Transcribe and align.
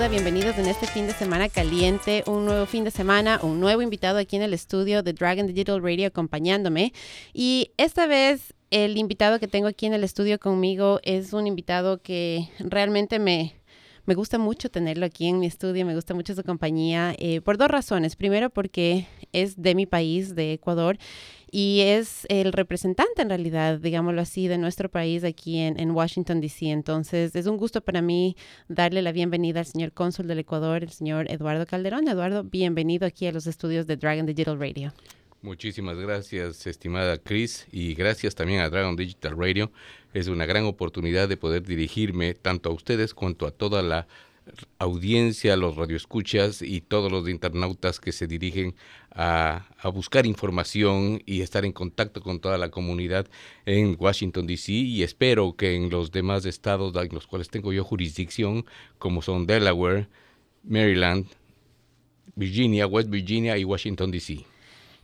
saluda. 0.00 0.08
Bienvenidos 0.08 0.56
en 0.58 0.66
este 0.66 0.86
fin 0.86 1.06
de 1.06 1.12
semana 1.12 1.48
caliente, 1.50 2.24
un 2.26 2.46
nuevo 2.46 2.64
fin 2.64 2.84
de 2.84 2.90
semana, 2.90 3.38
un 3.42 3.60
nuevo 3.60 3.82
invitado 3.82 4.18
aquí 4.18 4.36
en 4.36 4.42
el 4.42 4.54
estudio 4.54 5.02
de 5.02 5.12
Dragon 5.12 5.46
Digital 5.46 5.82
Radio 5.82 6.06
acompañándome. 6.06 6.94
Y 7.34 7.72
esta 7.76 8.06
vez 8.06 8.54
el 8.70 8.96
invitado 8.96 9.38
que 9.38 9.46
tengo 9.46 9.68
aquí 9.68 9.84
en 9.86 9.92
el 9.92 10.02
estudio 10.02 10.38
conmigo 10.38 11.00
es 11.02 11.34
un 11.34 11.46
invitado 11.46 12.00
que 12.00 12.48
realmente 12.60 13.18
me, 13.18 13.54
me 14.06 14.14
gusta 14.14 14.38
mucho 14.38 14.70
tenerlo 14.70 15.04
aquí 15.04 15.28
en 15.28 15.38
mi 15.38 15.46
estudio, 15.46 15.84
me 15.84 15.94
gusta 15.94 16.14
mucho 16.14 16.34
su 16.34 16.44
compañía, 16.44 17.14
eh, 17.18 17.42
por 17.42 17.58
dos 17.58 17.68
razones. 17.68 18.16
Primero, 18.16 18.48
porque 18.48 19.06
es 19.32 19.60
de 19.60 19.74
mi 19.74 19.86
país, 19.86 20.34
de 20.34 20.54
Ecuador, 20.54 20.98
y 21.50 21.80
es 21.80 22.26
el 22.28 22.52
representante 22.52 23.22
en 23.22 23.28
realidad, 23.28 23.78
digámoslo 23.78 24.20
así, 24.20 24.48
de 24.48 24.58
nuestro 24.58 24.88
país 24.88 25.24
aquí 25.24 25.58
en, 25.58 25.90
Washington, 25.90 26.40
D.C. 26.40 26.70
Entonces, 26.70 27.34
es 27.34 27.46
un 27.46 27.56
gusto 27.56 27.80
para 27.80 28.02
mí 28.02 28.36
darle 28.68 29.02
la 29.02 29.12
bienvenida 29.12 29.60
al 29.60 29.66
señor 29.66 29.92
cónsul 29.92 30.26
del 30.26 30.38
Ecuador, 30.38 30.82
el 30.82 30.90
señor 30.90 31.30
Eduardo 31.30 31.66
Calderón. 31.66 32.08
Eduardo, 32.08 32.44
bienvenido 32.44 33.06
aquí 33.06 33.26
a 33.26 33.32
los 33.32 33.46
estudios 33.46 33.86
de 33.86 33.96
Dragon 33.96 34.26
Digital 34.26 34.58
Radio. 34.58 34.92
Muchísimas 35.42 35.96
gracias, 35.96 36.66
estimada 36.66 37.16
Chris, 37.16 37.66
y 37.72 37.94
gracias 37.94 38.34
también 38.34 38.60
a 38.60 38.68
Dragon 38.68 38.94
Digital 38.94 39.36
Radio. 39.36 39.72
Es 40.12 40.28
una 40.28 40.44
gran 40.44 40.64
oportunidad 40.64 41.28
de 41.28 41.36
poder 41.36 41.62
dirigirme 41.62 42.34
tanto 42.34 42.70
a 42.70 42.74
ustedes 42.74 43.14
cuanto 43.14 43.46
a 43.46 43.50
toda 43.50 43.82
la 43.82 44.06
audiencia, 44.78 45.56
los 45.56 45.76
radioescuchas 45.76 46.62
y 46.62 46.80
todos 46.80 47.10
los 47.10 47.28
internautas 47.28 48.00
que 48.00 48.12
se 48.12 48.26
dirigen 48.26 48.74
a, 49.10 49.66
buscar 49.92 50.26
información 50.26 51.22
y 51.26 51.42
estar 51.42 51.64
en 51.64 51.72
contacto 51.72 52.20
con 52.20 52.40
toda 52.40 52.58
la 52.58 52.70
comunidad 52.70 53.26
en 53.66 53.96
Washington, 53.98 54.46
D.C. 54.46 54.72
y 54.72 55.02
espero 55.02 55.54
que 55.56 55.74
en 55.74 55.90
los 55.90 56.10
demás 56.12 56.44
estados 56.46 56.94
en 56.96 57.14
los 57.14 57.26
cuales 57.26 57.48
tengo 57.48 57.72
yo 57.72 57.84
jurisdicción, 57.84 58.64
como 58.98 59.22
son 59.22 59.46
Delaware, 59.46 60.08
Maryland, 60.62 61.26
Virginia, 62.34 62.86
West 62.86 63.10
Virginia 63.10 63.58
y 63.58 63.64
Washington, 63.64 64.10
D.C. 64.10 64.44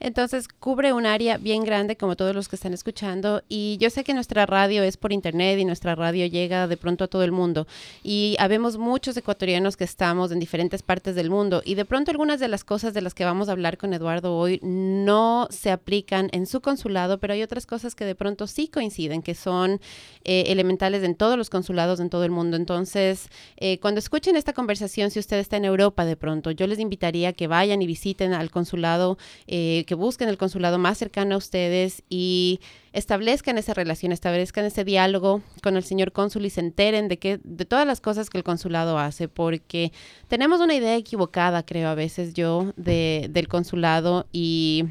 Entonces 0.00 0.48
cubre 0.48 0.92
un 0.92 1.06
área 1.06 1.38
bien 1.38 1.64
grande 1.64 1.96
como 1.96 2.16
todos 2.16 2.34
los 2.34 2.48
que 2.48 2.56
están 2.56 2.74
escuchando 2.74 3.42
y 3.48 3.78
yo 3.80 3.90
sé 3.90 4.04
que 4.04 4.14
nuestra 4.14 4.46
radio 4.46 4.82
es 4.82 4.96
por 4.96 5.12
internet 5.12 5.58
y 5.58 5.64
nuestra 5.64 5.94
radio 5.94 6.26
llega 6.26 6.66
de 6.66 6.76
pronto 6.76 7.04
a 7.04 7.08
todo 7.08 7.22
el 7.22 7.32
mundo 7.32 7.66
y 8.02 8.36
habemos 8.38 8.76
muchos 8.76 9.16
ecuatorianos 9.16 9.76
que 9.76 9.84
estamos 9.84 10.32
en 10.32 10.38
diferentes 10.38 10.82
partes 10.82 11.14
del 11.14 11.30
mundo 11.30 11.62
y 11.64 11.74
de 11.74 11.84
pronto 11.84 12.10
algunas 12.10 12.40
de 12.40 12.48
las 12.48 12.64
cosas 12.64 12.94
de 12.94 13.00
las 13.00 13.14
que 13.14 13.24
vamos 13.24 13.48
a 13.48 13.52
hablar 13.52 13.78
con 13.78 13.94
Eduardo 13.94 14.36
hoy 14.36 14.60
no 14.62 15.48
se 15.50 15.70
aplican 15.70 16.28
en 16.32 16.46
su 16.46 16.60
consulado, 16.60 17.18
pero 17.18 17.32
hay 17.32 17.42
otras 17.42 17.66
cosas 17.66 17.94
que 17.94 18.04
de 18.04 18.14
pronto 18.14 18.46
sí 18.46 18.68
coinciden, 18.68 19.22
que 19.22 19.34
son 19.34 19.80
eh, 20.24 20.44
elementales 20.48 21.02
en 21.02 21.14
todos 21.14 21.38
los 21.38 21.50
consulados 21.50 22.00
en 22.00 22.10
todo 22.10 22.24
el 22.24 22.30
mundo. 22.30 22.56
Entonces, 22.56 23.28
eh, 23.56 23.78
cuando 23.78 23.98
escuchen 23.98 24.36
esta 24.36 24.52
conversación, 24.52 25.10
si 25.10 25.18
usted 25.18 25.38
está 25.38 25.56
en 25.56 25.64
Europa 25.64 26.04
de 26.04 26.16
pronto, 26.16 26.50
yo 26.50 26.66
les 26.66 26.78
invitaría 26.78 27.30
a 27.30 27.32
que 27.32 27.46
vayan 27.46 27.80
y 27.82 27.86
visiten 27.86 28.32
al 28.32 28.50
consulado. 28.50 29.18
Eh, 29.46 29.84
que 29.86 29.94
busquen 29.94 30.28
el 30.28 30.36
consulado 30.36 30.78
más 30.78 30.98
cercano 30.98 31.36
a 31.36 31.38
ustedes 31.38 32.02
y 32.10 32.60
establezcan 32.92 33.56
esa 33.56 33.72
relación, 33.72 34.12
establezcan 34.12 34.64
ese 34.66 34.84
diálogo 34.84 35.42
con 35.62 35.76
el 35.76 35.84
señor 35.84 36.12
cónsul 36.12 36.44
y 36.44 36.50
se 36.50 36.60
enteren 36.60 37.08
de 37.08 37.18
que 37.18 37.40
de 37.42 37.64
todas 37.64 37.86
las 37.86 38.00
cosas 38.00 38.28
que 38.28 38.38
el 38.38 38.44
consulado 38.44 38.98
hace, 38.98 39.28
porque 39.28 39.92
tenemos 40.28 40.60
una 40.60 40.74
idea 40.74 40.96
equivocada, 40.96 41.64
creo 41.64 41.88
a 41.88 41.94
veces 41.94 42.34
yo, 42.34 42.72
de, 42.76 43.28
del 43.30 43.48
consulado 43.48 44.26
y 44.32 44.84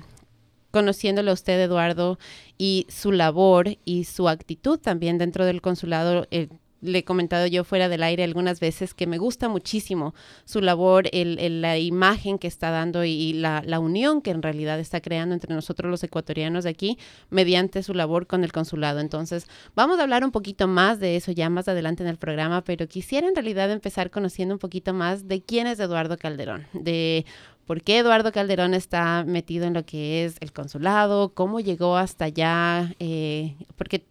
conociéndolo 0.71 1.31
a 1.31 1.35
usted, 1.35 1.57
Eduardo, 1.61 2.19
y 2.57 2.85
su 2.89 3.13
labor 3.13 3.77
y 3.85 4.03
su 4.03 4.27
actitud 4.27 4.77
también 4.77 5.17
dentro 5.17 5.45
del 5.45 5.61
consulado, 5.61 6.27
eh, 6.31 6.49
le 6.81 6.99
he 6.99 7.03
comentado 7.03 7.47
yo 7.47 7.63
fuera 7.63 7.89
del 7.89 8.03
aire 8.03 8.23
algunas 8.23 8.59
veces 8.59 8.93
que 8.93 9.07
me 9.07 9.17
gusta 9.17 9.49
muchísimo 9.49 10.13
su 10.45 10.61
labor, 10.61 11.09
el, 11.11 11.61
la 11.61 11.77
imagen 11.77 12.37
que 12.37 12.47
está 12.47 12.69
dando 12.69 13.03
y, 13.03 13.33
la, 13.33 13.63
la, 13.65 13.79
unión 13.79 14.21
que 14.21 14.31
en 14.31 14.41
realidad 14.41 14.79
está 14.79 15.01
creando 15.01 15.33
entre 15.33 15.53
nosotros 15.53 15.89
los 15.89 16.03
ecuatorianos 16.03 16.63
de 16.63 16.69
aquí 16.69 16.97
mediante 17.29 17.83
su 17.83 17.93
labor 17.93 18.27
con 18.27 18.43
el 18.43 18.51
consulado. 18.51 18.99
Entonces, 18.99 19.47
vamos 19.75 19.99
a 19.99 20.03
hablar 20.03 20.23
un 20.23 20.31
poquito 20.31 20.67
más 20.67 20.99
de 20.99 21.15
eso 21.15 21.31
ya 21.31 21.49
más 21.49 21.67
adelante 21.67 22.03
en 22.03 22.09
el 22.09 22.17
programa, 22.17 22.63
pero 22.63 22.87
quisiera 22.87 23.27
en 23.27 23.35
realidad 23.35 23.71
empezar 23.71 24.11
conociendo 24.11 24.55
un 24.55 24.59
poquito 24.59 24.93
más 24.93 25.27
de 25.27 25.41
quién 25.41 25.67
es 25.67 25.79
Eduardo 25.79 26.17
Calderón, 26.17 26.67
de 26.73 27.25
por 27.65 27.81
qué 27.81 27.99
Eduardo 27.99 28.31
Calderón 28.31 28.73
está 28.73 29.23
metido 29.25 29.65
en 29.65 29.73
lo 29.73 29.85
que 29.85 30.25
es 30.25 30.37
el 30.39 30.53
consulado, 30.53 31.33
cómo 31.33 31.59
llegó 31.59 31.97
hasta 31.97 32.25
allá, 32.25 32.93
eh, 32.99 33.55
porque 33.75 34.05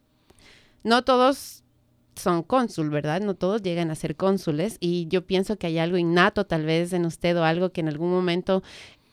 no 0.82 1.02
todos 1.02 1.63
son 2.16 2.42
cónsul, 2.42 2.90
¿verdad? 2.90 3.20
No 3.20 3.34
todos 3.34 3.62
llegan 3.62 3.90
a 3.90 3.94
ser 3.94 4.16
cónsules 4.16 4.76
y 4.80 5.06
yo 5.08 5.26
pienso 5.26 5.56
que 5.56 5.66
hay 5.66 5.78
algo 5.78 5.96
innato 5.96 6.46
tal 6.46 6.64
vez 6.64 6.92
en 6.92 7.04
usted 7.04 7.36
o 7.38 7.44
algo 7.44 7.70
que 7.70 7.80
en 7.80 7.88
algún 7.88 8.10
momento 8.10 8.62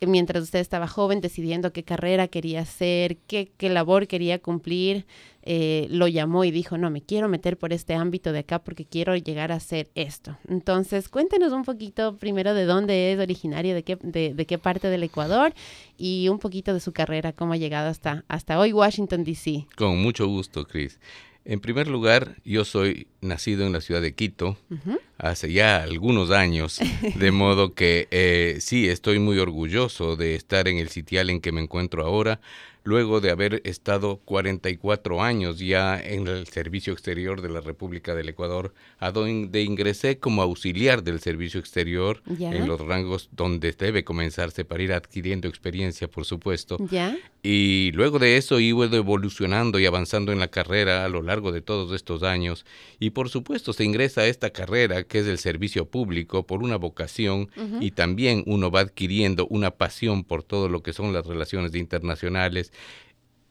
eh, 0.01 0.07
mientras 0.07 0.43
usted 0.43 0.59
estaba 0.59 0.87
joven 0.87 1.21
decidiendo 1.21 1.71
qué 1.71 1.83
carrera 1.83 2.27
quería 2.27 2.61
hacer, 2.61 3.17
qué, 3.27 3.51
qué 3.55 3.69
labor 3.69 4.07
quería 4.07 4.39
cumplir, 4.39 5.05
eh, 5.43 5.85
lo 5.91 6.07
llamó 6.07 6.43
y 6.43 6.49
dijo, 6.49 6.77
no, 6.79 6.89
me 6.89 7.03
quiero 7.03 7.29
meter 7.29 7.55
por 7.55 7.71
este 7.71 7.93
ámbito 7.93 8.31
de 8.31 8.39
acá 8.39 8.63
porque 8.63 8.83
quiero 8.83 9.15
llegar 9.15 9.51
a 9.51 9.55
hacer 9.55 9.91
esto. 9.93 10.39
Entonces, 10.47 11.07
cuéntenos 11.07 11.53
un 11.53 11.63
poquito 11.63 12.17
primero 12.17 12.55
de 12.55 12.65
dónde 12.65 13.13
es 13.13 13.19
originario, 13.19 13.75
de 13.75 13.83
qué, 13.83 13.95
de, 14.01 14.33
de 14.33 14.45
qué 14.47 14.57
parte 14.57 14.87
del 14.87 15.03
Ecuador 15.03 15.53
y 15.97 16.29
un 16.29 16.39
poquito 16.39 16.73
de 16.73 16.79
su 16.79 16.93
carrera, 16.93 17.31
cómo 17.31 17.53
ha 17.53 17.57
llegado 17.57 17.87
hasta, 17.87 18.25
hasta 18.27 18.57
hoy 18.59 18.73
Washington, 18.73 19.23
D.C. 19.23 19.67
Con 19.75 20.01
mucho 20.01 20.27
gusto, 20.27 20.65
Chris. 20.65 20.99
En 21.43 21.59
primer 21.59 21.87
lugar, 21.87 22.37
yo 22.45 22.65
soy 22.65 23.07
nacido 23.19 23.65
en 23.65 23.73
la 23.73 23.81
ciudad 23.81 24.01
de 24.01 24.13
Quito 24.13 24.57
uh 24.69 24.75
-huh. 24.75 24.99
hace 25.17 25.51
ya 25.51 25.81
algunos 25.81 26.29
años, 26.29 26.79
de 27.15 27.31
modo 27.31 27.73
que 27.73 28.07
eh, 28.11 28.57
sí, 28.59 28.87
estoy 28.87 29.17
muy 29.19 29.39
orgulloso 29.39 30.15
de 30.15 30.35
estar 30.35 30.67
en 30.67 30.77
el 30.77 30.89
sitial 30.89 31.29
en 31.31 31.41
que 31.41 31.51
me 31.51 31.61
encuentro 31.61 32.05
ahora, 32.05 32.41
luego 32.83 33.21
de 33.21 33.31
haber 33.31 33.61
estado 33.63 34.17
44 34.25 35.21
años 35.21 35.59
ya 35.59 35.99
en 35.99 36.27
el 36.27 36.47
servicio 36.47 36.93
exterior 36.93 37.41
de 37.41 37.49
la 37.49 37.61
República 37.61 38.15
del 38.15 38.29
Ecuador, 38.29 38.73
a 38.99 39.11
donde 39.11 39.61
ingresé 39.61 40.17
como 40.19 40.41
auxiliar 40.41 41.03
del 41.03 41.19
servicio 41.19 41.59
exterior 41.59 42.21
¿Ya? 42.25 42.51
en 42.51 42.67
los 42.67 42.79
rangos 42.79 43.29
donde 43.31 43.71
debe 43.71 44.03
comenzarse 44.03 44.65
para 44.65 44.83
ir 44.83 44.93
adquiriendo 44.93 45.47
experiencia, 45.47 46.07
por 46.07 46.25
supuesto. 46.25 46.77
¿Ya? 46.89 47.17
Y 47.43 47.91
luego 47.93 48.19
de 48.19 48.37
eso 48.37 48.59
iba 48.59 48.85
evolucionando 48.85 49.79
y 49.79 49.85
avanzando 49.85 50.31
en 50.31 50.39
la 50.39 50.47
carrera 50.47 51.05
a 51.05 51.09
lo 51.09 51.21
largo 51.21 51.51
de 51.51 51.61
todos 51.61 51.91
estos 51.93 52.23
años. 52.23 52.65
Y 52.99 53.11
por 53.11 53.29
supuesto 53.29 53.73
se 53.73 53.83
ingresa 53.83 54.21
a 54.21 54.27
esta 54.27 54.51
carrera 54.51 55.03
que 55.03 55.19
es 55.19 55.27
el 55.27 55.37
servicio 55.37 55.85
público 55.85 56.45
por 56.45 56.63
una 56.63 56.77
vocación 56.77 57.49
uh 57.55 57.61
-huh. 57.61 57.77
y 57.81 57.91
también 57.91 58.43
uno 58.45 58.69
va 58.69 58.81
adquiriendo 58.81 59.47
una 59.47 59.71
pasión 59.71 60.23
por 60.23 60.43
todo 60.43 60.69
lo 60.69 60.83
que 60.83 60.93
son 60.93 61.13
las 61.13 61.25
relaciones 61.25 61.75
internacionales 61.75 62.70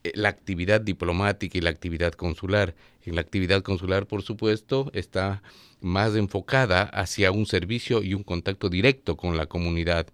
eh, 0.03 0.11
la 0.15 0.29
actividad 0.29 0.81
diplomática 0.81 1.57
y 1.57 1.61
la 1.61 1.69
actividad 1.69 2.13
consular. 2.13 2.75
En 3.03 3.15
la 3.15 3.21
actividad 3.21 3.61
consular, 3.61 4.07
por 4.07 4.23
supuesto, 4.23 4.91
está 4.93 5.41
más 5.79 6.15
enfocada 6.15 6.83
hacia 6.83 7.31
un 7.31 7.45
servicio 7.45 8.03
y 8.03 8.13
un 8.13 8.23
contacto 8.23 8.69
directo 8.69 9.17
con 9.17 9.37
la 9.37 9.47
comunidad 9.47 10.07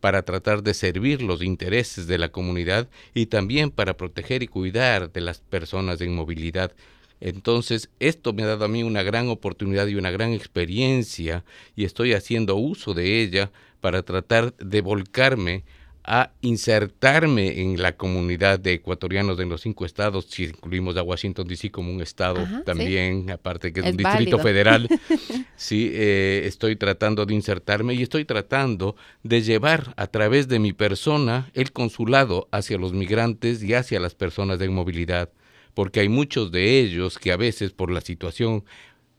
para 0.00 0.22
tratar 0.22 0.62
de 0.62 0.74
servir 0.74 1.22
los 1.22 1.42
intereses 1.42 2.06
de 2.06 2.18
la 2.18 2.28
comunidad 2.28 2.88
y 3.14 3.26
también 3.26 3.70
para 3.70 3.96
proteger 3.96 4.42
y 4.42 4.48
cuidar 4.48 5.12
de 5.12 5.20
las 5.20 5.40
personas 5.40 6.00
en 6.00 6.14
movilidad. 6.14 6.72
Entonces, 7.20 7.90
esto 7.98 8.32
me 8.32 8.44
ha 8.44 8.46
dado 8.46 8.64
a 8.64 8.68
mí 8.68 8.84
una 8.84 9.02
gran 9.02 9.28
oportunidad 9.28 9.88
y 9.88 9.96
una 9.96 10.12
gran 10.12 10.32
experiencia 10.32 11.44
y 11.74 11.84
estoy 11.84 12.12
haciendo 12.12 12.56
uso 12.56 12.94
de 12.94 13.20
ella 13.20 13.50
para 13.80 14.02
tratar 14.02 14.54
de 14.56 14.80
volcarme 14.80 15.64
a 16.10 16.32
insertarme 16.40 17.60
en 17.60 17.82
la 17.82 17.92
comunidad 17.92 18.58
de 18.58 18.72
ecuatorianos 18.72 19.36
de 19.36 19.44
los 19.44 19.60
cinco 19.60 19.84
estados, 19.84 20.24
si 20.30 20.44
incluimos 20.44 20.96
a 20.96 21.02
Washington 21.02 21.46
DC 21.46 21.70
como 21.70 21.92
un 21.92 22.00
estado 22.00 22.40
Ajá, 22.40 22.64
también, 22.64 23.24
sí. 23.26 23.30
aparte 23.30 23.74
que 23.74 23.80
es, 23.80 23.86
es 23.86 23.92
un 23.92 23.98
distrito 23.98 24.38
federal. 24.38 24.88
sí, 25.56 25.90
eh, 25.92 26.44
estoy 26.46 26.76
tratando 26.76 27.26
de 27.26 27.34
insertarme 27.34 27.92
y 27.92 28.02
estoy 28.02 28.24
tratando 28.24 28.96
de 29.22 29.42
llevar 29.42 29.92
a 29.98 30.06
través 30.06 30.48
de 30.48 30.58
mi 30.58 30.72
persona 30.72 31.50
el 31.52 31.72
consulado 31.72 32.48
hacia 32.52 32.78
los 32.78 32.94
migrantes 32.94 33.62
y 33.62 33.74
hacia 33.74 34.00
las 34.00 34.14
personas 34.14 34.58
de 34.58 34.70
movilidad, 34.70 35.28
porque 35.74 36.00
hay 36.00 36.08
muchos 36.08 36.50
de 36.50 36.80
ellos 36.80 37.18
que 37.18 37.32
a 37.32 37.36
veces 37.36 37.72
por 37.72 37.90
la 37.90 38.00
situación 38.00 38.64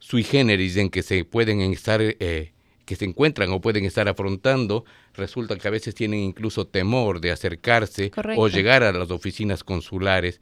sui 0.00 0.24
generis 0.24 0.76
en 0.76 0.90
que 0.90 1.04
se 1.04 1.24
pueden 1.24 1.60
estar 1.60 2.00
eh, 2.02 2.52
que 2.90 2.96
se 2.96 3.04
encuentran 3.04 3.52
o 3.52 3.60
pueden 3.60 3.84
estar 3.84 4.08
afrontando, 4.08 4.84
resulta 5.14 5.56
que 5.56 5.68
a 5.68 5.70
veces 5.70 5.94
tienen 5.94 6.18
incluso 6.18 6.66
temor 6.66 7.20
de 7.20 7.30
acercarse 7.30 8.10
Correcto. 8.10 8.42
o 8.42 8.48
llegar 8.48 8.82
a 8.82 8.90
las 8.90 9.12
oficinas 9.12 9.62
consulares 9.62 10.40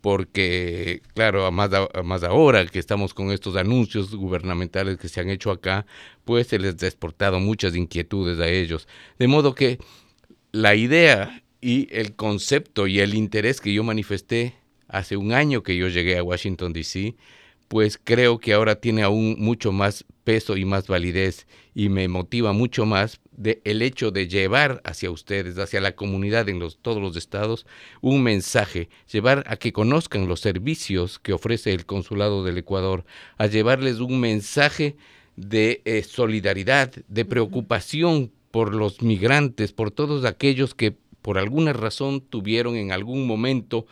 porque, 0.00 1.02
claro, 1.14 1.46
a 1.46 1.52
más, 1.52 1.70
a 1.72 2.02
más 2.02 2.24
ahora 2.24 2.66
que 2.66 2.80
estamos 2.80 3.14
con 3.14 3.30
estos 3.30 3.54
anuncios 3.54 4.12
gubernamentales 4.12 4.98
que 4.98 5.08
se 5.08 5.20
han 5.20 5.30
hecho 5.30 5.52
acá, 5.52 5.86
pues 6.24 6.48
se 6.48 6.58
les 6.58 6.82
ha 6.82 6.86
exportado 6.88 7.38
muchas 7.38 7.76
inquietudes 7.76 8.40
a 8.40 8.48
ellos. 8.48 8.88
De 9.16 9.28
modo 9.28 9.54
que 9.54 9.78
la 10.50 10.74
idea 10.74 11.44
y 11.60 11.86
el 11.92 12.16
concepto 12.16 12.88
y 12.88 12.98
el 12.98 13.14
interés 13.14 13.60
que 13.60 13.72
yo 13.72 13.84
manifesté 13.84 14.56
hace 14.88 15.16
un 15.16 15.32
año 15.32 15.62
que 15.62 15.76
yo 15.76 15.86
llegué 15.86 16.18
a 16.18 16.24
Washington, 16.24 16.72
D.C., 16.72 17.14
pues 17.68 18.00
creo 18.02 18.40
que 18.40 18.52
ahora 18.52 18.80
tiene 18.80 19.04
aún 19.04 19.36
mucho 19.38 19.70
más 19.70 20.04
peso 20.24 20.56
y 20.56 20.64
más 20.64 20.88
validez 20.88 21.46
y 21.74 21.90
me 21.90 22.08
motiva 22.08 22.52
mucho 22.52 22.86
más 22.86 23.20
de 23.32 23.60
el 23.64 23.82
hecho 23.82 24.10
de 24.10 24.26
llevar 24.26 24.80
hacia 24.84 25.10
ustedes, 25.10 25.58
hacia 25.58 25.80
la 25.80 25.94
comunidad 25.94 26.48
en 26.48 26.58
los, 26.58 26.78
todos 26.78 27.00
los 27.00 27.16
estados, 27.16 27.66
un 28.00 28.22
mensaje, 28.22 28.88
llevar 29.12 29.44
a 29.46 29.56
que 29.56 29.72
conozcan 29.72 30.26
los 30.26 30.40
servicios 30.40 31.18
que 31.18 31.32
ofrece 31.32 31.72
el 31.72 31.86
Consulado 31.86 32.44
del 32.44 32.58
Ecuador, 32.58 33.04
a 33.38 33.46
llevarles 33.46 34.00
un 34.00 34.18
mensaje 34.20 34.96
de 35.36 35.82
eh, 35.84 36.02
solidaridad, 36.02 36.92
de 37.08 37.24
preocupación 37.24 38.32
por 38.50 38.74
los 38.74 39.02
migrantes, 39.02 39.72
por 39.72 39.90
todos 39.90 40.24
aquellos 40.24 40.74
que 40.74 40.96
por 41.22 41.38
alguna 41.38 41.72
razón 41.72 42.20
tuvieron 42.20 42.76
en 42.76 42.92
algún 42.92 43.26
momento 43.26 43.86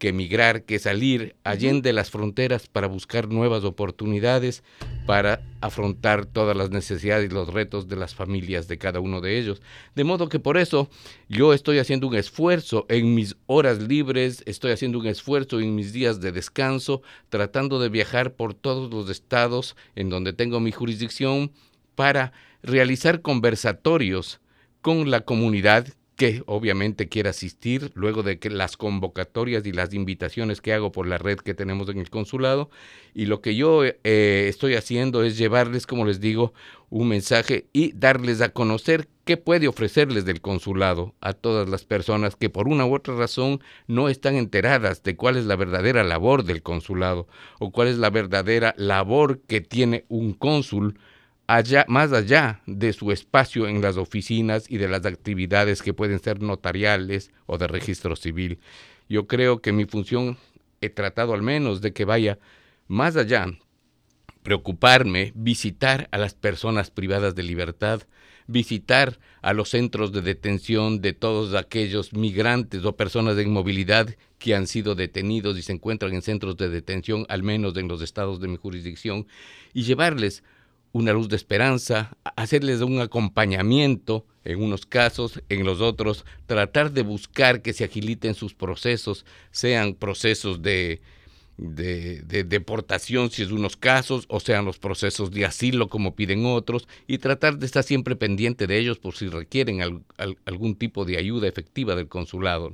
que 0.00 0.08
emigrar, 0.08 0.62
que 0.62 0.78
salir 0.78 1.36
allende 1.44 1.92
las 1.92 2.08
fronteras 2.10 2.68
para 2.68 2.86
buscar 2.86 3.28
nuevas 3.28 3.64
oportunidades, 3.64 4.64
para 5.04 5.42
afrontar 5.60 6.24
todas 6.24 6.56
las 6.56 6.70
necesidades 6.70 7.30
y 7.30 7.34
los 7.34 7.52
retos 7.52 7.86
de 7.86 7.96
las 7.96 8.14
familias 8.14 8.66
de 8.66 8.78
cada 8.78 9.00
uno 9.00 9.20
de 9.20 9.38
ellos. 9.38 9.60
De 9.94 10.04
modo 10.04 10.30
que 10.30 10.38
por 10.38 10.56
eso 10.56 10.88
yo 11.28 11.52
estoy 11.52 11.78
haciendo 11.80 12.08
un 12.08 12.16
esfuerzo 12.16 12.86
en 12.88 13.14
mis 13.14 13.36
horas 13.44 13.78
libres, 13.82 14.42
estoy 14.46 14.72
haciendo 14.72 14.98
un 14.98 15.06
esfuerzo 15.06 15.60
en 15.60 15.74
mis 15.74 15.92
días 15.92 16.22
de 16.22 16.32
descanso, 16.32 17.02
tratando 17.28 17.78
de 17.78 17.90
viajar 17.90 18.32
por 18.32 18.54
todos 18.54 18.90
los 18.90 19.10
estados 19.10 19.76
en 19.96 20.08
donde 20.08 20.32
tengo 20.32 20.60
mi 20.60 20.72
jurisdicción 20.72 21.52
para 21.94 22.32
realizar 22.62 23.20
conversatorios 23.20 24.40
con 24.80 25.10
la 25.10 25.20
comunidad 25.20 25.88
que 26.20 26.42
obviamente 26.44 27.08
quiere 27.08 27.30
asistir 27.30 27.92
luego 27.94 28.22
de 28.22 28.38
que 28.38 28.50
las 28.50 28.76
convocatorias 28.76 29.64
y 29.64 29.72
las 29.72 29.94
invitaciones 29.94 30.60
que 30.60 30.74
hago 30.74 30.92
por 30.92 31.06
la 31.06 31.16
red 31.16 31.38
que 31.38 31.54
tenemos 31.54 31.88
en 31.88 31.96
el 31.96 32.10
consulado. 32.10 32.68
Y 33.14 33.24
lo 33.24 33.40
que 33.40 33.56
yo 33.56 33.84
eh, 33.84 34.44
estoy 34.46 34.74
haciendo 34.74 35.22
es 35.24 35.38
llevarles, 35.38 35.86
como 35.86 36.04
les 36.04 36.20
digo, 36.20 36.52
un 36.90 37.08
mensaje 37.08 37.68
y 37.72 37.92
darles 37.92 38.42
a 38.42 38.50
conocer 38.50 39.08
qué 39.24 39.38
puede 39.38 39.66
ofrecerles 39.66 40.26
del 40.26 40.42
consulado 40.42 41.14
a 41.22 41.32
todas 41.32 41.70
las 41.70 41.84
personas 41.84 42.36
que 42.36 42.50
por 42.50 42.68
una 42.68 42.84
u 42.84 42.94
otra 42.94 43.16
razón 43.16 43.62
no 43.86 44.10
están 44.10 44.34
enteradas 44.34 45.02
de 45.02 45.16
cuál 45.16 45.38
es 45.38 45.46
la 45.46 45.56
verdadera 45.56 46.04
labor 46.04 46.44
del 46.44 46.62
consulado 46.62 47.28
o 47.60 47.70
cuál 47.70 47.88
es 47.88 47.96
la 47.96 48.10
verdadera 48.10 48.74
labor 48.76 49.40
que 49.48 49.62
tiene 49.62 50.04
un 50.08 50.34
cónsul 50.34 50.98
allá, 51.56 51.84
más 51.88 52.12
allá 52.12 52.62
de 52.66 52.92
su 52.92 53.10
espacio 53.10 53.66
en 53.66 53.82
las 53.82 53.96
oficinas 53.96 54.70
y 54.70 54.78
de 54.78 54.86
las 54.86 55.04
actividades 55.04 55.82
que 55.82 55.92
pueden 55.92 56.20
ser 56.20 56.40
notariales 56.40 57.32
o 57.46 57.58
de 57.58 57.66
registro 57.66 58.14
civil. 58.14 58.60
Yo 59.08 59.26
creo 59.26 59.60
que 59.60 59.72
mi 59.72 59.84
función 59.84 60.38
he 60.80 60.90
tratado 60.90 61.34
al 61.34 61.42
menos 61.42 61.80
de 61.80 61.92
que 61.92 62.04
vaya 62.04 62.38
más 62.86 63.16
allá, 63.16 63.46
preocuparme, 64.44 65.32
visitar 65.34 66.08
a 66.12 66.18
las 66.18 66.34
personas 66.34 66.92
privadas 66.92 67.34
de 67.34 67.42
libertad, 67.42 68.02
visitar 68.46 69.18
a 69.42 69.52
los 69.52 69.70
centros 69.70 70.12
de 70.12 70.22
detención 70.22 71.00
de 71.00 71.14
todos 71.14 71.54
aquellos 71.54 72.12
migrantes 72.12 72.84
o 72.84 72.96
personas 72.96 73.36
en 73.38 73.52
movilidad 73.52 74.14
que 74.38 74.54
han 74.54 74.68
sido 74.68 74.94
detenidos 74.94 75.58
y 75.58 75.62
se 75.62 75.72
encuentran 75.72 76.14
en 76.14 76.22
centros 76.22 76.56
de 76.56 76.68
detención, 76.68 77.26
al 77.28 77.42
menos 77.42 77.76
en 77.76 77.88
los 77.88 78.02
estados 78.02 78.40
de 78.40 78.46
mi 78.46 78.56
jurisdicción, 78.56 79.26
y 79.74 79.82
llevarles 79.82 80.44
una 80.92 81.12
luz 81.12 81.28
de 81.28 81.36
esperanza, 81.36 82.16
hacerles 82.36 82.80
un 82.80 83.00
acompañamiento 83.00 84.26
en 84.44 84.62
unos 84.62 84.86
casos, 84.86 85.42
en 85.48 85.64
los 85.64 85.80
otros, 85.80 86.24
tratar 86.46 86.92
de 86.92 87.02
buscar 87.02 87.62
que 87.62 87.72
se 87.72 87.84
agiliten 87.84 88.34
sus 88.34 88.54
procesos, 88.54 89.24
sean 89.50 89.94
procesos 89.94 90.62
de, 90.62 91.00
de, 91.58 92.44
deportación 92.44 93.30
si 93.30 93.42
es 93.42 93.50
unos 93.50 93.76
casos, 93.76 94.24
o 94.28 94.40
sean 94.40 94.64
los 94.64 94.78
procesos 94.78 95.30
de 95.30 95.44
asilo 95.44 95.88
como 95.88 96.14
piden 96.14 96.46
otros, 96.46 96.88
y 97.06 97.18
tratar 97.18 97.58
de 97.58 97.66
estar 97.66 97.84
siempre 97.84 98.16
pendiente 98.16 98.66
de 98.66 98.78
ellos 98.78 98.98
por 98.98 99.14
si 99.14 99.28
requieren 99.28 100.04
algún 100.46 100.74
tipo 100.74 101.04
de 101.04 101.18
ayuda 101.18 101.46
efectiva 101.46 101.94
del 101.94 102.08
consulado. 102.08 102.72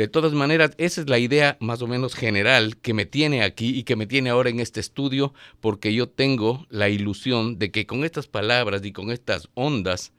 De 0.00 0.08
todas 0.08 0.32
maneras, 0.32 0.70
esa 0.78 1.02
es 1.02 1.10
la 1.10 1.18
idea 1.18 1.58
más 1.60 1.82
o 1.82 1.86
menos 1.86 2.14
general 2.14 2.78
que 2.78 2.94
me 2.94 3.04
tiene 3.04 3.42
aquí 3.42 3.78
y 3.78 3.82
que 3.82 3.96
me 3.96 4.06
tiene 4.06 4.30
ahora 4.30 4.48
en 4.48 4.58
este 4.58 4.80
estudio, 4.80 5.34
porque 5.60 5.92
yo 5.92 6.08
tengo 6.08 6.66
la 6.70 6.88
ilusión 6.88 7.58
de 7.58 7.70
que 7.70 7.84
con 7.84 8.02
estas 8.02 8.26
palabras 8.26 8.82
y 8.82 8.92
con 8.92 9.10
estas 9.10 9.50
ondas 9.52 10.14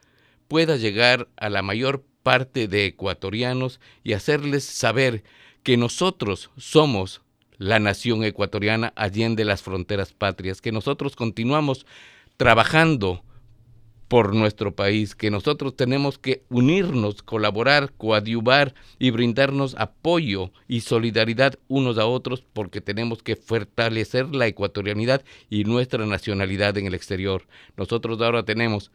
pueda 0.48 0.76
llegar 0.76 1.30
a 1.36 1.50
la 1.50 1.64
mayor 1.64 2.04
parte 2.22 2.68
de 2.68 2.86
ecuatorianos 2.86 3.80
y 4.04 4.14
hacerles 4.14 4.66
saber 4.66 5.24
que 5.64 5.78
nosotros 5.78 6.52
somos 6.58 7.24
la 7.58 7.80
nación 7.80 8.24
ecuatoriana 8.24 8.94
allende 8.96 9.46
las 9.46 9.64
fronteras 9.64 10.14
patrias, 10.14 10.62
que 10.62 10.72
nosotros 10.72 11.16
continuamos 11.16 11.88
trabajando 12.38 13.24
por 14.12 14.36
nuestro 14.36 14.76
país, 14.76 15.16
que 15.16 15.32
nosotros 15.32 15.74
tenemos 15.78 16.18
que 16.18 16.44
unirnos, 16.50 17.24
colaborar, 17.24 17.94
coadyuvar 17.94 18.74
y 19.00 19.10
brindarnos 19.10 19.74
apoyo 19.78 20.52
y 20.68 20.82
solidaridad 20.82 21.58
unos 21.70 21.98
a 21.98 22.06
otros 22.06 22.44
porque 22.52 22.82
tenemos 22.82 23.24
que 23.24 23.38
fortalecer 23.38 24.36
la 24.36 24.48
ecuatorianidad 24.48 25.24
y 25.50 25.64
nuestra 25.64 26.06
nacionalidad 26.06 26.78
en 26.78 26.88
el 26.88 26.94
exterior. 26.94 27.48
Nosotros 27.78 28.20
ahora 28.20 28.44
tenemos 28.44 28.92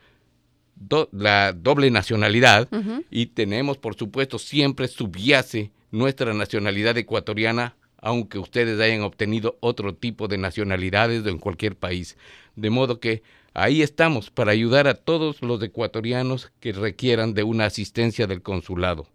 la 1.13 1.55
doble 1.55 1.91
nacionalidad 1.91 2.69
y 3.11 3.25
tenemos, 3.25 3.79
por 3.79 3.95
supuesto, 3.95 4.39
siempre 4.39 4.87
subyace 4.87 5.71
nuestra 5.93 6.35
nacionalidad 6.35 6.99
ecuatoriana 6.99 7.75
aunque 7.99 8.39
ustedes 8.39 8.79
hayan 8.79 9.01
obtenido 9.01 9.57
otro 9.61 9.95
tipo 9.95 10.29
de 10.29 10.37
nacionalidades 10.37 11.27
en 11.27 11.39
cualquier 11.39 11.75
país. 11.75 12.19
De 12.55 12.69
modo 12.71 13.01
que 13.01 13.23
Ahí 13.59 13.81
estamos 13.81 14.29
para 14.29 14.53
ayudar 14.53 14.87
a 14.87 14.93
todos 14.93 15.41
los 15.41 15.63
ecuatorianos 15.63 16.53
que 16.61 16.73
requieran 16.73 17.33
de 17.33 17.43
una 17.43 17.65
asistencia 17.65 18.27
del 18.27 18.43
consulado. 18.43 19.07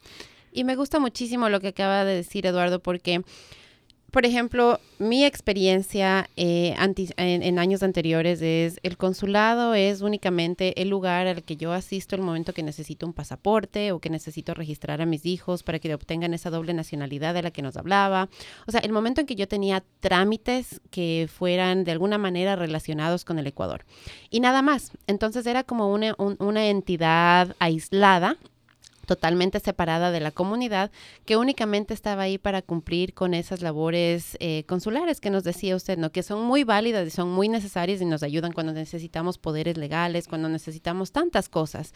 Y 0.51 0.63
me 0.63 0.75
gusta 0.75 0.99
muchísimo 0.99 1.47
lo 1.47 1.59
que 1.59 1.67
acaba 1.67 2.03
de 2.05 2.15
decir 2.15 2.47
Eduardo 2.47 2.79
porque 2.79 3.21
por 4.11 4.25
ejemplo, 4.25 4.79
mi 4.99 5.23
experiencia 5.23 6.29
eh, 6.35 6.75
en, 7.15 7.59
años 7.59 7.81
anteriores 7.81 8.41
es 8.41 8.77
el 8.83 8.97
consulado 8.97 9.73
es 9.73 10.01
únicamente 10.01 10.81
el 10.81 10.89
lugar 10.89 11.27
al 11.27 11.43
que 11.43 11.55
yo 11.55 11.71
asisto 11.71 12.17
el 12.17 12.21
momento 12.21 12.53
que 12.53 12.61
necesito 12.61 13.05
un 13.05 13.13
pasaporte 13.13 13.93
o 13.93 13.99
que 13.99 14.09
necesito 14.09 14.53
registrar 14.53 15.01
a 15.01 15.05
mis 15.05 15.25
hijos 15.25 15.63
para 15.63 15.79
que 15.79 15.93
obtengan 15.93 16.33
esa 16.33 16.49
doble 16.49 16.73
nacionalidad 16.73 17.33
de 17.33 17.41
la 17.41 17.51
que 17.51 17.61
nos 17.61 17.77
hablaba. 17.77 18.27
O 18.67 18.71
sea, 18.71 18.81
el 18.81 18.91
momento 18.91 19.21
en 19.21 19.27
que 19.27 19.35
yo 19.35 19.47
tenía 19.47 19.81
trámites 20.01 20.81
que 20.89 21.29
fueran 21.33 21.85
de 21.85 21.91
alguna 21.91 22.17
manera 22.17 22.57
relacionados 22.57 23.23
con 23.23 23.39
el 23.39 23.47
Ecuador. 23.47 23.85
Y 24.29 24.41
nada 24.41 24.61
más. 24.61 24.91
Entonces 25.07 25.45
era 25.45 25.63
como 25.63 25.91
una, 25.91 26.15
una 26.17 26.67
entidad 26.67 27.55
aislada 27.59 28.37
totalmente 29.05 29.59
separada 29.59 30.11
de 30.11 30.19
la 30.19 30.31
comunidad, 30.31 30.91
que 31.25 31.37
únicamente 31.37 31.93
estaba 31.93 32.23
ahí 32.23 32.37
para 32.37 32.61
cumplir 32.61 33.13
con 33.13 33.33
esas 33.33 33.61
labores 33.61 34.37
eh, 34.39 34.63
consulares 34.67 35.19
que 35.19 35.29
nos 35.29 35.43
decía 35.43 35.75
usted, 35.75 35.97
¿no? 35.97 36.11
Que 36.11 36.23
son 36.23 36.43
muy 36.43 36.63
válidas 36.63 37.07
y 37.07 37.11
son 37.11 37.29
muy 37.29 37.49
necesarias 37.49 38.01
y 38.01 38.05
nos 38.05 38.23
ayudan 38.23 38.51
cuando 38.51 38.73
necesitamos 38.73 39.37
poderes 39.37 39.77
legales, 39.77 40.27
cuando 40.27 40.49
necesitamos 40.49 41.11
tantas 41.11 41.49
cosas. 41.49 41.93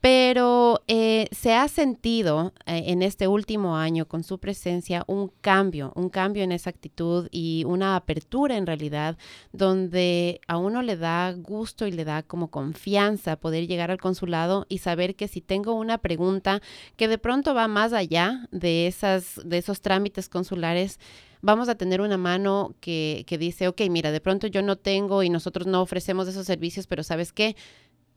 Pero 0.00 0.82
eh, 0.88 1.26
se 1.32 1.54
ha 1.54 1.66
sentido 1.68 2.52
eh, 2.66 2.84
en 2.86 3.02
este 3.02 3.28
último 3.28 3.76
año 3.76 4.06
con 4.06 4.22
su 4.22 4.38
presencia 4.38 5.04
un 5.06 5.32
cambio, 5.40 5.92
un 5.96 6.10
cambio 6.10 6.44
en 6.44 6.52
esa 6.52 6.70
actitud 6.70 7.28
y 7.32 7.64
una 7.66 7.96
apertura 7.96 8.56
en 8.56 8.66
realidad, 8.66 9.16
donde 9.52 10.40
a 10.46 10.58
uno 10.58 10.82
le 10.82 10.96
da 10.96 11.32
gusto 11.32 11.86
y 11.86 11.92
le 11.92 12.04
da 12.04 12.22
como 12.22 12.50
confianza 12.50 13.36
poder 13.36 13.66
llegar 13.66 13.90
al 13.90 13.98
consulado 13.98 14.66
y 14.68 14.78
saber 14.78 15.16
que 15.16 15.28
si 15.28 15.40
tengo 15.40 15.72
una 15.72 15.98
pregunta 15.98 16.60
que 16.96 17.08
de 17.08 17.18
pronto 17.18 17.54
va 17.54 17.66
más 17.66 17.92
allá 17.92 18.46
de, 18.52 18.86
esas, 18.86 19.40
de 19.44 19.58
esos 19.58 19.80
trámites 19.80 20.28
consulares, 20.28 21.00
vamos 21.40 21.68
a 21.68 21.74
tener 21.74 22.00
una 22.00 22.18
mano 22.18 22.74
que, 22.80 23.24
que 23.26 23.38
dice, 23.38 23.66
ok, 23.68 23.82
mira, 23.88 24.12
de 24.12 24.20
pronto 24.20 24.46
yo 24.46 24.62
no 24.62 24.76
tengo 24.76 25.22
y 25.22 25.30
nosotros 25.30 25.66
no 25.66 25.80
ofrecemos 25.80 26.28
esos 26.28 26.46
servicios, 26.46 26.86
pero 26.86 27.02
¿sabes 27.02 27.32
qué? 27.32 27.56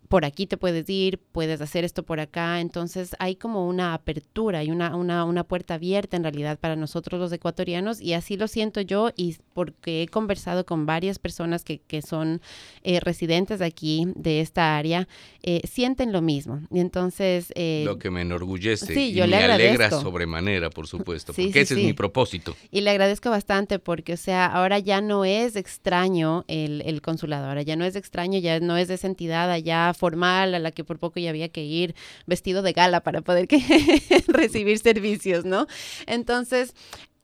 Por 0.10 0.26
aquí 0.26 0.48
te 0.48 0.58
puedes 0.58 0.90
ir, 0.90 1.20
puedes 1.32 1.62
hacer 1.62 1.86
esto 1.86 2.02
por 2.02 2.20
acá. 2.20 2.60
Entonces 2.62 3.16
hay 3.20 3.36
como 3.36 3.68
una 3.68 3.94
apertura 3.94 4.64
y 4.64 4.72
una, 4.72 4.96
una, 4.96 5.24
una, 5.24 5.44
puerta 5.44 5.76
abierta 5.76 6.18
en 6.18 6.24
realidad 6.24 6.60
para 6.60 6.76
nosotros 6.76 7.22
los 7.22 7.32
ecuatorianos 7.32 8.02
y 8.02 8.14
así 8.14 8.36
lo 8.36 8.48
siento 8.48 8.82
yo 8.82 9.12
y 9.16 9.38
porque 9.54 10.02
he 10.02 10.08
conversado 10.08 10.66
con 10.66 10.88
varias 10.88 11.20
personas 11.20 11.64
que, 11.64 11.80
que 11.80 12.02
son 12.02 12.42
eh, 12.82 13.00
residentes 13.00 13.62
aquí 13.62 14.08
de 14.16 14.42
esta 14.42 14.78
área, 14.78 15.08
eh, 15.44 15.62
sienten 15.70 16.12
lo 16.12 16.22
mismo. 16.22 16.62
Y 16.72 16.80
entonces... 16.80 17.54
Eh, 17.56 17.84
lo 17.86 18.00
que 18.00 18.10
me 18.10 18.22
enorgullece 18.22 18.92
y 18.94 19.14
me 19.14 19.22
alegra 19.22 19.92
sobremanera, 19.92 20.72
por 20.72 20.88
supuesto, 20.88 21.34
porque 21.34 21.62
ese 21.62 21.80
es 21.80 21.86
mi 21.86 21.94
propósito. 21.94 22.56
Y 22.72 22.82
le 22.82 22.90
agradezco 22.90 23.30
bastante 23.30 23.78
porque, 23.78 24.14
o 24.14 24.18
sea, 24.18 24.48
ahora 24.48 24.80
ya 24.80 25.02
no 25.02 25.24
es 25.24 25.56
extraño 25.56 26.46
el, 26.48 26.82
el 26.84 27.04
consulado, 27.04 27.46
ahora 27.46 27.62
ya 27.62 27.76
no 27.76 27.86
es 27.86 27.96
extraño, 27.96 28.40
ya 28.40 28.60
no 28.60 28.76
es 28.76 28.90
esa 28.90 29.06
entidad 29.06 29.52
allá 29.52 29.94
formal 30.00 30.56
a 30.56 30.60
la 30.60 30.72
que 30.72 30.84
por 30.84 30.98
poco 30.98 31.20
ya 31.20 31.30
había 31.30 31.50
que 31.50 31.64
ir 31.64 31.94
vestido 32.26 32.62
de 32.62 32.74
gala 32.74 33.02
para 33.02 33.22
poder 33.22 33.48
que 33.48 33.60
recibir 34.28 34.80
servicios, 34.80 35.46
¿no? 35.46 35.68
Entonces, 36.08 36.74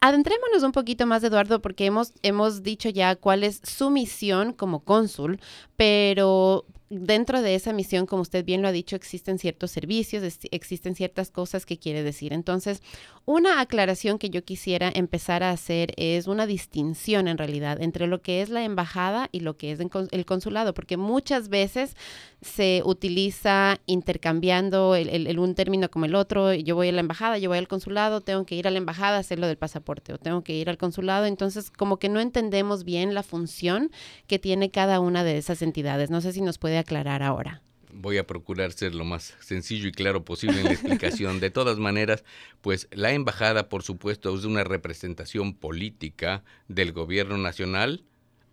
adentrémonos 0.01 0.63
un 0.63 0.71
poquito 0.71 1.07
más, 1.07 1.23
Eduardo, 1.23 1.61
porque 1.61 1.85
hemos, 1.85 2.13
hemos 2.21 2.61
dicho 2.61 2.89
ya 2.89 3.15
cuál 3.15 3.43
es 3.43 3.61
su 3.63 3.89
misión 3.89 4.53
como 4.53 4.83
cónsul, 4.83 5.39
pero 5.75 6.65
dentro 6.89 7.41
de 7.41 7.55
esa 7.55 7.73
misión, 7.73 8.05
como 8.05 8.21
usted 8.21 8.45
bien 8.45 8.61
lo 8.61 8.67
ha 8.67 8.71
dicho, 8.71 8.95
existen 8.95 9.39
ciertos 9.39 9.71
servicios, 9.71 10.23
existen 10.51 10.95
ciertas 10.95 11.31
cosas 11.31 11.65
que 11.65 11.77
quiere 11.77 12.03
decir. 12.03 12.31
Entonces, 12.31 12.81
una 13.25 13.59
aclaración 13.59 14.19
que 14.19 14.29
yo 14.29 14.43
quisiera 14.43 14.91
empezar 14.93 15.41
a 15.41 15.51
hacer 15.51 15.93
es 15.97 16.27
una 16.27 16.45
distinción 16.45 17.27
en 17.27 17.37
realidad 17.39 17.81
entre 17.81 18.05
lo 18.05 18.21
que 18.21 18.41
es 18.41 18.49
la 18.49 18.63
embajada 18.63 19.29
y 19.31 19.39
lo 19.39 19.57
que 19.57 19.71
es 19.71 19.79
el 20.11 20.25
consulado, 20.25 20.73
porque 20.75 20.95
muchas 20.95 21.49
veces 21.49 21.95
se 22.41 22.83
utiliza 22.85 23.79
intercambiando 23.87 24.93
el, 24.95 25.39
un 25.39 25.55
término 25.55 25.89
como 25.89 26.05
el 26.05 26.13
otro. 26.13 26.53
Yo 26.53 26.75
voy 26.75 26.89
a 26.89 26.91
la 26.91 26.99
embajada, 26.99 27.39
yo 27.39 27.49
voy 27.49 27.57
al 27.57 27.67
consulado, 27.67 28.21
tengo 28.21 28.45
que 28.45 28.53
ir 28.53 28.67
a 28.67 28.71
la 28.71 28.77
embajada 28.77 29.17
a 29.17 29.21
hacer 29.21 29.39
lo 29.39 29.47
del 29.47 29.57
pasaporte 29.57 30.13
o 30.13 30.19
tengo 30.19 30.43
que 30.43 30.53
ir 30.53 30.69
al 30.69 30.77
consulado. 30.77 31.25
Entonces, 31.25 31.71
como 31.71 31.97
que 31.97 32.09
no 32.09 32.19
entendemos 32.19 32.83
bien 32.83 33.15
la 33.15 33.23
función 33.23 33.89
que 34.27 34.37
tiene 34.37 34.69
cada 34.69 34.99
una 34.99 35.23
de 35.23 35.39
esas 35.39 35.63
entidades. 35.63 36.11
No 36.11 36.21
sé 36.21 36.33
si 36.33 36.41
nos 36.41 36.59
puede 36.59 36.74
aclarar 36.77 37.23
ahora 37.23 37.61
voy 37.95 38.17
a 38.17 38.27
procurar 38.27 38.71
ser 38.71 38.93
lo 38.93 39.05
más 39.05 39.35
sencillo 39.39 39.87
y 39.87 39.91
claro 39.91 40.25
posible 40.25 40.59
en 40.59 40.65
la 40.65 40.73
explicación. 40.73 41.39
De 41.39 41.49
todas 41.49 41.77
maneras, 41.77 42.23
pues 42.61 42.87
la 42.91 43.13
embajada, 43.13 43.69
por 43.69 43.83
supuesto, 43.83 44.35
es 44.35 44.45
una 44.45 44.63
representación 44.63 45.53
política 45.53 46.43
del 46.67 46.91
gobierno 46.91 47.37
nacional 47.37 48.03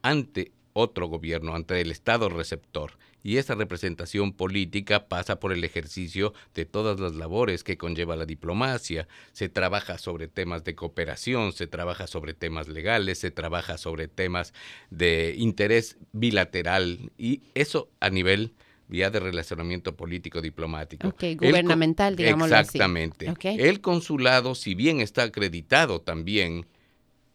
ante 0.03 0.53
otro 0.73 1.07
gobierno, 1.07 1.55
ante 1.55 1.81
el 1.81 1.91
Estado 1.91 2.29
receptor 2.29 2.93
y 3.23 3.37
esa 3.37 3.55
representación 3.55 4.33
política 4.33 5.09
pasa 5.09 5.39
por 5.39 5.53
el 5.53 5.65
ejercicio 5.65 6.33
de 6.55 6.65
todas 6.65 7.01
las 7.01 7.15
labores 7.15 7.65
que 7.65 7.79
conlleva 7.79 8.17
la 8.17 8.27
diplomacia. 8.27 9.09
Se 9.33 9.49
trabaja 9.49 9.99
sobre 9.99 10.29
temas 10.29 10.65
de 10.65 10.75
cooperación, 10.75 11.53
se 11.53 11.67
trabaja 11.67 12.07
sobre 12.07 12.35
temas 12.35 12.69
legales, 12.69 13.19
se 13.19 13.31
trabaja 13.31 13.79
sobre 13.79 14.09
temas 14.09 14.53
de 14.91 15.35
interés 15.39 15.97
bilateral 16.13 17.13
y 17.17 17.43
eso 17.55 17.89
a 18.01 18.11
nivel 18.11 18.53
ya 18.89 19.11
de 19.11 19.21
relacionamiento 19.21 19.97
político 19.97 20.41
diplomático. 20.41 21.09
Ok, 21.09 21.25
gubernamental, 21.37 22.15
digamos 22.17 22.51
Exactamente. 22.51 23.33
El 23.43 23.81
consulado, 23.81 24.55
si 24.55 24.75
bien 24.75 25.01
está 25.01 25.23
acreditado 25.23 26.01
también 26.01 26.67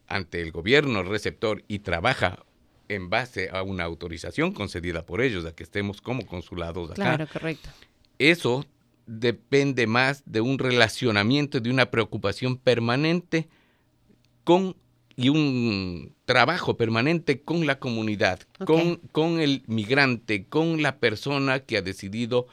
ante 0.07 0.41
el 0.41 0.51
gobierno 0.51 1.03
receptor 1.03 1.63
y 1.67 1.79
trabaja 1.79 2.45
en 2.89 3.09
base 3.09 3.49
a 3.51 3.63
una 3.63 3.83
autorización 3.83 4.51
concedida 4.53 5.05
por 5.05 5.21
ellos, 5.21 5.45
a 5.45 5.53
que 5.53 5.63
estemos 5.63 6.01
como 6.01 6.25
consulados 6.25 6.91
acá. 6.91 6.95
Claro, 6.95 7.27
correcto. 7.31 7.69
Eso 8.19 8.65
depende 9.05 9.87
más 9.87 10.23
de 10.25 10.41
un 10.41 10.59
relacionamiento, 10.59 11.59
de 11.59 11.69
una 11.69 11.89
preocupación 11.91 12.57
permanente 12.57 13.47
con 14.43 14.75
y 15.19 15.29
un 15.29 16.13
trabajo 16.25 16.77
permanente 16.77 17.41
con 17.41 17.65
la 17.65 17.79
comunidad, 17.79 18.39
con, 18.65 18.97
con 19.11 19.39
el 19.39 19.63
migrante, 19.65 20.45
con 20.45 20.83
la 20.83 20.99
persona 20.99 21.61
que 21.61 21.77
ha 21.77 21.81
decidido 21.81 22.47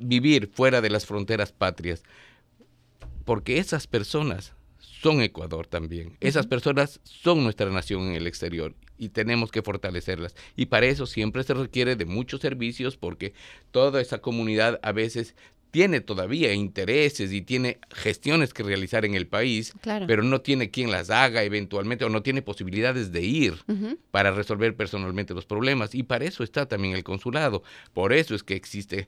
vivir 0.00 0.50
fuera 0.52 0.80
de 0.80 0.90
las 0.90 1.06
fronteras 1.06 1.52
patrias. 1.52 2.02
Porque 3.24 3.58
esas 3.58 3.86
personas 3.86 4.53
son 5.04 5.20
Ecuador 5.20 5.66
también. 5.66 6.16
Esas 6.20 6.46
personas 6.46 6.98
son 7.04 7.44
nuestra 7.44 7.68
nación 7.68 8.04
en 8.04 8.14
el 8.14 8.26
exterior 8.26 8.74
y 8.96 9.10
tenemos 9.10 9.52
que 9.52 9.60
fortalecerlas. 9.60 10.34
Y 10.56 10.66
para 10.66 10.86
eso 10.86 11.04
siempre 11.04 11.44
se 11.44 11.52
requiere 11.52 11.94
de 11.94 12.06
muchos 12.06 12.40
servicios 12.40 12.96
porque 12.96 13.34
toda 13.70 14.00
esa 14.00 14.22
comunidad 14.22 14.80
a 14.82 14.92
veces 14.92 15.36
tiene 15.72 16.00
todavía 16.00 16.54
intereses 16.54 17.32
y 17.32 17.42
tiene 17.42 17.80
gestiones 17.90 18.54
que 18.54 18.62
realizar 18.62 19.04
en 19.04 19.14
el 19.14 19.26
país, 19.26 19.74
pero 20.06 20.22
no 20.22 20.40
tiene 20.40 20.70
quien 20.70 20.90
las 20.90 21.10
haga 21.10 21.42
eventualmente 21.42 22.06
o 22.06 22.08
no 22.08 22.22
tiene 22.22 22.40
posibilidades 22.40 23.12
de 23.12 23.22
ir 23.22 23.54
para 24.10 24.30
resolver 24.30 24.74
personalmente 24.74 25.34
los 25.34 25.44
problemas. 25.44 25.94
Y 25.94 26.04
para 26.04 26.24
eso 26.24 26.44
está 26.44 26.64
también 26.64 26.94
el 26.94 27.04
consulado. 27.04 27.62
Por 27.92 28.14
eso 28.14 28.34
es 28.34 28.42
que 28.42 28.54
existe 28.54 29.06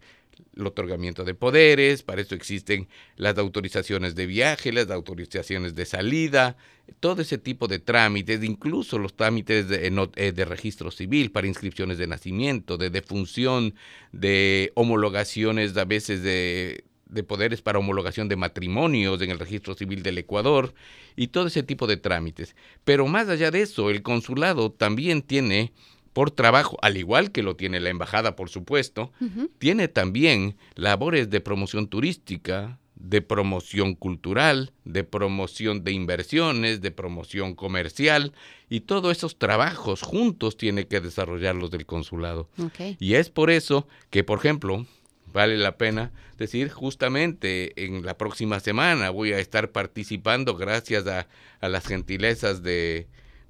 el 0.57 0.67
otorgamiento 0.67 1.25
de 1.25 1.35
poderes, 1.35 2.03
para 2.03 2.21
eso 2.21 2.35
existen 2.35 2.89
las 3.17 3.37
autorizaciones 3.39 4.15
de 4.15 4.27
viaje, 4.27 4.73
las 4.73 4.91
autorizaciones 4.91 5.75
de 5.75 5.85
salida, 5.85 6.57
todo 7.01 7.23
ese 7.23 7.39
tipo 7.39 7.69
de 7.69 7.79
trámites, 7.79 8.43
incluso 8.43 8.99
los 8.99 9.15
trámites 9.15 9.69
de, 9.69 9.87
eh, 10.17 10.33
de, 10.33 10.45
registro 10.45 10.91
civil 10.91 11.31
para 11.31 11.47
inscripciones 11.47 11.99
de 11.99 12.07
nacimiento, 12.07 12.77
de 12.77 12.91
defunción, 12.91 13.75
de 14.13 14.73
homologaciones 14.75 15.77
a 15.77 15.85
veces 15.85 16.23
de, 16.23 16.85
de 17.09 17.23
poderes 17.23 17.63
para 17.63 17.79
homologación 17.79 18.29
de 18.29 18.37
matrimonios 18.37 19.21
en 19.23 19.31
el 19.31 19.39
registro 19.39 19.75
civil 19.75 20.03
del 20.03 20.19
Ecuador 20.19 20.75
y 21.15 21.29
todo 21.29 21.47
ese 21.47 21.63
tipo 21.63 21.87
de 21.87 21.97
trámites. 21.97 22.57
Pero 22.85 23.07
más 23.07 23.29
allá 23.29 23.51
de 23.51 23.63
eso, 23.63 23.91
el 23.91 24.03
consulado 24.03 24.71
también 24.71 25.23
tiene 25.23 25.73
por 26.17 26.31
trabajo, 26.31 26.79
al 26.81 26.97
igual 26.97 27.31
que 27.31 27.43
lo 27.43 27.57
tiene 27.57 27.79
la 27.79 27.91
embajada, 27.91 28.37
por 28.37 28.49
supuesto, 28.49 29.13
tiene 29.59 29.87
también 29.87 30.57
labores 30.75 31.29
de 31.29 31.43
promoción 31.43 31.89
turística, 31.89 32.79
de 32.95 33.21
promoción 33.21 33.95
cultural, 33.95 34.73
de 34.87 35.05
promoción 35.05 35.85
de 35.85 35.93
inversiones, 35.93 36.81
de 36.81 36.91
promoción 36.91 37.55
comercial, 37.55 38.33
y 38.71 38.81
todos 38.81 39.15
esos 39.15 39.37
trabajos 39.37 40.01
juntos 40.01 40.57
tiene 40.57 40.87
que 40.87 41.03
desarrollarlos 41.03 41.71
del 41.71 41.85
consulado. 41.85 42.49
Y 42.99 43.17
es 43.17 43.29
por 43.29 43.51
eso 43.51 43.87
que, 44.09 44.25
por 44.25 44.39
ejemplo, 44.39 44.87
vale 45.35 45.59
la 45.59 45.77
pena 45.77 46.13
decir, 46.39 46.71
justamente 46.71 47.85
en 47.85 48.07
la 48.07 48.17
próxima 48.17 48.59
semana 48.61 49.11
voy 49.11 49.35
a 49.35 49.39
estar 49.39 49.71
participando 49.71 50.57
gracias 50.57 51.05
a 51.07 51.69
las 51.69 51.87
gentilezas 51.87 52.63
de, 52.63 53.07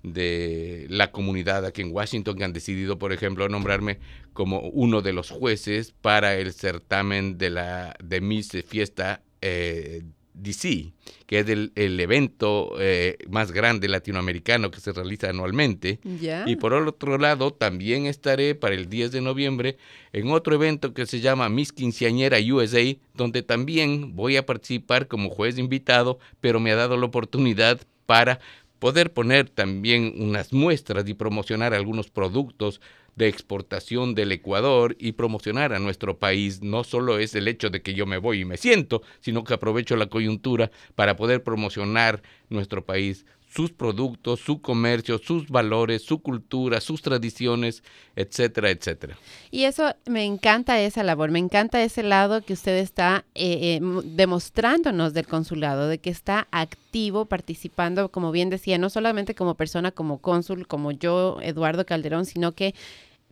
de 0.06 0.86
la 0.88 1.10
comunidad 1.10 1.64
aquí 1.66 1.82
en 1.82 1.92
Washington 1.92 2.36
que 2.36 2.44
han 2.44 2.52
decidido, 2.52 2.98
por 2.98 3.12
ejemplo, 3.12 3.48
nombrarme 3.48 3.98
como 4.32 4.60
uno 4.60 5.02
de 5.02 5.12
los 5.12 5.30
jueces 5.30 5.92
para 6.00 6.36
el 6.36 6.52
certamen 6.52 7.38
de 7.38 7.50
la 7.50 7.96
de 8.02 8.20
Miss 8.20 8.52
Fiesta 8.66 9.22
eh, 9.40 10.02
DC, 10.34 10.92
que 11.26 11.40
es 11.40 11.48
el, 11.48 11.98
evento 11.98 12.74
eh, 12.78 13.16
más 13.30 13.52
grande 13.52 13.88
latinoamericano 13.88 14.70
que 14.70 14.80
se 14.80 14.92
realiza 14.92 15.30
anualmente. 15.30 15.98
Y 16.46 16.56
por 16.56 16.74
otro 16.74 17.18
lado, 17.18 17.52
también 17.52 18.06
estaré 18.06 18.54
para 18.54 18.74
el 18.74 18.88
10 18.88 19.12
de 19.12 19.20
noviembre 19.22 19.78
en 20.12 20.30
otro 20.30 20.54
evento 20.54 20.92
que 20.92 21.06
se 21.06 21.20
llama 21.20 21.48
Miss 21.48 21.72
Quinceañera 21.72 22.38
USA, 22.38 22.82
donde 23.14 23.42
también 23.42 24.14
voy 24.14 24.36
a 24.36 24.46
participar 24.46 25.08
como 25.08 25.30
juez 25.30 25.58
invitado, 25.58 26.18
pero 26.40 26.60
me 26.60 26.70
ha 26.70 26.76
dado 26.76 26.96
la 26.96 27.06
oportunidad 27.06 27.80
para 28.04 28.38
poder 28.78 29.12
poner 29.12 29.48
también 29.48 30.14
unas 30.18 30.52
muestras 30.52 31.08
y 31.08 31.14
promocionar 31.14 31.74
algunos 31.74 32.10
productos 32.10 32.80
de 33.16 33.28
exportación 33.28 34.14
del 34.14 34.30
Ecuador 34.30 34.94
y 34.98 35.12
promocionar 35.12 35.72
a 35.72 35.78
nuestro 35.78 36.18
país. 36.18 36.62
No 36.62 36.84
solo 36.84 37.18
es 37.18 37.34
el 37.34 37.48
hecho 37.48 37.70
de 37.70 37.80
que 37.80 37.94
yo 37.94 38.06
me 38.06 38.18
voy 38.18 38.40
y 38.40 38.44
me 38.44 38.58
siento, 38.58 39.02
sino 39.20 39.42
que 39.42 39.54
aprovecho 39.54 39.96
la 39.96 40.06
coyuntura 40.06 40.70
para 40.94 41.16
poder 41.16 41.42
promocionar 41.42 42.22
nuestro 42.50 42.84
país 42.84 43.24
sus 43.56 43.72
productos, 43.72 44.40
su 44.40 44.60
comercio, 44.60 45.16
sus 45.16 45.48
valores, 45.48 46.02
su 46.02 46.18
cultura, 46.18 46.78
sus 46.82 47.00
tradiciones, 47.00 47.82
etcétera, 48.14 48.68
etcétera. 48.70 49.16
Y 49.50 49.64
eso 49.64 49.94
me 50.04 50.24
encanta 50.26 50.78
esa 50.78 51.02
labor, 51.02 51.30
me 51.30 51.38
encanta 51.38 51.82
ese 51.82 52.02
lado 52.02 52.42
que 52.42 52.52
usted 52.52 52.76
está 52.76 53.24
eh, 53.34 53.80
eh, 53.80 54.02
demostrándonos 54.04 55.14
del 55.14 55.26
consulado, 55.26 55.88
de 55.88 55.96
que 55.96 56.10
está 56.10 56.48
activo, 56.50 57.24
participando, 57.24 58.10
como 58.10 58.30
bien 58.30 58.50
decía, 58.50 58.76
no 58.76 58.90
solamente 58.90 59.34
como 59.34 59.54
persona, 59.54 59.90
como 59.90 60.18
cónsul, 60.18 60.66
como 60.66 60.92
yo, 60.92 61.38
Eduardo 61.40 61.86
Calderón, 61.86 62.26
sino 62.26 62.52
que 62.52 62.74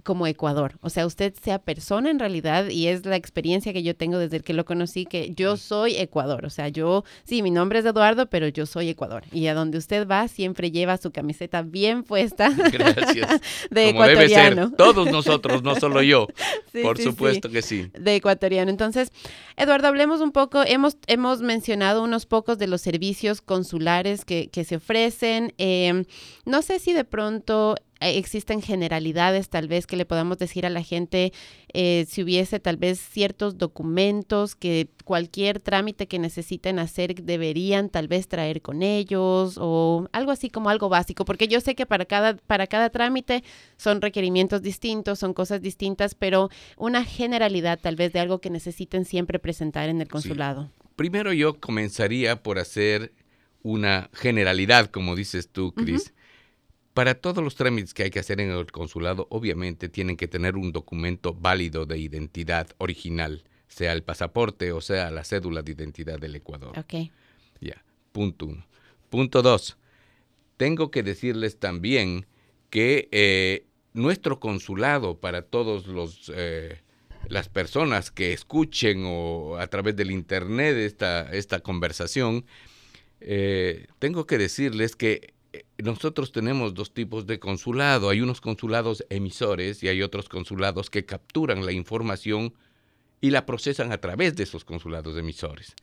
como 0.05 0.27
Ecuador. 0.27 0.75
O 0.83 0.91
sea, 0.91 1.07
usted 1.07 1.35
sea 1.43 1.59
persona 1.59 2.11
en 2.11 2.19
realidad 2.19 2.69
y 2.69 2.89
es 2.89 3.07
la 3.07 3.17
experiencia 3.17 3.73
que 3.73 3.83
yo 3.83 3.97
tengo 3.97 4.19
desde 4.19 4.41
que 4.41 4.53
lo 4.53 4.65
conocí, 4.67 5.07
que 5.07 5.33
yo 5.35 5.57
soy 5.57 5.97
Ecuador. 5.97 6.45
O 6.45 6.51
sea, 6.51 6.69
yo, 6.69 7.05
sí, 7.25 7.43
mi 7.43 7.51
nombre 7.51 7.79
es 7.79 7.87
Eduardo, 7.87 8.27
pero 8.27 8.47
yo 8.47 8.67
soy 8.67 8.91
Ecuador. 8.91 9.25
Y 9.33 9.47
a 9.47 9.55
donde 9.55 9.79
usted 9.79 10.07
va 10.07 10.29
siempre 10.29 10.71
lleva 10.71 10.99
su 10.99 11.11
camiseta 11.11 11.63
bien 11.63 12.05
puesta. 12.05 12.51
Gracias. 12.73 13.41
de 13.71 13.89
ecuatoriano. 13.89 14.71
Todos 14.73 15.11
nosotros, 15.11 15.63
no 15.63 15.75
solo 15.75 16.03
yo. 16.03 16.29
Por 16.83 16.99
supuesto 16.99 17.49
que 17.49 17.63
sí. 17.63 17.91
De 17.99 18.17
ecuatoriano. 18.17 18.71
Entonces, 18.71 19.11
Eduardo, 19.57 19.89
hablemos 19.89 20.21
un 20.21 20.33
poco. 20.33 20.63
Hemos, 20.67 20.99
hemos 21.07 21.41
mencionado 21.41 22.05
unos 22.05 22.27
pocos 22.27 22.59
de 22.59 22.67
los 22.67 22.83
servicios 22.83 23.41
consulares 23.41 24.27
que, 24.27 24.49
que 24.49 24.65
se 24.65 24.77
ofrecen. 24.77 25.55
Eh, 25.57 26.05
no 26.45 26.61
sé 26.61 26.79
si 26.79 26.93
de 26.93 27.05
pronto 27.05 27.77
existen 28.11 28.63
generalidades 28.63 29.49
tal 29.49 29.69
vez 29.69 29.87
que 29.87 29.97
le 29.97 30.05
podamos 30.05 30.39
decir 30.39 30.67
a 30.67 30.71
la 30.71 30.83
gente 30.83 31.33
eh, 31.73 32.05
si 32.09 32.23
hubiese 32.23 32.61
tal 32.61 32.77
vez 32.77 33.01
ciertos 33.01 33.59
documentos 33.59 34.55
que 34.55 34.89
cualquier 35.05 35.61
trámite 35.61 36.07
que 36.07 36.19
necesiten 36.19 36.79
hacer 36.79 37.15
deberían 37.15 37.89
tal 37.89 38.09
vez 38.09 38.29
traer 38.29 38.63
con 38.63 38.83
ellos 38.83 39.57
o 39.61 40.09
algo 40.13 40.31
así 40.31 40.51
como 40.51 40.71
algo 40.71 40.89
básico, 40.89 41.25
porque 41.25 41.49
yo 41.49 41.61
sé 41.61 41.75
que 41.75 41.87
para 41.87 42.05
cada, 42.05 42.37
para 42.37 42.67
cada 42.67 42.91
trámite 42.91 43.45
son 43.77 44.01
requerimientos 44.01 44.63
distintos, 44.63 45.19
son 45.19 45.35
cosas 45.35 45.61
distintas, 45.61 46.15
pero 46.15 46.51
una 46.77 47.05
generalidad 47.05 47.79
tal 47.81 47.97
vez 47.97 48.13
de 48.13 48.21
algo 48.21 48.41
que 48.41 48.51
necesiten 48.51 49.05
siempre 49.05 49.39
presentar 49.39 49.89
en 49.89 50.01
el 50.01 50.09
consulado. 50.09 50.71
Primero 50.97 51.33
yo 51.33 51.59
comenzaría 51.59 52.43
por 52.43 52.59
hacer 52.59 53.13
una 53.63 54.11
generalidad, 54.13 54.91
como 54.91 55.17
dices 55.17 55.49
tú, 55.49 55.73
Cris. 55.73 56.14
Para 56.95 57.17
todos 57.17 57.43
los 57.43 57.57
trámites 57.57 57.93
que 57.93 58.05
hay 58.05 58.11
que 58.11 58.21
hacer 58.21 58.41
en 58.41 58.51
el 58.51 58.71
consulado, 58.71 59.27
obviamente 59.31 59.89
tienen 59.89 60.17
que 60.17 60.29
tener 60.29 60.57
un 60.57 60.71
documento 60.71 61.35
válido 61.35 61.87
de 61.87 61.99
identidad 61.99 62.69
original, 62.79 63.43
sea 63.67 63.93
el 63.93 64.05
pasaporte 64.05 64.71
o 64.71 64.81
sea 64.81 65.11
la 65.11 65.25
cédula 65.25 65.63
de 65.63 65.73
identidad 65.73 66.21
del 66.21 66.37
Ecuador. 66.37 66.79
Ok. 66.79 67.11
Ya, 67.61 67.85
punto 68.13 68.47
uno. 68.47 68.65
Punto 69.11 69.43
dos, 69.43 69.77
tengo 70.57 70.93
que 70.93 71.03
decirles 71.03 71.59
también 71.59 72.27
que 72.71 73.09
eh, 73.11 73.67
nuestro 73.93 74.39
consulado 74.39 75.19
para 75.19 75.43
todos 75.43 75.89
los 75.89 76.31
eh, 76.35 76.81
las 77.29 77.49
personas 77.49 78.11
que 78.11 78.33
escuchen 78.33 79.03
o 79.07 79.57
a 79.59 79.67
través 79.67 79.97
del 79.97 80.11
internet 80.11 80.77
esta, 80.77 81.31
esta 81.33 81.61
conversación, 81.61 82.45
eh, 83.21 83.87
tengo 83.99 84.27
que 84.27 84.39
decirles 84.39 84.97
que 84.97 85.34
nosotros 85.79 86.33
tenemos 86.33 86.75
dos 86.75 86.93
tipos 86.93 87.27
de 87.27 87.39
consulado. 87.39 88.09
Hay 88.09 88.21
unos 88.21 88.41
consulados 88.41 89.05
emisores 89.11 89.83
y 89.83 89.89
hay 89.89 90.03
otros 90.03 90.29
consulados 90.29 90.91
que 90.91 91.05
capturan 91.05 91.65
la 91.67 91.73
información 91.73 92.55
y 93.25 93.31
la 93.31 93.47
procesan 93.47 93.91
a 93.91 93.97
través 93.97 94.37
de 94.37 94.43
esos 94.43 94.67
consulados 94.67 95.17
emisores. 95.17 95.75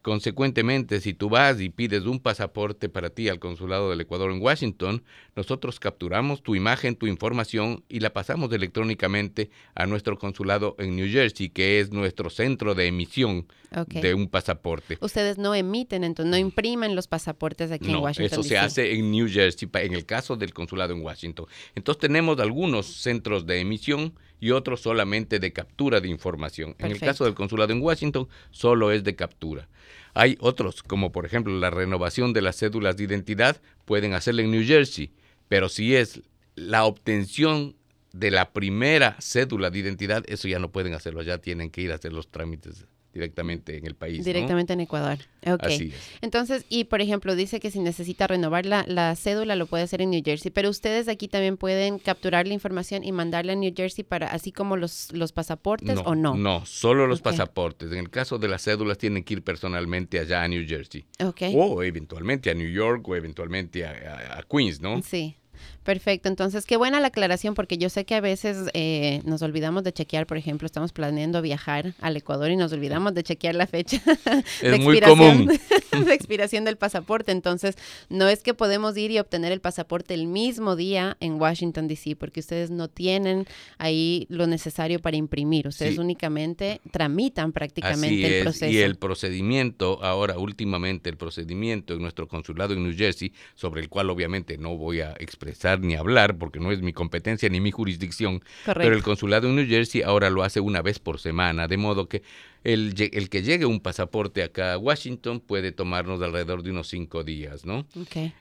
Consecuentemente, 0.00 1.02
si 1.02 1.12
tú 1.12 1.28
vas 1.28 1.60
y 1.60 1.68
pides 1.68 2.06
un 2.06 2.20
pasaporte 2.20 2.88
para 2.88 3.10
ti 3.10 3.28
al 3.28 3.38
consulado 3.38 3.90
del 3.90 4.00
Ecuador 4.00 4.32
en 4.32 4.40
Washington, 4.40 5.04
nosotros 5.34 5.78
capturamos 5.78 6.42
tu 6.42 6.54
imagen, 6.54 6.96
tu 6.96 7.06
información 7.06 7.84
y 7.90 8.00
la 8.00 8.14
pasamos 8.14 8.50
electrónicamente 8.50 9.50
a 9.74 9.84
nuestro 9.84 10.18
consulado 10.18 10.74
en 10.78 10.96
New 10.96 11.06
Jersey, 11.06 11.50
que 11.50 11.80
es 11.80 11.90
nuestro 11.90 12.30
centro 12.30 12.74
de 12.74 12.86
emisión 12.86 13.46
de 13.88 14.14
un 14.14 14.28
pasaporte. 14.28 14.96
Ustedes 15.02 15.36
no 15.36 15.54
emiten, 15.54 16.02
entonces 16.02 16.30
no 16.30 16.38
imprimen 16.38 16.96
los 16.96 17.08
pasaportes 17.08 17.72
aquí 17.72 17.90
en 17.90 17.96
Washington. 17.96 18.40
Eso 18.40 18.42
se 18.42 18.56
hace 18.56 18.94
en 18.94 19.10
New 19.10 19.28
Jersey, 19.28 19.68
en 19.74 19.92
el 19.92 20.06
caso 20.06 20.34
del 20.34 20.54
consulado 20.54 20.94
en 20.94 21.02
Washington. 21.02 21.44
Entonces 21.74 22.00
tenemos 22.00 22.40
algunos 22.40 22.86
centros 22.86 23.44
de 23.44 23.60
emisión 23.60 24.14
y 24.40 24.50
otros 24.50 24.80
solamente 24.80 25.38
de 25.38 25.52
captura 25.52 26.00
de 26.00 26.08
información. 26.08 26.74
En 26.78 26.90
el 26.90 27.00
caso 27.00 27.24
del 27.24 27.34
consulado 27.34 27.72
en 27.72 27.82
Washington, 27.82 28.28
solo 28.50 28.92
es 28.92 29.04
de 29.04 29.16
captura. 29.16 29.68
Hay 30.14 30.36
otros, 30.40 30.82
como 30.82 31.12
por 31.12 31.26
ejemplo 31.26 31.58
la 31.58 31.70
renovación 31.70 32.32
de 32.32 32.42
las 32.42 32.56
cédulas 32.56 32.96
de 32.96 33.04
identidad, 33.04 33.60
pueden 33.84 34.14
hacerla 34.14 34.42
en 34.42 34.50
New 34.50 34.64
Jersey, 34.66 35.12
pero 35.48 35.68
si 35.68 35.94
es 35.94 36.22
la 36.54 36.84
obtención 36.84 37.76
de 38.12 38.30
la 38.30 38.50
primera 38.52 39.16
cédula 39.20 39.70
de 39.70 39.78
identidad, 39.78 40.24
eso 40.26 40.48
ya 40.48 40.58
no 40.58 40.72
pueden 40.72 40.94
hacerlo, 40.94 41.22
ya 41.22 41.38
tienen 41.38 41.70
que 41.70 41.82
ir 41.82 41.92
a 41.92 41.96
hacer 41.96 42.12
los 42.12 42.28
trámites 42.28 42.86
directamente 43.16 43.76
en 43.76 43.86
el 43.86 43.94
país. 43.94 44.24
Directamente 44.24 44.72
en 44.72 44.80
Ecuador. 44.80 45.18
Okay. 45.46 45.92
Entonces, 46.20 46.64
y 46.68 46.84
por 46.84 47.00
ejemplo, 47.00 47.34
dice 47.34 47.60
que 47.60 47.70
si 47.70 47.80
necesita 47.80 48.26
renovar 48.26 48.66
la, 48.66 48.84
la, 48.86 49.14
cédula 49.16 49.56
lo 49.56 49.66
puede 49.66 49.84
hacer 49.84 50.02
en 50.02 50.10
New 50.10 50.22
Jersey, 50.24 50.50
pero 50.50 50.68
ustedes 50.68 51.08
aquí 51.08 51.28
también 51.28 51.56
pueden 51.56 51.98
capturar 51.98 52.46
la 52.46 52.54
información 52.54 53.04
y 53.04 53.12
mandarla 53.12 53.52
a 53.52 53.56
New 53.56 53.72
Jersey 53.74 54.04
para 54.04 54.28
así 54.28 54.52
como 54.52 54.76
los, 54.76 55.12
los 55.12 55.32
pasaportes 55.32 55.98
o 56.04 56.14
no. 56.14 56.36
No, 56.36 56.66
solo 56.66 57.06
los 57.06 57.22
pasaportes. 57.22 57.90
En 57.92 57.98
el 57.98 58.10
caso 58.10 58.38
de 58.38 58.48
las 58.48 58.62
cédulas 58.62 58.98
tienen 58.98 59.24
que 59.24 59.34
ir 59.34 59.42
personalmente 59.42 60.18
allá 60.18 60.42
a 60.42 60.48
New 60.48 60.66
Jersey. 60.66 61.06
Okay. 61.18 61.54
O 61.56 61.82
eventualmente 61.82 62.50
a 62.50 62.54
New 62.54 62.70
York 62.70 63.08
o 63.08 63.16
eventualmente 63.16 63.86
a, 63.86 64.38
a 64.38 64.42
Queens, 64.42 64.80
¿no? 64.80 65.00
Sí. 65.02 65.36
Perfecto, 65.82 66.28
entonces 66.28 66.66
qué 66.66 66.76
buena 66.76 67.00
la 67.00 67.08
aclaración 67.08 67.54
porque 67.54 67.78
yo 67.78 67.88
sé 67.88 68.04
que 68.04 68.14
a 68.14 68.20
veces 68.20 68.70
eh, 68.74 69.20
nos 69.24 69.42
olvidamos 69.42 69.84
de 69.84 69.92
chequear, 69.92 70.26
por 70.26 70.36
ejemplo, 70.36 70.66
estamos 70.66 70.92
planeando 70.92 71.42
viajar 71.42 71.94
al 72.00 72.16
Ecuador 72.16 72.50
y 72.50 72.56
nos 72.56 72.72
olvidamos 72.72 73.14
de 73.14 73.22
chequear 73.22 73.54
la 73.54 73.66
fecha 73.66 74.02
de, 74.62 74.76
expiración, 74.76 75.46
de 76.04 76.14
expiración 76.14 76.64
del 76.64 76.76
pasaporte, 76.76 77.32
entonces 77.32 77.76
no 78.08 78.28
es 78.28 78.42
que 78.42 78.54
podemos 78.54 78.96
ir 78.96 79.10
y 79.10 79.18
obtener 79.18 79.52
el 79.52 79.60
pasaporte 79.60 80.14
el 80.14 80.26
mismo 80.26 80.76
día 80.76 81.16
en 81.20 81.40
Washington, 81.40 81.88
D.C., 81.88 82.16
porque 82.16 82.40
ustedes 82.40 82.70
no 82.70 82.88
tienen 82.88 83.46
ahí 83.78 84.26
lo 84.28 84.46
necesario 84.46 85.00
para 85.00 85.16
imprimir, 85.16 85.68
ustedes 85.68 85.98
únicamente 85.98 86.80
tramitan 86.90 87.52
prácticamente 87.52 88.38
el 88.38 88.42
proceso. 88.42 88.72
Y 88.72 88.78
el 88.78 88.96
procedimiento, 88.96 90.02
ahora 90.02 90.38
últimamente 90.38 91.10
el 91.10 91.16
procedimiento 91.16 91.94
en 91.94 92.02
nuestro 92.02 92.28
consulado 92.28 92.74
en 92.74 92.82
New 92.82 92.96
Jersey, 92.96 93.32
sobre 93.54 93.80
el 93.80 93.88
cual 93.88 94.10
obviamente 94.10 94.58
no 94.58 94.76
voy 94.76 95.00
a 95.00 95.14
expresar 95.46 95.80
ni 95.80 95.94
hablar 95.94 96.36
porque 96.36 96.58
no 96.60 96.72
es 96.72 96.82
mi 96.82 96.92
competencia 96.92 97.48
ni 97.48 97.60
mi 97.60 97.70
jurisdicción, 97.70 98.42
pero 98.64 98.94
el 98.94 99.02
consulado 99.02 99.48
en 99.48 99.56
New 99.56 99.66
Jersey 99.66 100.02
ahora 100.02 100.30
lo 100.30 100.42
hace 100.42 100.60
una 100.60 100.82
vez 100.82 100.98
por 100.98 101.18
semana, 101.18 101.68
de 101.68 101.76
modo 101.76 102.08
que 102.08 102.22
el, 102.66 102.94
el, 103.12 103.28
que 103.28 103.42
llegue 103.42 103.64
un 103.64 103.78
pasaporte 103.78 104.42
acá 104.42 104.72
a 104.72 104.78
Washington 104.78 105.38
puede 105.38 105.70
tomarnos 105.70 106.20
alrededor 106.20 106.64
de 106.64 106.72
unos 106.72 106.88
cinco 106.88 107.22
días, 107.22 107.64
¿no? 107.64 107.86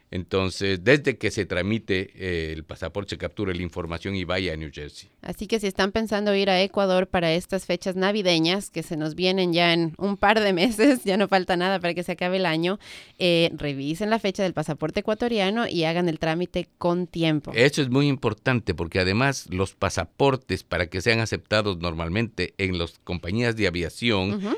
Entonces, 0.10 0.84
desde 0.84 1.18
que 1.18 1.30
se 1.30 1.46
tramite 1.46 2.10
eh, 2.16 2.54
el 2.54 2.64
pasaporte, 2.64 3.12
se 3.12 3.18
capture 3.20 3.54
la 3.54 3.62
información 3.62 4.16
y 4.16 4.24
vaya 4.24 4.54
a 4.54 4.56
New 4.56 4.72
Jersey. 4.74 5.10
Así 5.22 5.46
que 5.46 5.60
si 5.60 5.68
están 5.68 5.92
pensando 5.92 6.34
ir 6.34 6.50
a 6.50 6.62
Ecuador 6.62 7.08
para 7.08 7.34
estas 7.34 7.66
fechas 7.66 7.96
navideñas, 7.96 8.72
que 8.72 8.82
se 8.82 8.98
nos 8.98 9.14
vienen 9.14 9.54
ya 9.54 9.74
en 9.74 9.94
un 9.98 10.18
par 10.18 10.40
de 10.40 10.54
meses, 10.62 11.04
ya 11.04 11.18
no 11.18 11.28
falta 11.28 11.56
nada 11.56 11.80
para 11.80 11.94
que 11.94 12.02
se 12.02 12.14
acabe 12.14 12.38
el 12.38 12.48
año, 12.48 12.80
eh, 13.20 13.52
revisen 13.54 14.10
la 14.10 14.18
fecha 14.18 14.42
del 14.42 14.54
pasaporte 14.54 15.02
ecuatoriano 15.02 15.68
y 15.68 15.84
hagan 15.84 16.10
el 16.10 16.18
trámite 16.18 16.68
con 16.80 17.06
tiempo. 17.06 17.52
Eso 17.54 17.84
es 17.84 17.90
muy 17.90 18.08
importante 18.08 18.74
porque 18.74 19.00
además 19.00 19.48
los 19.52 19.76
pasaportes 19.76 20.64
para 20.64 20.88
que 20.88 21.02
sean 21.02 21.20
aceptados 21.20 21.78
normalmente 21.78 22.56
en 22.58 22.80
las 22.80 23.00
compañías 23.04 23.56
de 23.56 23.68
aviación, 23.68 24.14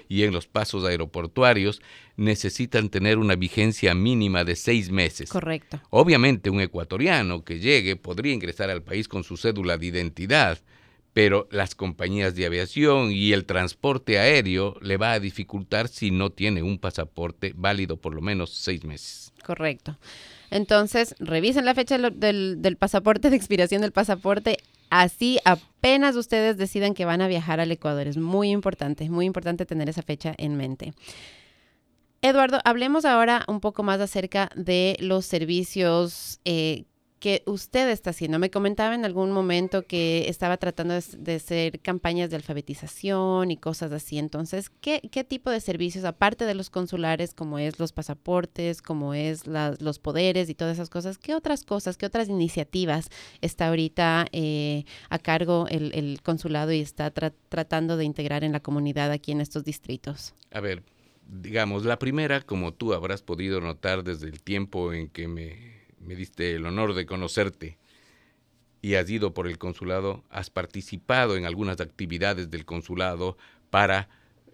y 0.07 0.23
en 0.23 0.33
los 0.33 0.47
pasos 0.47 0.85
aeroportuarios 0.85 1.81
necesitan 2.15 2.89
tener 2.89 3.17
una 3.17 3.35
vigencia 3.35 3.93
mínima 3.93 4.43
de 4.43 4.55
seis 4.55 4.89
meses. 4.89 5.29
Correcto. 5.29 5.79
Obviamente 5.89 6.49
un 6.49 6.61
ecuatoriano 6.61 7.43
que 7.43 7.59
llegue 7.59 7.95
podría 7.95 8.33
ingresar 8.33 8.69
al 8.69 8.83
país 8.83 9.07
con 9.07 9.23
su 9.23 9.37
cédula 9.37 9.77
de 9.77 9.85
identidad, 9.85 10.59
pero 11.13 11.47
las 11.51 11.73
compañías 11.73 12.35
de 12.35 12.45
aviación 12.45 13.11
y 13.11 13.33
el 13.33 13.45
transporte 13.45 14.19
aéreo 14.19 14.77
le 14.81 14.97
va 14.97 15.13
a 15.13 15.19
dificultar 15.19 15.87
si 15.87 16.11
no 16.11 16.31
tiene 16.31 16.61
un 16.61 16.77
pasaporte 16.77 17.53
válido 17.55 17.97
por 17.97 18.13
lo 18.13 18.21
menos 18.21 18.51
seis 18.51 18.83
meses. 18.83 19.33
Correcto. 19.43 19.97
Entonces, 20.49 21.15
revisen 21.19 21.65
la 21.65 21.73
fecha 21.73 21.97
del, 21.97 22.61
del, 22.61 22.77
pasaporte, 22.77 23.29
de 23.31 23.35
expiración 23.35 23.81
del 23.81 23.91
pasaporte. 23.91 24.57
Así 24.89 25.39
apenas 25.45 26.15
ustedes 26.15 26.57
decidan 26.57 26.93
que 26.93 27.05
van 27.05 27.21
a 27.21 27.27
viajar 27.27 27.59
al 27.59 27.71
Ecuador. 27.71 28.07
Es 28.07 28.17
muy 28.17 28.49
importante, 28.49 29.09
muy 29.09 29.25
importante 29.25 29.65
tener 29.65 29.89
esa 29.89 30.01
fecha 30.01 30.33
en 30.37 30.57
mente. 30.57 30.93
Eduardo, 32.21 32.59
hablemos 32.65 33.05
ahora 33.05 33.43
un 33.47 33.59
poco 33.59 33.83
más 33.83 33.99
acerca 33.99 34.49
de 34.55 34.97
los 34.99 35.25
servicios 35.25 36.39
eh, 36.45 36.85
que 37.19 37.41
usted 37.45 37.89
está 37.89 38.11
haciendo. 38.11 38.37
Me 38.37 38.51
comentaba 38.51 38.93
en 38.93 39.03
algún 39.03 39.31
momento 39.31 39.83
que 39.83 40.29
estaba 40.29 40.57
tratando 40.57 40.93
de, 40.93 41.35
hacer 41.35 41.79
campañas 41.79 42.29
de 42.29 42.35
alfabetización 42.35 43.49
y 43.49 43.57
cosas 43.57 43.91
así. 43.91 44.19
Entonces, 44.19 44.69
¿qué, 44.69 45.01
¿qué, 45.11 45.23
tipo 45.23 45.49
de 45.49 45.59
servicios, 45.59 46.05
aparte 46.05 46.45
de 46.45 46.53
los 46.53 46.69
consulares, 46.69 47.33
como 47.33 47.57
es 47.59 47.79
los 47.79 47.91
pasaportes, 47.91 48.81
como 48.81 49.13
es 49.13 49.47
los 49.47 49.99
poderes 49.99 50.49
y 50.49 50.55
todas 50.55 50.75
esas 50.75 50.89
cosas, 50.89 51.17
qué 51.17 51.33
otras 51.33 51.63
cosas, 51.63 51.97
qué 51.97 52.05
otras 52.05 52.29
iniciativas 52.29 53.09
está 53.41 53.69
ahorita 53.69 54.27
eh, 54.31 54.85
a 55.09 55.17
cargo 55.17 55.65
el, 55.69 56.19
consulado 56.23 56.71
y 56.71 56.81
está 56.81 57.11
tratando 57.11 57.97
de 57.97 58.05
integrar 58.05 58.43
en 58.43 58.51
la 58.51 58.59
comunidad 58.59 59.11
aquí 59.11 59.31
en 59.31 59.41
estos 59.41 59.63
distritos? 59.63 60.35
A 60.51 60.59
ver, 60.59 60.83
digamos, 61.27 61.83
la 61.83 61.97
primera, 61.97 62.41
como 62.41 62.73
tú 62.73 62.93
habrás 62.93 63.23
podido 63.23 63.59
notar 63.59 64.03
desde 64.03 64.27
el 64.27 64.41
tiempo 64.41 64.93
en 64.93 65.09
que 65.09 65.27
me 65.27 65.76
me 66.07 66.15
diste 66.15 66.55
el 66.55 66.65
honor 66.65 66.93
de 66.93 67.05
conocerte 67.05 67.77
y 68.81 68.95
has 68.95 69.09
ido 69.09 69.33
por 69.33 69.47
el 69.47 69.57
consulado, 69.57 70.23
has 70.29 70.49
participado 70.49 71.35
en 71.35 71.45
algunas 71.45 71.81
actividades 71.81 72.49
del 72.49 72.63
consulado 72.63 73.37
para 73.69 74.07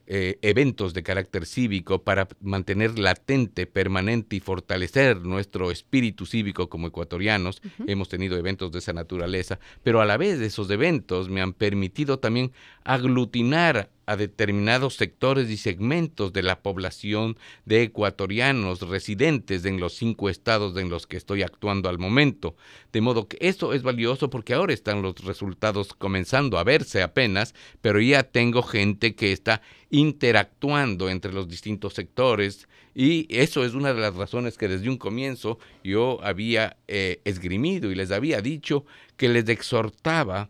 eh, 0.07 0.39
eventos 0.41 0.93
de 0.93 1.03
carácter 1.03 1.45
cívico, 1.45 2.03
para 2.03 2.27
mantener 2.41 2.97
latente, 2.97 3.67
permanente 3.67 4.35
y 4.35 4.39
fortalecer 4.39 5.21
nuestro 5.21 5.71
espíritu 5.71 6.25
cívico 6.25 6.67
como 6.67 6.87
ecuatorianos. 6.87 7.61
Hemos 7.85 8.09
tenido 8.09 8.35
eventos 8.37 8.71
de 8.71 8.79
esa 8.79 8.91
naturaleza, 8.91 9.59
pero 9.83 10.01
a 10.01 10.05
la 10.05 10.17
vez 10.17 10.41
esos 10.41 10.69
eventos 10.71 11.29
me 11.29 11.41
han 11.41 11.53
permitido 11.53 12.19
también 12.19 12.51
aglutinar 12.83 13.91
a 14.05 14.15
determinados 14.15 14.95
sectores 14.95 15.49
y 15.49 15.57
segmentos 15.57 16.33
de 16.33 16.43
la 16.43 16.61
población 16.61 17.37
de 17.65 17.83
ecuatorianos 17.83 18.81
residentes 18.81 19.65
en 19.65 19.79
los 19.79 19.93
cinco 19.93 20.29
estados 20.29 20.77
en 20.77 20.89
los 20.89 21.07
que 21.07 21.17
estoy 21.17 21.43
actuando 21.43 21.89
al 21.89 21.99
momento. 21.99 22.55
De 22.91 23.01
modo 23.01 23.27
que 23.27 23.37
eso 23.39 23.73
es 23.73 23.83
valioso 23.83 24.29
porque 24.29 24.53
ahora 24.53 24.73
están 24.73 25.01
los 25.01 25.15
resultados 25.23 25.93
comenzando 25.93 26.57
a 26.57 26.63
verse 26.63 27.01
apenas, 27.01 27.53
pero 27.81 28.01
ya 28.01 28.23
tengo 28.23 28.63
gente 28.63 29.15
que 29.15 29.31
está 29.31 29.61
interactuando 29.89 31.09
entre 31.09 31.33
los 31.33 31.47
distintos 31.47 31.93
sectores 31.93 32.67
y 32.95 33.27
eso 33.29 33.65
es 33.65 33.73
una 33.73 33.93
de 33.93 34.01
las 34.01 34.15
razones 34.15 34.57
que 34.57 34.67
desde 34.67 34.89
un 34.89 34.97
comienzo 34.97 35.59
yo 35.83 36.19
había 36.23 36.77
eh, 36.87 37.21
esgrimido 37.25 37.91
y 37.91 37.95
les 37.95 38.11
había 38.11 38.41
dicho 38.41 38.85
que 39.17 39.29
les 39.29 39.47
exhortaba 39.49 40.49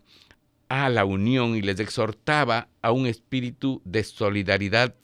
a 0.82 0.88
la 0.88 1.04
unión 1.04 1.54
y 1.54 1.62
les 1.62 1.78
exhortaba 1.78 2.68
a 2.82 2.90
un 2.90 3.06
espíritu 3.06 3.80
de 3.84 4.02
solidaridad 4.02 4.94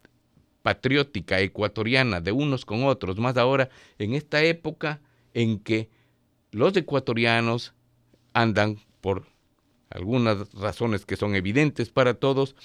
patriótica 0.62 1.40
ecuatoriana 1.40 2.20
de 2.20 2.33
unos 2.33 2.64
con 2.64 2.85
otros, 2.85 3.18
más 3.18 3.37
ahora 3.37 3.70
en 3.98 4.14
esta 4.14 4.42
época 4.42 5.00
en 5.33 5.59
que 5.61 5.88
los 6.50 6.76
ecuatorianos 6.76 7.72
andan 8.33 8.78
por 9.00 9.26
algunas 9.90 10.52
razones 10.54 11.06
que 11.06 11.16
son 11.16 11.35
evidentes 11.35 11.90
para 11.90 12.14
todos, 12.14 12.56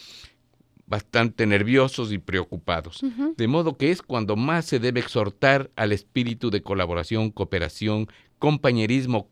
bastante 0.88 1.46
nerviosos 1.46 2.12
y 2.12 2.18
preocupados. 2.18 3.02
De 3.38 3.48
modo 3.48 3.78
que 3.78 3.92
es 3.92 4.02
cuando 4.02 4.36
más 4.36 4.66
se 4.66 4.80
debe 4.80 5.00
exhortar 5.00 5.72
al 5.76 5.92
espíritu 5.92 6.50
de 6.50 6.62
colaboración, 6.62 7.32
cooperación, 7.32 8.08
compañerismo 8.40 9.30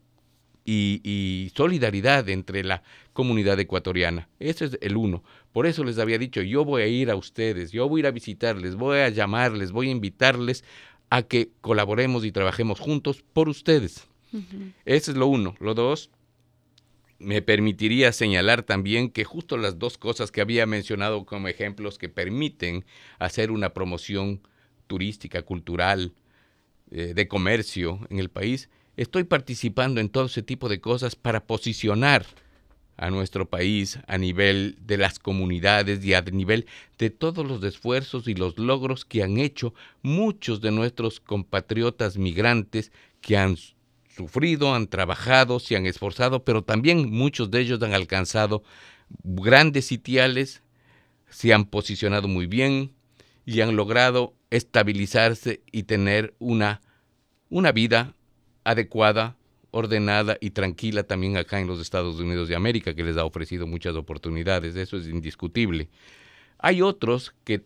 y, 0.66 1.52
solidaridad 1.56 2.28
entre 2.30 2.64
la 2.64 2.84
comunidad 3.14 3.60
ecuatoriana. 3.60 4.30
Ese 4.40 4.66
es 4.66 4.78
el 4.82 4.98
uno. 4.98 5.24
Por 5.52 5.68
eso 5.68 5.84
les 5.84 6.00
había 6.00 6.18
dicho, 6.18 6.42
yo 6.42 6.66
voy 6.66 6.82
a 6.82 6.88
ir 6.88 7.12
a 7.12 7.16
ustedes, 7.16 7.72
yo 7.72 7.88
voy 7.88 8.00
a 8.00 8.02
ir 8.02 8.08
a 8.08 8.12
visitarles, 8.12 8.76
voy 8.76 9.00
a 9.00 9.10
llamarles, 9.10 9.72
voy 9.72 9.90
a 9.90 9.92
invitarles 9.92 10.64
a 11.10 11.22
que 11.24 11.50
colaboremos 11.62 12.26
y 12.26 12.32
trabajemos 12.32 12.80
juntos 12.80 13.24
por 13.34 13.50
ustedes. 13.50 14.08
Ese 14.86 15.12
es 15.12 15.18
lo 15.18 15.28
uno. 15.28 15.54
Lo 15.60 15.76
dos, 15.76 16.10
me 17.20 17.42
permitiría 17.42 18.12
señalar 18.12 18.64
también 18.64 19.10
que 19.10 19.24
justo 19.24 19.58
las 19.58 19.78
dos 19.78 19.98
cosas 19.98 20.32
que 20.32 20.42
había 20.42 20.66
mencionado 20.66 21.26
como 21.26 21.48
ejemplos 21.48 21.98
que 22.00 22.10
permiten 22.10 22.84
hacer 23.20 23.52
una 23.52 23.74
promoción 23.74 24.42
turística, 24.88 25.44
cultural, 25.44 26.14
eh, 26.92 27.14
de 27.16 27.28
comercio 27.28 28.00
en 28.10 28.20
el 28.20 28.30
país, 28.30 28.70
estoy 28.98 29.24
participando 29.24 30.02
en 30.02 30.10
todo 30.10 30.26
ese 30.26 30.44
tipo 30.44 30.70
de 30.70 30.82
cosas 30.82 31.16
para 31.16 31.46
posicionar 31.46 32.26
a 32.96 33.10
nuestro 33.10 33.50
país 33.50 34.00
a 34.08 34.18
nivel 34.18 34.78
de 34.82 34.98
las 34.98 35.18
comunidades 35.18 36.04
y 36.06 36.14
a 36.14 36.22
nivel 36.22 36.68
de 37.00 37.10
todos 37.10 37.46
los 37.46 37.64
esfuerzos 37.64 38.28
y 38.28 38.36
los 38.36 38.58
logros 38.58 39.04
que 39.04 39.24
han 39.24 39.38
hecho 39.40 39.74
muchos 40.04 40.62
de 40.62 40.72
nuestros 40.72 41.20
compatriotas 41.20 42.18
migrantes 42.18 42.92
que 43.20 43.38
han 43.38 43.58
sufrido, 44.16 44.76
han 44.76 44.88
trabajado, 44.88 45.60
se 45.60 45.76
han 45.76 45.88
esforzado, 45.88 46.44
pero 46.44 46.64
también 46.64 47.10
muchos 47.10 47.50
de 47.50 47.62
ellos 47.62 47.82
han 47.82 47.94
alcanzado 47.94 48.64
grandes 49.24 49.86
sitiales, 49.86 50.62
se 51.30 51.52
han 51.52 51.66
posicionado 51.66 52.28
muy 52.28 52.46
bien 52.46 52.94
y 53.44 53.62
han 53.62 53.76
logrado 53.76 54.36
estabilizarse 54.52 55.64
y 55.72 55.84
tener 55.84 56.36
una, 56.38 56.82
una 57.50 57.72
vida 57.72 58.14
adecuada, 58.64 59.36
ordenada 59.72 60.38
y 60.40 60.52
tranquila 60.52 61.04
también 61.04 61.38
acá 61.38 61.60
en 61.60 61.68
los 61.68 61.80
Estados 61.80 62.20
Unidos 62.20 62.48
de 62.48 62.56
América, 62.56 62.94
que 62.94 63.04
les 63.04 63.18
ha 63.18 63.26
ofrecido 63.26 63.68
muchas 63.68 63.96
oportunidades, 63.96 64.76
eso 64.76 64.98
es 64.98 65.08
indiscutible. 65.08 65.90
Hay 66.60 66.82
otros 66.82 67.34
que 67.44 67.64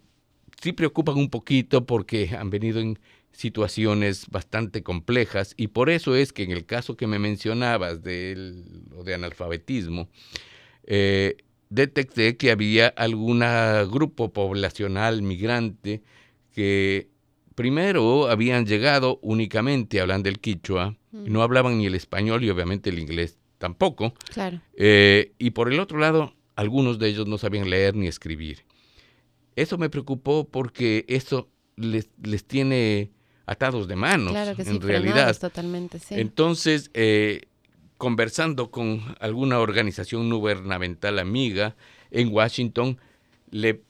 sí 0.62 0.72
preocupan 0.72 1.18
un 1.18 1.30
poquito 1.30 1.86
porque 1.86 2.36
han 2.38 2.50
venido 2.50 2.80
en 2.80 2.98
situaciones 3.32 4.28
bastante 4.30 4.82
complejas 4.82 5.54
y 5.58 5.68
por 5.68 5.90
eso 5.90 6.16
es 6.16 6.34
que 6.34 6.44
en 6.44 6.52
el 6.52 6.66
caso 6.66 6.98
que 6.98 7.06
me 7.06 7.20
mencionabas 7.20 8.02
de, 8.02 8.64
de 9.04 9.14
analfabetismo, 9.14 10.10
eh, 10.86 11.38
detecté 11.70 12.38
que 12.38 12.50
había 12.50 12.88
algún 12.88 13.44
grupo 13.92 14.32
poblacional 14.32 15.22
migrante 15.22 16.02
que 16.52 17.10
primero 17.58 18.30
habían 18.30 18.68
llegado 18.68 19.18
únicamente 19.24 20.00
hablando 20.00 20.30
el 20.30 20.40
quichua, 20.40 20.96
no 21.12 21.42
hablaban 21.42 21.80
ni 21.80 21.88
el 21.88 21.96
español 21.96 22.44
y 22.44 22.52
obviamente 22.52 22.92
el 22.92 23.00
inglés 23.00 23.40
tampoco. 23.58 24.14
Claro. 24.32 24.62
Eh, 24.76 25.34
y 25.40 25.50
por 25.50 25.74
el 25.74 25.80
otro 25.80 25.98
lado, 25.98 26.36
algunos 26.56 27.00
de 27.00 27.10
ellos 27.10 27.26
no 27.26 27.40
sabían 27.40 27.68
leer 27.68 27.96
ni 27.96 28.06
escribir. 28.06 28.64
Eso 29.56 29.80
me 29.80 29.90
preocupó 29.90 30.48
porque 30.48 31.04
eso 31.08 31.50
les, 31.76 32.12
les 32.22 32.46
tiene 32.46 33.10
atados 33.48 33.88
de 33.88 33.96
manos, 33.96 34.34
claro 34.34 34.56
que 34.56 34.62
en 34.62 34.80
realidad. 34.80 35.36
Totalmente, 35.36 35.98
sí. 35.98 36.14
Entonces, 36.14 36.92
eh, 36.94 37.48
conversando 37.98 38.70
con 38.70 39.02
alguna 39.20 39.60
organización 39.60 40.30
gubernamental 40.30 41.18
amiga 41.18 41.76
en 42.12 42.32
Washington, 42.32 43.00
le 43.50 43.82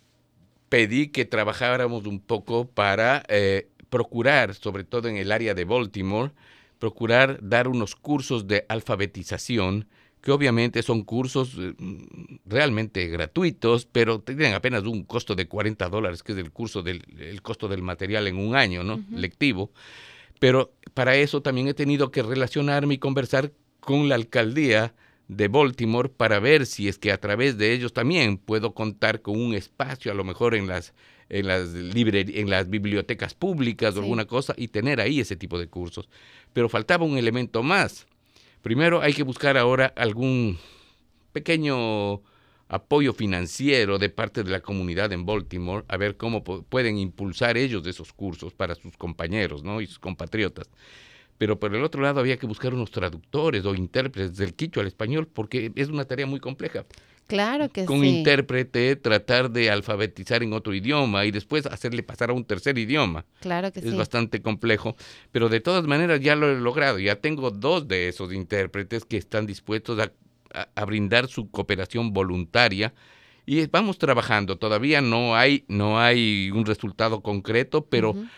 pedí 0.69 1.10
que 1.10 1.25
trabajáramos 1.25 2.06
un 2.06 2.19
poco 2.19 2.67
para 2.67 3.23
eh, 3.27 3.69
procurar, 3.89 4.53
sobre 4.53 4.84
todo 4.84 5.08
en 5.08 5.17
el 5.17 5.32
área 5.32 5.53
de 5.53 5.65
Baltimore, 5.65 6.32
procurar 6.80 7.39
dar 7.41 7.67
unos 7.67 7.95
cursos 7.95 8.47
de 8.47 8.65
alfabetización 8.69 9.88
que 10.21 10.32
obviamente 10.32 10.84
son 10.84 11.03
cursos 11.03 11.56
eh, 11.58 11.73
realmente 12.45 13.08
gratuitos, 13.08 13.86
pero 13.86 14.19
tienen 14.19 14.53
apenas 14.53 14.84
un 14.84 15.03
costo 15.03 15.36
de 15.36 15.47
40 15.47 15.88
dólares, 15.89 16.23
que 16.23 16.34
es 16.34 16.38
el 16.38 16.51
curso 16.51 16.84
del 16.84 17.03
el 17.19 17.41
costo 17.41 17.67
del 17.67 17.82
material 17.82 18.27
en 18.27 18.38
un 18.38 18.56
año, 18.56 18.84
¿no? 18.84 18.99
Lectivo. 19.12 19.71
Pero 20.39 20.73
para 20.93 21.15
eso 21.15 21.41
también 21.41 21.67
he 21.67 21.73
tenido 21.73 22.12
que 22.12 22.23
relacionarme 22.23 22.95
y 22.95 22.97
conversar 22.97 23.51
con 23.80 24.10
la 24.10 24.15
alcaldía 24.15 24.93
de 25.27 25.47
Baltimore 25.47 26.09
para 26.09 26.39
ver 26.39 26.65
si 26.65 26.87
es 26.87 26.97
que 26.97 27.11
a 27.11 27.19
través 27.19 27.57
de 27.57 27.73
ellos 27.73 27.93
también 27.93 28.37
puedo 28.37 28.73
contar 28.73 29.21
con 29.21 29.39
un 29.39 29.53
espacio, 29.53 30.11
a 30.11 30.15
lo 30.15 30.23
mejor 30.23 30.55
en 30.55 30.67
las 30.67 30.93
en 31.29 31.47
las 31.47 31.73
en 31.73 32.49
las 32.49 32.69
bibliotecas 32.69 33.33
públicas 33.33 33.95
o 33.95 33.99
alguna 33.99 34.25
cosa 34.25 34.53
y 34.55 34.69
tener 34.69 35.01
ahí 35.01 35.19
ese 35.19 35.35
tipo 35.35 35.59
de 35.59 35.67
cursos. 35.67 36.07
Pero 36.53 36.69
faltaba 36.69 37.05
un 37.05 37.17
elemento 37.17 37.63
más 37.63 38.07
Primero 38.67 39.01
hay 39.01 39.13
que 39.13 39.23
buscar 39.23 39.57
ahora 39.57 39.93
algún 39.95 40.57
pequeño 41.31 42.21
apoyo 42.67 43.13
financiero 43.13 43.97
de 43.97 44.09
parte 44.09 44.43
de 44.43 44.51
la 44.51 44.59
comunidad 44.59 45.13
en 45.13 45.25
Baltimore, 45.25 45.85
a 45.87 45.95
ver 45.95 46.17
cómo 46.17 46.43
pueden 46.43 46.97
impulsar 46.97 47.55
ellos 47.55 47.87
esos 47.87 48.11
cursos 48.11 48.53
para 48.53 48.75
sus 48.75 48.97
compañeros 48.97 49.63
¿no? 49.63 49.79
y 49.79 49.87
sus 49.87 49.99
compatriotas. 49.99 50.69
Pero 51.38 51.60
por 51.60 51.76
el 51.76 51.84
otro 51.84 52.02
lado 52.02 52.19
había 52.19 52.38
que 52.38 52.47
buscar 52.47 52.73
unos 52.73 52.91
traductores 52.91 53.65
o 53.65 53.76
intérpretes 53.76 54.38
del 54.38 54.56
quicho 54.56 54.80
al 54.80 54.88
español 54.88 55.28
porque 55.28 55.71
es 55.76 55.89
una 55.89 56.06
tarea 56.06 56.26
muy 56.26 56.39
compleja. 56.39 56.86
Claro 57.28 57.69
que 57.69 57.86
con 57.86 57.97
sí. 57.97 58.06
Con 58.06 58.06
intérprete, 58.06 58.95
tratar 58.95 59.52
de 59.52 59.69
alfabetizar 59.69 60.43
en 60.43 60.54
otro 60.54 60.73
idioma 60.73 61.26
y 61.26 61.32
después 61.32 61.65
hacerle 61.65 62.02
pasar 62.02 62.30
a 62.30 62.34
un 62.34 62.45
tercer 62.45 62.78
idioma. 62.78 63.26
Claro 63.41 63.71
que 63.71 63.80
es 63.80 63.86
sí. 63.86 63.91
Es 63.91 63.97
bastante 63.97 64.41
complejo, 64.41 64.95
pero 65.32 65.50
de 65.50 65.60
todas 65.60 65.86
maneras 65.86 66.21
ya 66.21 66.36
lo 66.36 66.50
he 66.50 66.60
logrado. 66.60 67.00
Ya 67.00 67.17
tengo 67.17 67.52
dos 67.52 67.88
de 67.88 68.08
esos 68.08 68.32
intérpretes 68.34 69.04
que 69.04 69.17
están 69.17 69.45
dispuestos 69.45 70.00
a, 70.00 70.12
a, 70.73 70.86
brindar 70.86 71.28
su 71.28 71.52
cooperación 71.52 72.13
voluntaria 72.13 72.93
y 73.45 73.65
vamos 73.67 73.97
trabajando. 73.97 74.58
Todavía 74.58 75.02
no 75.02 75.36
hay, 75.36 75.65
no 75.67 76.00
hay 76.00 76.50
un 76.52 76.65
resultado 76.65 77.21
concreto, 77.21 77.86
pero 77.86 78.12
uh 78.12 78.15
-huh. 78.15 78.30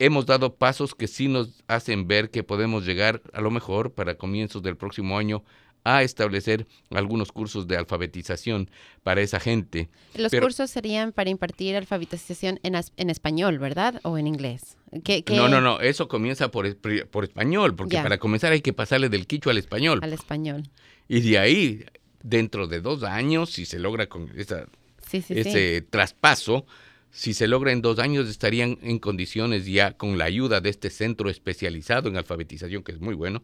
Hemos 0.00 0.26
dado 0.26 0.56
pasos 0.56 0.94
que 0.94 1.06
sí 1.06 1.28
nos 1.28 1.62
hacen 1.68 2.08
ver 2.08 2.30
que 2.30 2.42
podemos 2.42 2.84
llegar 2.84 3.22
a 3.32 3.40
lo 3.40 3.50
mejor 3.50 3.92
para 3.92 4.16
comienzos 4.16 4.62
del 4.62 4.76
próximo 4.76 5.16
año 5.16 5.44
a 5.84 6.02
establecer 6.02 6.66
algunos 6.90 7.32
cursos 7.32 7.66
de 7.66 7.76
alfabetización 7.76 8.70
para 9.02 9.20
esa 9.20 9.40
gente. 9.40 9.88
Los 10.14 10.30
Pero, 10.30 10.46
cursos 10.46 10.70
serían 10.70 11.12
para 11.12 11.30
impartir 11.30 11.76
alfabetización 11.76 12.60
en, 12.62 12.74
en 12.96 13.10
español, 13.10 13.58
¿verdad? 13.58 14.00
¿O 14.02 14.18
en 14.18 14.26
inglés? 14.26 14.76
¿Qué, 15.04 15.22
qué... 15.22 15.36
No, 15.36 15.48
no, 15.48 15.60
no, 15.60 15.80
eso 15.80 16.08
comienza 16.08 16.50
por, 16.50 16.76
por 16.76 17.24
español, 17.24 17.76
porque 17.76 17.96
para 17.96 18.18
comenzar 18.18 18.52
hay 18.52 18.60
que 18.60 18.72
pasarle 18.72 19.08
del 19.08 19.26
quicho 19.26 19.50
al 19.50 19.58
español. 19.58 20.00
Al 20.02 20.12
español. 20.12 20.68
Y 21.08 21.20
de 21.20 21.38
ahí, 21.38 21.84
dentro 22.22 22.66
de 22.66 22.80
dos 22.80 23.02
años, 23.02 23.50
si 23.50 23.64
se 23.66 23.78
logra 23.78 24.06
con 24.06 24.30
esa, 24.36 24.66
sí, 25.06 25.22
sí, 25.22 25.34
ese 25.36 25.78
sí. 25.80 25.86
traspaso, 25.88 26.66
si 27.10 27.34
se 27.34 27.48
logra 27.48 27.72
en 27.72 27.82
dos 27.82 27.98
años, 27.98 28.28
estarían 28.28 28.78
en 28.82 28.98
condiciones 28.98 29.66
ya 29.66 29.92
con 29.96 30.18
la 30.18 30.24
ayuda 30.24 30.60
de 30.60 30.70
este 30.70 30.90
centro 30.90 31.28
especializado 31.28 32.08
en 32.08 32.16
alfabetización, 32.16 32.82
que 32.82 32.92
es 32.92 33.00
muy 33.00 33.14
bueno, 33.14 33.42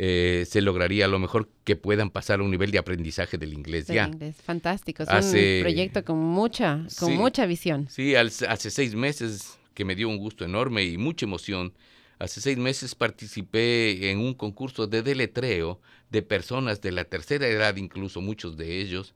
eh, 0.00 0.46
se 0.48 0.60
lograría 0.60 1.06
a 1.06 1.08
lo 1.08 1.18
mejor 1.18 1.48
que 1.64 1.74
puedan 1.74 2.10
pasar 2.10 2.40
a 2.40 2.42
un 2.44 2.50
nivel 2.50 2.70
de 2.70 2.78
aprendizaje 2.78 3.36
del 3.36 3.52
inglés 3.52 3.88
del 3.88 3.96
ya. 3.96 4.06
Inglés. 4.06 4.36
Fantástico, 4.42 5.02
es 5.02 5.08
hace, 5.08 5.56
un 5.56 5.62
proyecto 5.62 6.04
con 6.04 6.18
mucha, 6.18 6.84
con 6.98 7.10
sí, 7.10 7.16
mucha 7.16 7.46
visión. 7.46 7.88
Sí, 7.90 8.14
al, 8.14 8.28
hace 8.28 8.70
seis 8.70 8.94
meses 8.94 9.58
que 9.74 9.84
me 9.84 9.96
dio 9.96 10.08
un 10.08 10.18
gusto 10.18 10.44
enorme 10.44 10.84
y 10.84 10.98
mucha 10.98 11.26
emoción. 11.26 11.72
Hace 12.18 12.40
seis 12.40 12.58
meses 12.58 12.94
participé 12.94 14.10
en 14.10 14.18
un 14.18 14.34
concurso 14.34 14.86
de 14.86 15.02
deletreo 15.02 15.80
de 16.10 16.22
personas 16.22 16.80
de 16.80 16.92
la 16.92 17.04
tercera 17.04 17.46
edad, 17.46 17.76
incluso 17.76 18.20
muchos 18.20 18.56
de 18.56 18.80
ellos, 18.80 19.14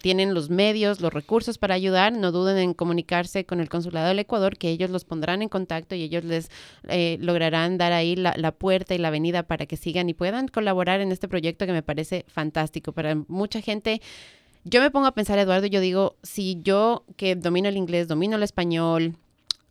tienen 0.00 0.34
los 0.34 0.50
medios, 0.50 1.00
los 1.00 1.12
recursos 1.12 1.58
para 1.58 1.74
ayudar, 1.74 2.12
no 2.12 2.30
duden 2.30 2.58
en 2.58 2.72
comunicarse 2.72 3.44
con 3.44 3.58
el 3.60 3.68
Consulado 3.68 4.06
del 4.08 4.20
Ecuador, 4.20 4.56
que 4.56 4.70
ellos 4.70 4.90
los 4.90 5.04
pondrán 5.04 5.42
en 5.42 5.48
contacto 5.48 5.96
y 5.96 6.02
ellos 6.02 6.24
les 6.24 6.48
eh, 6.88 7.18
lograrán 7.20 7.76
dar 7.76 7.92
ahí 7.92 8.16
la, 8.16 8.34
la, 8.36 8.52
puerta 8.52 8.94
y 8.94 8.98
la 8.98 9.08
avenida 9.08 9.42
para 9.42 9.66
que 9.66 9.76
sigan 9.76 10.08
y 10.08 10.14
puedan 10.14 10.46
colaborar 10.46 11.00
en 11.00 11.10
este 11.12 11.28
proyecto 11.28 11.66
que 11.66 11.72
me 11.72 11.82
parece 11.82 12.24
fantástico. 12.28 12.92
Para 12.92 13.16
mucha 13.26 13.60
gente 13.60 14.00
yo 14.64 14.80
me 14.80 14.90
pongo 14.90 15.06
a 15.06 15.14
pensar, 15.14 15.38
Eduardo, 15.38 15.66
y 15.66 15.70
yo 15.70 15.80
digo, 15.80 16.16
si 16.22 16.60
yo 16.62 17.04
que 17.16 17.34
domino 17.34 17.68
el 17.68 17.76
inglés, 17.76 18.08
domino 18.08 18.36
el 18.36 18.42
español, 18.42 19.16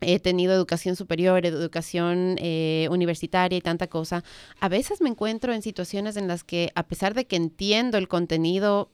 he 0.02 0.20
tenido 0.20 0.54
educación 0.54 0.96
superior, 0.96 1.46
educación 1.46 2.38
eh, 2.40 2.88
universitaria 2.90 3.58
y 3.58 3.62
tanta 3.62 3.88
cosa, 3.88 4.24
a 4.60 4.70
veces 4.70 5.02
me 5.02 5.10
encuentro 5.10 5.54
en 5.54 5.62
situaciones 5.62 6.18
en 6.18 6.28
las 6.28 6.44
que, 6.44 6.72
a 6.76 6.84
pesar 6.84 7.14
de 7.14 7.26
que 7.26 7.36
entiendo 7.36 7.98
el 7.98 8.08
contenido, 8.08 8.90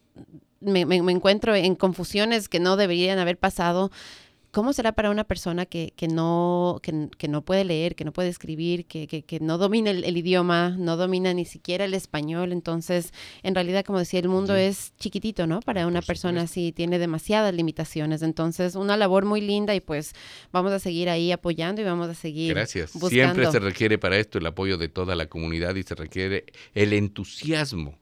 me 0.61 0.81
encuentro 0.81 1.55
en 1.55 1.75
confusiones 1.75 2.49
que 2.49 2.59
no 2.59 2.75
deberían 2.75 3.19
haber 3.19 3.37
pasado 3.37 3.91
¿Cómo 4.55 4.71
será 4.71 4.93
para 4.93 5.09
una 5.09 5.25
persona 5.25 5.65
que, 5.65 5.91
que 5.97 6.07
no, 6.07 6.79
que, 6.81 7.27
no 7.27 7.41
puede 7.41 7.65
leer, 7.65 7.93
que 7.93 8.05
no 8.05 8.13
puede 8.13 8.29
escribir, 8.29 8.85
que, 8.85 9.05
que 9.05 9.39
no 9.41 9.57
domina 9.57 9.91
el, 9.91 10.15
idioma, 10.15 10.77
no 10.79 10.95
domina 10.95 11.33
ni 11.33 11.43
siquiera 11.43 11.83
el 11.83 11.93
español? 11.93 12.53
Entonces, 12.53 13.11
en 13.43 13.53
realidad, 13.53 13.83
como 13.83 13.99
decía, 13.99 14.21
el 14.21 14.29
mundo 14.29 14.55
es 14.55 14.93
chiquitito, 14.97 15.45
¿no? 15.45 15.59
Para 15.59 15.85
una 15.87 16.01
persona 16.01 16.43
así, 16.43 16.71
tiene 16.71 16.99
demasiadas 16.99 17.53
limitaciones. 17.53 18.21
Entonces, 18.21 18.75
una 18.75 18.95
labor 18.95 19.25
muy 19.25 19.41
linda 19.41 19.75
y 19.75 19.81
pues 19.81 20.13
vamos 20.53 20.71
a 20.71 20.79
seguir 20.79 21.09
ahí 21.09 21.33
apoyando 21.33 21.81
y 21.81 21.83
vamos 21.83 22.07
a 22.07 22.13
seguir. 22.13 22.53
Gracias. 22.53 22.91
Siempre 22.91 23.51
se 23.51 23.59
requiere 23.59 23.97
para 23.97 24.17
esto 24.17 24.37
el 24.37 24.45
apoyo 24.45 24.77
de 24.77 24.87
toda 24.87 25.17
la 25.17 25.25
comunidad 25.25 25.75
y 25.75 25.83
se 25.83 25.95
requiere 25.95 26.45
el 26.73 26.93
entusiasmo 26.93 27.99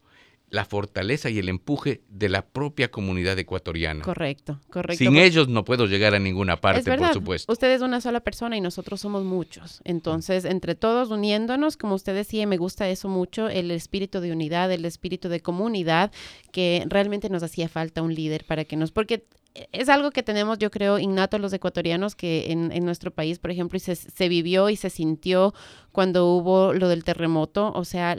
la 0.53 0.65
fortaleza 0.65 1.31
y 1.31 1.39
el 1.39 1.49
empuje 1.49 2.03
de 2.09 2.29
la 2.29 2.45
propia 2.45 2.91
comunidad 2.91 3.39
ecuatoriana. 3.39 4.03
Correcto, 4.03 4.59
correcto. 4.69 5.03
Sin 5.03 5.17
ellos 5.17 5.47
no 5.47 5.65
puedo 5.65 5.87
llegar 5.87 6.13
a 6.13 6.19
ninguna 6.19 6.61
parte, 6.61 6.95
por 6.95 7.11
supuesto. 7.11 7.51
Usted 7.51 7.71
es 7.71 7.81
una 7.81 8.01
sola 8.01 8.19
persona 8.19 8.55
y 8.55 8.61
nosotros 8.61 9.01
somos 9.01 9.23
muchos. 9.23 9.81
Entonces, 9.83 10.45
entre 10.45 10.75
todos 10.75 11.09
uniéndonos, 11.09 11.75
como 11.75 11.95
usted 11.95 12.13
decía, 12.13 12.45
me 12.45 12.57
gusta 12.57 12.87
eso 12.87 13.09
mucho, 13.09 13.49
el 13.49 13.71
espíritu 13.71 14.19
de 14.19 14.31
unidad, 14.31 14.71
el 14.71 14.85
espíritu 14.85 15.27
de 15.27 15.39
comunidad, 15.39 16.11
que 16.51 16.83
realmente 16.85 17.31
nos 17.31 17.41
hacía 17.41 17.67
falta 17.67 18.03
un 18.03 18.13
líder 18.13 18.45
para 18.45 18.63
que 18.63 18.75
nos, 18.75 18.91
porque 18.91 19.25
es 19.71 19.89
algo 19.89 20.11
que 20.11 20.23
tenemos, 20.23 20.57
yo 20.57 20.71
creo, 20.71 20.97
innato 20.97 21.37
los 21.37 21.53
ecuatorianos, 21.53 22.15
que 22.15 22.51
en, 22.51 22.71
en 22.71 22.85
nuestro 22.85 23.11
país, 23.11 23.39
por 23.39 23.51
ejemplo, 23.51 23.77
se, 23.79 23.95
se, 23.95 24.29
vivió 24.29 24.69
y 24.69 24.75
se 24.75 24.89
sintió 24.89 25.53
cuando 25.93 26.25
hubo 26.27 26.73
lo 26.73 26.89
del 26.89 27.03
terremoto. 27.03 27.71
O 27.73 27.85
sea, 27.85 28.17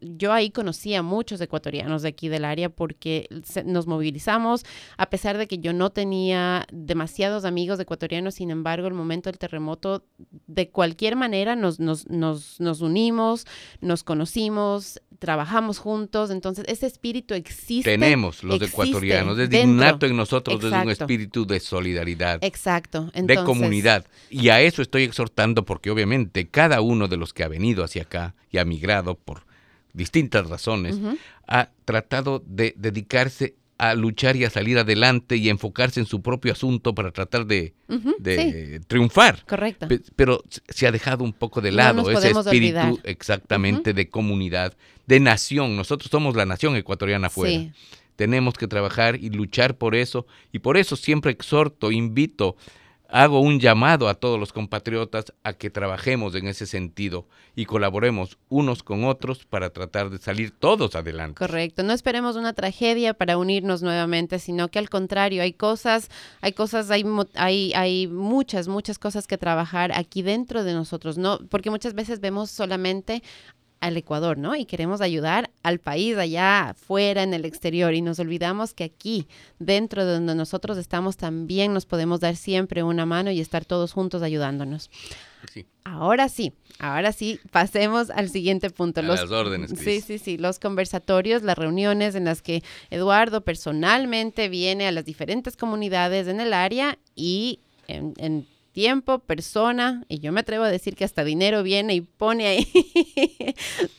yo 0.00 0.32
ahí 0.32 0.50
conocí 0.50 0.94
a 0.94 1.02
muchos 1.02 1.40
ecuatorianos 1.40 2.02
de 2.02 2.08
aquí 2.08 2.28
del 2.28 2.44
área 2.44 2.68
porque 2.68 3.28
nos 3.64 3.86
movilizamos, 3.86 4.64
a 4.98 5.08
pesar 5.08 5.38
de 5.38 5.46
que 5.46 5.58
yo 5.58 5.72
no 5.72 5.90
tenía 5.90 6.66
demasiados 6.72 7.44
amigos 7.44 7.78
ecuatorianos, 7.78 8.34
sin 8.34 8.50
embargo, 8.50 8.88
el 8.88 8.94
momento 8.94 9.30
del 9.30 9.38
terremoto, 9.38 10.04
de 10.48 10.68
cualquier 10.68 11.14
manera, 11.14 11.54
nos, 11.54 11.78
nos, 11.78 12.10
nos, 12.10 12.58
nos 12.60 12.80
unimos, 12.80 13.46
nos 13.80 14.02
conocimos, 14.02 15.00
trabajamos 15.22 15.78
juntos, 15.78 16.32
entonces 16.32 16.64
ese 16.66 16.88
espíritu 16.88 17.34
existe. 17.34 17.92
Tenemos 17.92 18.42
los 18.42 18.60
ecuatorianos, 18.60 19.38
es 19.38 19.54
innato 19.54 20.06
en 20.06 20.16
nosotros, 20.16 20.64
es 20.64 20.72
un 20.72 20.90
espíritu 20.90 21.46
de 21.46 21.60
solidaridad. 21.60 22.40
Exacto. 22.42 23.12
de 23.14 23.36
comunidad. 23.44 24.04
Y 24.30 24.48
a 24.48 24.60
eso 24.60 24.82
estoy 24.82 25.04
exhortando 25.04 25.64
porque 25.64 25.92
obviamente 25.92 26.48
cada 26.48 26.80
uno 26.80 27.06
de 27.12 27.16
los 27.16 27.32
que 27.32 27.44
ha 27.44 27.48
venido 27.48 27.84
hacia 27.84 28.02
acá 28.02 28.34
y 28.50 28.58
ha 28.58 28.64
migrado 28.64 29.14
por 29.14 29.44
distintas 29.92 30.48
razones, 30.48 30.98
ha 31.46 31.70
tratado 31.84 32.42
de 32.44 32.74
dedicarse 32.76 33.54
a 33.78 33.94
luchar 33.94 34.36
y 34.36 34.44
a 34.44 34.50
salir 34.50 34.78
adelante 34.78 35.36
y 35.36 35.48
enfocarse 35.48 35.98
en 35.98 36.06
su 36.06 36.22
propio 36.22 36.52
asunto 36.52 36.94
para 36.94 37.10
tratar 37.10 37.46
de, 37.46 37.74
triunfar. 38.86 39.44
Correcto. 39.44 39.88
pero 40.14 40.42
se 40.68 40.86
ha 40.86 40.92
dejado 40.92 41.24
un 41.24 41.32
poco 41.32 41.60
de 41.60 41.72
lado 41.72 42.08
ese 42.10 42.30
espíritu 42.30 43.00
exactamente 43.02 43.92
de 43.92 44.08
comunidad, 44.08 44.76
de 45.06 45.20
nación. 45.20 45.76
Nosotros 45.76 46.10
somos 46.10 46.36
la 46.36 46.46
nación 46.46 46.76
ecuatoriana 46.76 47.26
afuera. 47.26 47.72
Tenemos 48.14 48.54
que 48.54 48.68
trabajar 48.68 49.16
y 49.16 49.30
luchar 49.30 49.76
por 49.76 49.96
eso 49.96 50.26
y 50.52 50.60
por 50.60 50.76
eso 50.76 50.94
siempre 50.94 51.32
exhorto, 51.32 51.90
invito 51.90 52.56
hago 53.12 53.40
un 53.40 53.60
llamado 53.60 54.08
a 54.08 54.14
todos 54.14 54.40
los 54.40 54.52
compatriotas 54.52 55.34
a 55.44 55.52
que 55.52 55.68
trabajemos 55.68 56.34
en 56.34 56.48
ese 56.48 56.66
sentido 56.66 57.26
y 57.54 57.66
colaboremos 57.66 58.38
unos 58.48 58.82
con 58.82 59.04
otros 59.04 59.44
para 59.44 59.70
tratar 59.70 60.08
de 60.08 60.16
salir 60.16 60.50
todos 60.50 60.96
adelante. 60.96 61.38
Correcto, 61.38 61.82
no 61.82 61.92
esperemos 61.92 62.36
una 62.36 62.54
tragedia 62.54 63.12
para 63.12 63.36
unirnos 63.36 63.82
nuevamente, 63.82 64.38
sino 64.38 64.68
que 64.68 64.78
al 64.78 64.88
contrario, 64.88 65.42
hay 65.42 65.52
cosas, 65.52 66.08
hay 66.40 66.54
cosas, 66.54 66.90
hay, 66.90 67.04
hay, 67.34 67.72
hay 67.74 68.06
muchas, 68.06 68.66
muchas 68.66 68.98
cosas 68.98 69.26
que 69.26 69.36
trabajar 69.36 69.92
aquí 69.92 70.22
dentro 70.22 70.64
de 70.64 70.72
nosotros, 70.72 71.18
¿no? 71.18 71.38
Porque 71.50 71.68
muchas 71.68 71.92
veces 71.92 72.20
vemos 72.20 72.50
solamente 72.50 73.22
al 73.82 73.96
Ecuador, 73.96 74.38
¿no? 74.38 74.54
Y 74.54 74.64
queremos 74.64 75.00
ayudar 75.00 75.50
al 75.64 75.80
país 75.80 76.16
allá 76.16 76.70
afuera, 76.70 77.24
en 77.24 77.34
el 77.34 77.44
exterior, 77.44 77.92
y 77.94 78.00
nos 78.00 78.20
olvidamos 78.20 78.74
que 78.74 78.84
aquí, 78.84 79.26
dentro 79.58 80.06
de 80.06 80.14
donde 80.14 80.36
nosotros 80.36 80.78
estamos, 80.78 81.16
también 81.16 81.74
nos 81.74 81.84
podemos 81.84 82.20
dar 82.20 82.36
siempre 82.36 82.84
una 82.84 83.06
mano 83.06 83.32
y 83.32 83.40
estar 83.40 83.64
todos 83.64 83.92
juntos 83.92 84.22
ayudándonos. 84.22 84.88
Sí. 85.52 85.66
Ahora 85.82 86.28
sí, 86.28 86.52
ahora 86.78 87.10
sí, 87.10 87.40
pasemos 87.50 88.10
al 88.10 88.30
siguiente 88.30 88.70
punto. 88.70 89.02
las 89.02 89.28
órdenes. 89.28 89.72
Sí, 89.76 90.00
sí, 90.00 90.18
sí, 90.18 90.38
los 90.38 90.60
conversatorios, 90.60 91.42
las 91.42 91.58
reuniones 91.58 92.14
en 92.14 92.26
las 92.26 92.40
que 92.40 92.62
Eduardo 92.88 93.40
personalmente 93.40 94.48
viene 94.48 94.86
a 94.86 94.92
las 94.92 95.04
diferentes 95.04 95.56
comunidades 95.56 96.28
en 96.28 96.40
el 96.40 96.52
área 96.52 96.98
y 97.16 97.58
en, 97.88 98.14
en 98.18 98.46
tiempo, 98.72 99.20
persona, 99.20 100.04
y 100.08 100.18
yo 100.18 100.32
me 100.32 100.40
atrevo 100.40 100.64
a 100.64 100.70
decir 100.70 100.96
que 100.96 101.04
hasta 101.04 101.24
dinero 101.24 101.62
viene 101.62 101.94
y 101.94 102.00
pone 102.00 102.46
ahí 102.46 102.66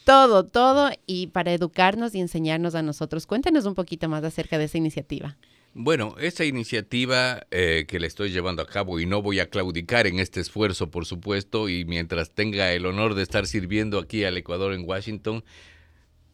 todo, 0.06 0.46
todo, 0.46 0.92
y 1.06 1.28
para 1.28 1.54
educarnos 1.54 2.16
y 2.16 2.20
enseñarnos 2.20 2.76
a 2.76 2.82
nosotros. 2.82 3.28
Cuéntenos 3.28 3.66
un 3.66 3.76
poquito 3.76 4.10
más 4.10 4.24
acerca 4.24 4.58
de 4.58 4.66
esa 4.66 4.78
iniciativa. 4.78 5.38
Bueno, 5.76 6.16
esa 6.20 6.46
iniciativa 6.46 7.48
eh, 7.50 7.86
que 7.88 8.00
le 8.00 8.06
estoy 8.06 8.30
llevando 8.30 8.62
a 8.62 8.68
cabo 8.68 9.00
y 9.00 9.08
no 9.08 9.24
voy 9.24 9.40
a 9.40 9.50
claudicar 9.50 10.06
en 10.06 10.20
este 10.20 10.40
esfuerzo, 10.40 10.92
por 10.92 11.08
supuesto, 11.08 11.68
y 11.68 11.84
mientras 11.86 12.30
tenga 12.30 12.74
el 12.74 12.86
honor 12.86 13.16
de 13.16 13.24
estar 13.24 13.48
sirviendo 13.48 13.98
aquí 13.98 14.24
al 14.24 14.38
Ecuador 14.38 14.74
en 14.74 14.88
Washington, 14.88 15.44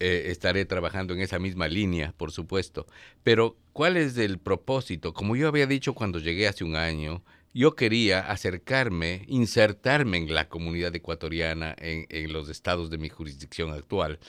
eh, 0.01 0.31
estaré 0.31 0.65
trabajando 0.65 1.13
en 1.13 1.21
esa 1.21 1.39
misma 1.39 1.69
línea, 1.69 2.13
por 2.17 2.31
supuesto. 2.31 2.85
Pero, 3.23 3.55
¿cuál 3.71 3.95
es 3.95 4.17
el 4.17 4.39
propósito? 4.39 5.13
Como 5.13 5.37
yo 5.37 5.47
había 5.47 5.67
dicho 5.67 5.93
cuando 5.93 6.19
llegué 6.19 6.47
hace 6.47 6.65
un 6.65 6.75
año, 6.75 7.23
yo 7.53 7.75
quería 7.75 8.19
acercarme, 8.19 9.23
insertarme 9.27 10.17
en 10.17 10.33
la 10.33 10.49
comunidad 10.49 10.95
ecuatoriana 10.95 11.75
en, 11.77 12.33
los 12.33 12.49
estados 12.49 12.89
de 12.89 12.97
mi 12.97 13.09
jurisdicción 13.09 13.71
actual 13.71 14.19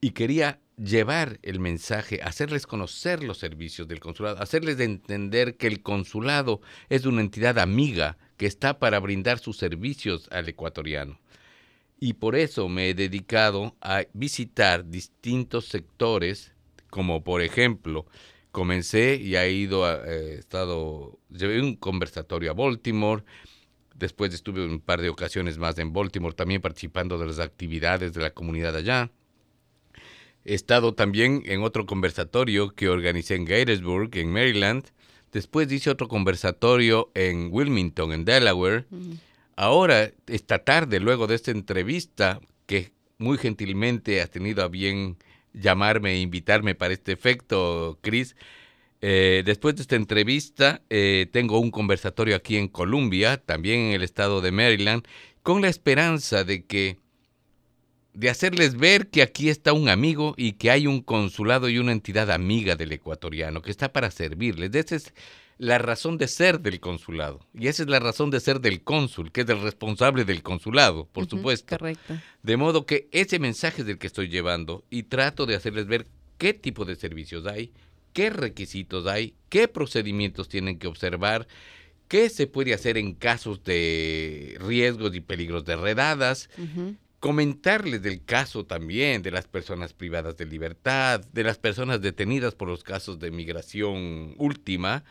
y 0.00 0.10
quería 0.10 0.60
llevar 0.76 1.40
el 1.42 1.58
mensaje, 1.60 2.20
hacerles 2.22 2.66
conocer 2.66 3.24
los 3.24 3.38
servicios 3.38 3.88
del 3.88 4.00
consulado, 4.00 4.40
hacerles 4.40 4.78
entender 4.78 5.56
que 5.56 5.66
el 5.66 5.82
consulado 5.82 6.60
es 6.88 7.04
una 7.04 7.20
entidad 7.20 7.58
amiga 7.58 8.16
que 8.36 8.46
está 8.46 8.78
para 8.78 9.00
brindar 9.00 9.38
sus 9.38 9.56
servicios 9.56 10.28
al 10.30 10.48
ecuatoriano. 10.48 11.18
Y 12.00 12.12
por 12.12 12.36
eso 12.36 12.68
me 12.68 12.90
he 12.90 12.94
dedicado 12.94 13.76
a 13.80 14.04
visitar 14.12 14.88
distintos 14.88 15.66
sectores 15.66 16.52
como 16.90 17.22
por 17.22 17.42
ejemplo, 17.42 18.06
comencé 18.58 19.20
y 19.22 19.36
he 19.36 19.52
ido, 19.52 19.84
a, 19.84 20.02
eh, 20.04 20.34
estado, 20.40 21.16
llevé 21.30 21.60
un 21.60 21.76
conversatorio 21.76 22.50
a 22.50 22.54
Baltimore, 22.54 23.22
después 23.94 24.34
estuve 24.34 24.66
un 24.66 24.80
par 24.80 25.00
de 25.00 25.10
ocasiones 25.10 25.58
más 25.58 25.78
en 25.78 25.92
Baltimore, 25.92 26.34
también 26.34 26.60
participando 26.60 27.18
de 27.18 27.26
las 27.26 27.38
actividades 27.38 28.12
de 28.14 28.20
la 28.20 28.30
comunidad 28.30 28.74
allá. 28.74 29.12
He 30.44 30.54
estado 30.54 30.92
también 30.92 31.44
en 31.46 31.62
otro 31.62 31.86
conversatorio 31.86 32.70
que 32.70 32.88
organicé 32.88 33.36
en 33.36 33.46
Gettysburg, 33.46 34.10
en 34.14 34.32
Maryland. 34.32 34.86
Después 35.30 35.70
hice 35.70 35.90
otro 35.90 36.08
conversatorio 36.08 37.12
en 37.14 37.50
Wilmington, 37.52 38.12
en 38.12 38.24
Delaware. 38.24 38.86
Ahora, 39.54 40.10
esta 40.26 40.64
tarde, 40.64 40.98
luego 40.98 41.28
de 41.28 41.36
esta 41.36 41.52
entrevista, 41.52 42.40
que 42.66 42.90
muy 43.18 43.38
gentilmente 43.38 44.20
has 44.20 44.30
tenido 44.30 44.64
a 44.64 44.68
bien 44.68 45.16
llamarme 45.60 46.12
e 46.12 46.20
invitarme 46.20 46.74
para 46.74 46.94
este 46.94 47.12
efecto, 47.12 47.98
Chris, 48.00 48.36
eh, 49.00 49.42
después 49.44 49.76
de 49.76 49.82
esta 49.82 49.96
entrevista, 49.96 50.82
eh, 50.90 51.26
tengo 51.30 51.58
un 51.60 51.70
conversatorio 51.70 52.34
aquí 52.36 52.56
en 52.56 52.68
Columbia, 52.68 53.36
también 53.36 53.80
en 53.80 53.92
el 53.92 54.02
estado 54.02 54.40
de 54.40 54.50
Maryland, 54.50 55.04
con 55.42 55.62
la 55.62 55.68
esperanza 55.68 56.44
de 56.44 56.64
que 56.64 56.98
de 58.14 58.30
hacerles 58.30 58.76
ver 58.76 59.10
que 59.10 59.22
aquí 59.22 59.48
está 59.48 59.72
un 59.72 59.88
amigo 59.88 60.34
y 60.36 60.54
que 60.54 60.72
hay 60.72 60.88
un 60.88 61.02
consulado 61.02 61.68
y 61.68 61.78
una 61.78 61.92
entidad 61.92 62.32
amiga 62.32 62.74
del 62.74 62.90
ecuatoriano 62.90 63.62
que 63.62 63.70
está 63.70 63.92
para 63.92 64.10
servirles. 64.10 64.74
Esa 64.74 64.96
es 64.96 65.14
la 65.58 65.78
razón 65.78 66.18
de 66.18 66.28
ser 66.28 66.60
del 66.60 66.80
consulado 66.80 67.46
y 67.52 67.66
esa 67.66 67.82
es 67.82 67.88
la 67.88 67.98
razón 67.98 68.30
de 68.30 68.40
ser 68.40 68.60
del 68.60 68.82
cónsul, 68.82 69.32
que 69.32 69.42
es 69.42 69.48
el 69.48 69.60
responsable 69.60 70.24
del 70.24 70.42
consulado, 70.42 71.06
por 71.12 71.28
supuesto. 71.28 71.76
Correcto. 71.76 72.16
De 72.42 72.56
modo 72.56 72.86
que 72.86 73.08
ese 73.10 73.38
mensaje 73.38 73.82
es 73.82 73.86
del 73.86 73.98
que 73.98 74.06
estoy 74.06 74.28
llevando 74.28 74.84
y 74.88 75.04
trato 75.04 75.46
de 75.46 75.56
hacerles 75.56 75.86
ver 75.86 76.06
qué 76.38 76.54
tipo 76.54 76.84
de 76.84 76.94
servicios 76.94 77.46
hay, 77.46 77.72
qué 78.12 78.30
requisitos 78.30 79.06
hay, 79.06 79.34
qué 79.48 79.68
procedimientos 79.68 80.48
tienen 80.48 80.78
que 80.78 80.86
observar, 80.86 81.48
qué 82.06 82.30
se 82.30 82.46
puede 82.46 82.72
hacer 82.72 82.96
en 82.96 83.14
casos 83.14 83.64
de 83.64 84.56
riesgos 84.60 85.14
y 85.14 85.20
peligros 85.20 85.64
de 85.64 85.76
redadas, 85.76 86.48
comentarles 87.20 88.00
del 88.00 88.24
caso 88.24 88.64
también 88.64 89.22
de 89.22 89.32
las 89.32 89.48
personas 89.48 89.92
privadas 89.92 90.36
de 90.36 90.46
libertad, 90.46 91.20
de 91.32 91.42
las 91.42 91.58
personas 91.58 92.00
detenidas 92.00 92.54
por 92.54 92.68
los 92.68 92.84
casos 92.84 93.18
de 93.18 93.32
migración 93.32 94.34
última 94.38 95.04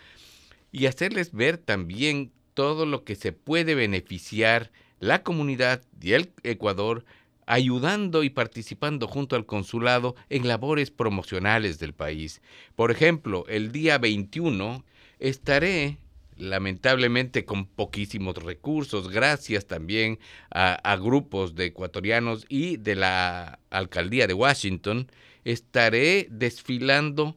y 0.72 0.86
hacerles 0.86 1.32
ver 1.32 1.58
también 1.58 2.32
todo 2.54 2.86
lo 2.86 3.04
que 3.04 3.16
se 3.16 3.32
puede 3.32 3.76
beneficiar 3.76 4.72
la 5.00 5.24
comunidad 5.24 5.84
y 6.02 6.14
el 6.14 6.32
Ecuador 6.44 7.06
ayudando 7.46 8.24
y 8.24 8.30
participando 8.30 9.08
junto 9.08 9.36
al 9.36 9.46
consulado 9.46 10.16
en 10.30 10.48
labores 10.48 10.92
promocionales 10.92 11.80
del 11.80 11.94
país. 11.94 12.42
Por 12.76 12.92
ejemplo, 12.92 13.46
el 13.48 13.72
día 13.72 13.98
21 13.98 14.84
estaré 15.20 15.98
lamentablemente 16.36 17.46
con 17.46 17.66
poquísimos 17.66 18.36
recursos, 18.36 19.10
gracias 19.10 19.66
también 19.66 20.20
a, 20.52 20.96
grupos 20.98 21.56
de 21.56 21.66
ecuatorianos 21.66 22.46
y 22.50 22.78
de 22.78 22.96
la 22.96 23.60
alcaldía 23.70 24.28
de 24.28 24.34
Washington, 24.34 25.12
estaré 25.44 26.28
desfilando 26.30 27.36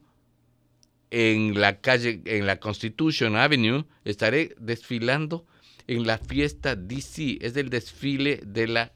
en 1.11 1.61
la 1.61 1.81
calle, 1.81 2.23
en 2.25 2.47
la 2.47 2.61
Constitution 2.61 3.37
Avenue, 3.37 3.85
estaré 4.05 4.55
desfilando 4.59 5.47
en 5.87 6.07
la 6.07 6.19
fiesta 6.19 6.77
DC, 6.77 7.39
es 7.41 7.57
el 7.57 7.69
desfile 7.69 8.41
de 8.45 8.67
la 8.69 8.93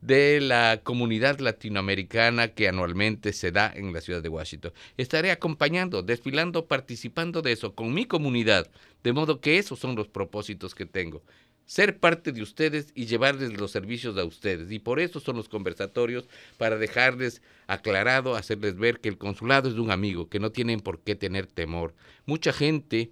de 0.00 0.40
la 0.40 0.82
comunidad 0.84 1.40
latinoamericana 1.40 2.48
que 2.48 2.68
anualmente 2.68 3.32
se 3.32 3.50
da 3.50 3.72
en 3.74 3.92
la 3.92 4.00
ciudad 4.00 4.22
de 4.22 4.28
Washington. 4.28 4.72
Estaré 4.96 5.30
acompañando, 5.30 6.02
desfilando, 6.02 6.66
participando 6.66 7.42
de 7.42 7.52
eso 7.52 7.74
con 7.74 7.92
mi 7.92 8.04
comunidad, 8.04 8.70
de 9.02 9.12
modo 9.12 9.40
que 9.40 9.58
esos 9.58 9.78
son 9.78 9.96
los 9.96 10.06
propósitos 10.06 10.74
que 10.74 10.86
tengo. 10.86 11.22
Ser 11.66 11.98
parte 11.98 12.32
de 12.32 12.42
ustedes 12.42 12.92
y 12.94 13.06
llevarles 13.06 13.58
los 13.58 13.72
servicios 13.72 14.16
a 14.16 14.24
ustedes. 14.24 14.70
Y 14.70 14.78
por 14.78 15.00
eso 15.00 15.20
son 15.20 15.36
los 15.36 15.48
conversatorios, 15.48 16.28
para 16.58 16.76
dejarles 16.78 17.42
aclarado, 17.66 18.36
hacerles 18.36 18.76
ver 18.76 19.00
que 19.00 19.08
el 19.08 19.18
consulado 19.18 19.68
es 19.68 19.74
un 19.74 19.90
amigo, 19.90 20.28
que 20.28 20.38
no 20.38 20.52
tienen 20.52 20.80
por 20.80 21.00
qué 21.00 21.16
tener 21.16 21.46
temor. 21.46 21.94
Mucha 22.24 22.52
gente, 22.52 23.10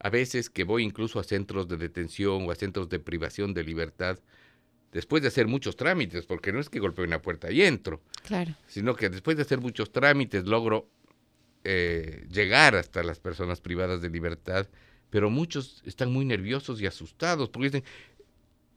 a 0.00 0.10
veces 0.10 0.50
que 0.50 0.64
voy 0.64 0.82
incluso 0.82 1.20
a 1.20 1.24
centros 1.24 1.68
de 1.68 1.76
detención 1.76 2.46
o 2.46 2.50
a 2.50 2.56
centros 2.56 2.88
de 2.88 2.98
privación 2.98 3.54
de 3.54 3.62
libertad, 3.62 4.18
después 4.92 5.22
de 5.22 5.28
hacer 5.28 5.46
muchos 5.46 5.76
trámites, 5.76 6.26
porque 6.26 6.52
no 6.52 6.60
es 6.60 6.68
que 6.68 6.80
golpeo 6.80 7.04
una 7.04 7.22
puerta 7.22 7.50
y 7.50 7.62
entro, 7.62 8.02
claro. 8.24 8.54
sino 8.66 8.94
que 8.96 9.08
después 9.08 9.36
de 9.36 9.44
hacer 9.44 9.60
muchos 9.60 9.92
trámites 9.92 10.44
logro 10.44 10.88
eh, 11.64 12.26
llegar 12.30 12.74
hasta 12.74 13.02
las 13.02 13.20
personas 13.20 13.60
privadas 13.60 14.00
de 14.00 14.10
libertad, 14.10 14.66
pero 15.10 15.30
muchos 15.30 15.82
están 15.84 16.12
muy 16.12 16.24
nerviosos 16.24 16.80
y 16.80 16.86
asustados, 16.86 17.48
porque 17.48 17.68
dicen, 17.68 17.84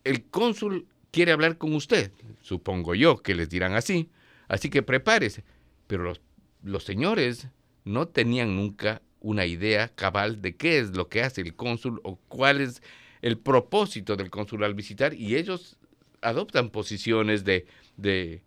el 0.04 0.24
cónsul 0.26 0.88
quiere 1.12 1.32
hablar 1.32 1.58
con 1.58 1.74
usted, 1.74 2.12
supongo 2.42 2.96
yo 2.96 3.22
que 3.22 3.36
les 3.36 3.50
dirán 3.50 3.74
así, 3.74 4.10
así 4.48 4.70
que 4.70 4.82
prepárese, 4.82 5.44
pero 5.88 6.04
los, 6.04 6.22
los 6.64 6.84
señores 6.84 7.48
no 7.86 8.08
tenían 8.08 8.56
nunca 8.56 9.02
una 9.20 9.46
idea 9.46 9.90
cabal 9.90 10.42
de 10.42 10.56
qué 10.56 10.80
es 10.80 10.96
lo 10.96 11.08
que 11.08 11.24
hace 11.24 11.42
el 11.42 11.56
cónsul 11.56 12.02
o 12.04 12.18
cuál 12.28 12.62
es 12.62 12.82
el 13.22 13.38
propósito 13.38 14.18
del 14.18 14.30
cónsul 14.30 14.64
al 14.64 14.74
visitar 14.74 15.14
y 15.14 15.38
ellos 15.38 15.78
adoptan 16.22 16.70
posiciones 16.70 17.44
de, 17.46 17.66
de, 17.96 18.42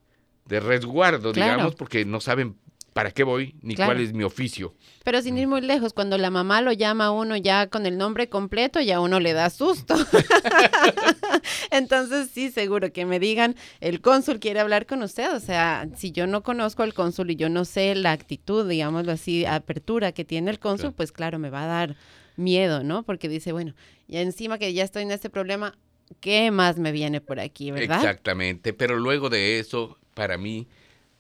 resguardo, 0.49 1.33
digamos, 1.33 1.75
porque 1.75 2.05
no 2.05 2.21
saben 2.21 2.57
para 2.97 3.11
qué 3.11 3.25
voy 3.25 3.55
ni 3.61 3.75
cuál 3.75 4.01
es 4.01 4.15
mi 4.15 4.25
oficio. 4.25 4.73
Pero 5.05 5.21
sin 5.21 5.37
ir 5.37 5.47
muy 5.47 5.61
lejos, 5.61 5.93
cuando 5.93 6.17
la 6.17 6.31
mamá 6.31 6.63
lo 6.63 6.73
llama 6.73 7.05
a 7.05 7.11
uno 7.11 7.37
ya 7.37 7.67
con 7.67 7.85
el 7.85 7.99
nombre 7.99 8.31
completo, 8.31 8.81
ya 8.81 9.01
uno 9.01 9.21
le 9.21 9.35
da 9.35 9.51
susto. 9.51 9.97
Entonces, 11.71 12.31
sí, 12.33 12.51
seguro 12.51 12.95
que 12.95 13.05
me 13.05 13.21
digan, 13.21 13.55
el 13.81 14.01
cónsul 14.01 14.41
quiere 14.41 14.61
hablar 14.61 14.87
con 14.87 15.03
usted. 15.03 15.31
O 15.35 15.41
sea, 15.41 15.87
si 15.95 16.11
yo 16.11 16.27
no 16.27 16.43
conozco 16.43 16.85
al 16.85 16.95
cónsul 16.95 17.31
y 17.33 17.37
yo 17.37 17.51
no 17.51 17.67
sé 17.67 17.95
la 17.95 18.13
actitud, 18.13 18.67
digámoslo 18.67 19.13
así, 19.13 19.45
apertura 19.45 20.13
que 20.13 20.25
tiene 20.25 20.51
el 20.51 20.59
cónsul, 20.59 20.95
pues 20.95 21.13
claro, 21.13 21.39
me 21.39 21.51
va 21.51 21.65
a 21.65 21.67
dar 21.67 21.97
miedo, 22.37 22.83
¿no? 22.83 23.03
Porque 23.03 23.29
dice, 23.29 23.53
bueno, 23.53 23.75
ya 24.09 24.23
encima 24.23 24.57
que 24.57 24.73
ya 24.73 24.85
estoy 24.85 25.03
en 25.03 25.11
este 25.11 25.29
problema, 25.29 25.77
¿qué 26.21 26.51
más 26.51 26.79
me 26.79 26.93
viene 26.93 27.21
por 27.21 27.41
aquí, 27.41 27.73
verdad? 27.73 27.99
Exactamente, 27.99 28.73
pero 28.73 28.97
luego 28.97 29.29
de 29.29 29.59
eso, 29.59 29.99
para 30.15 30.39
mí 30.39 30.67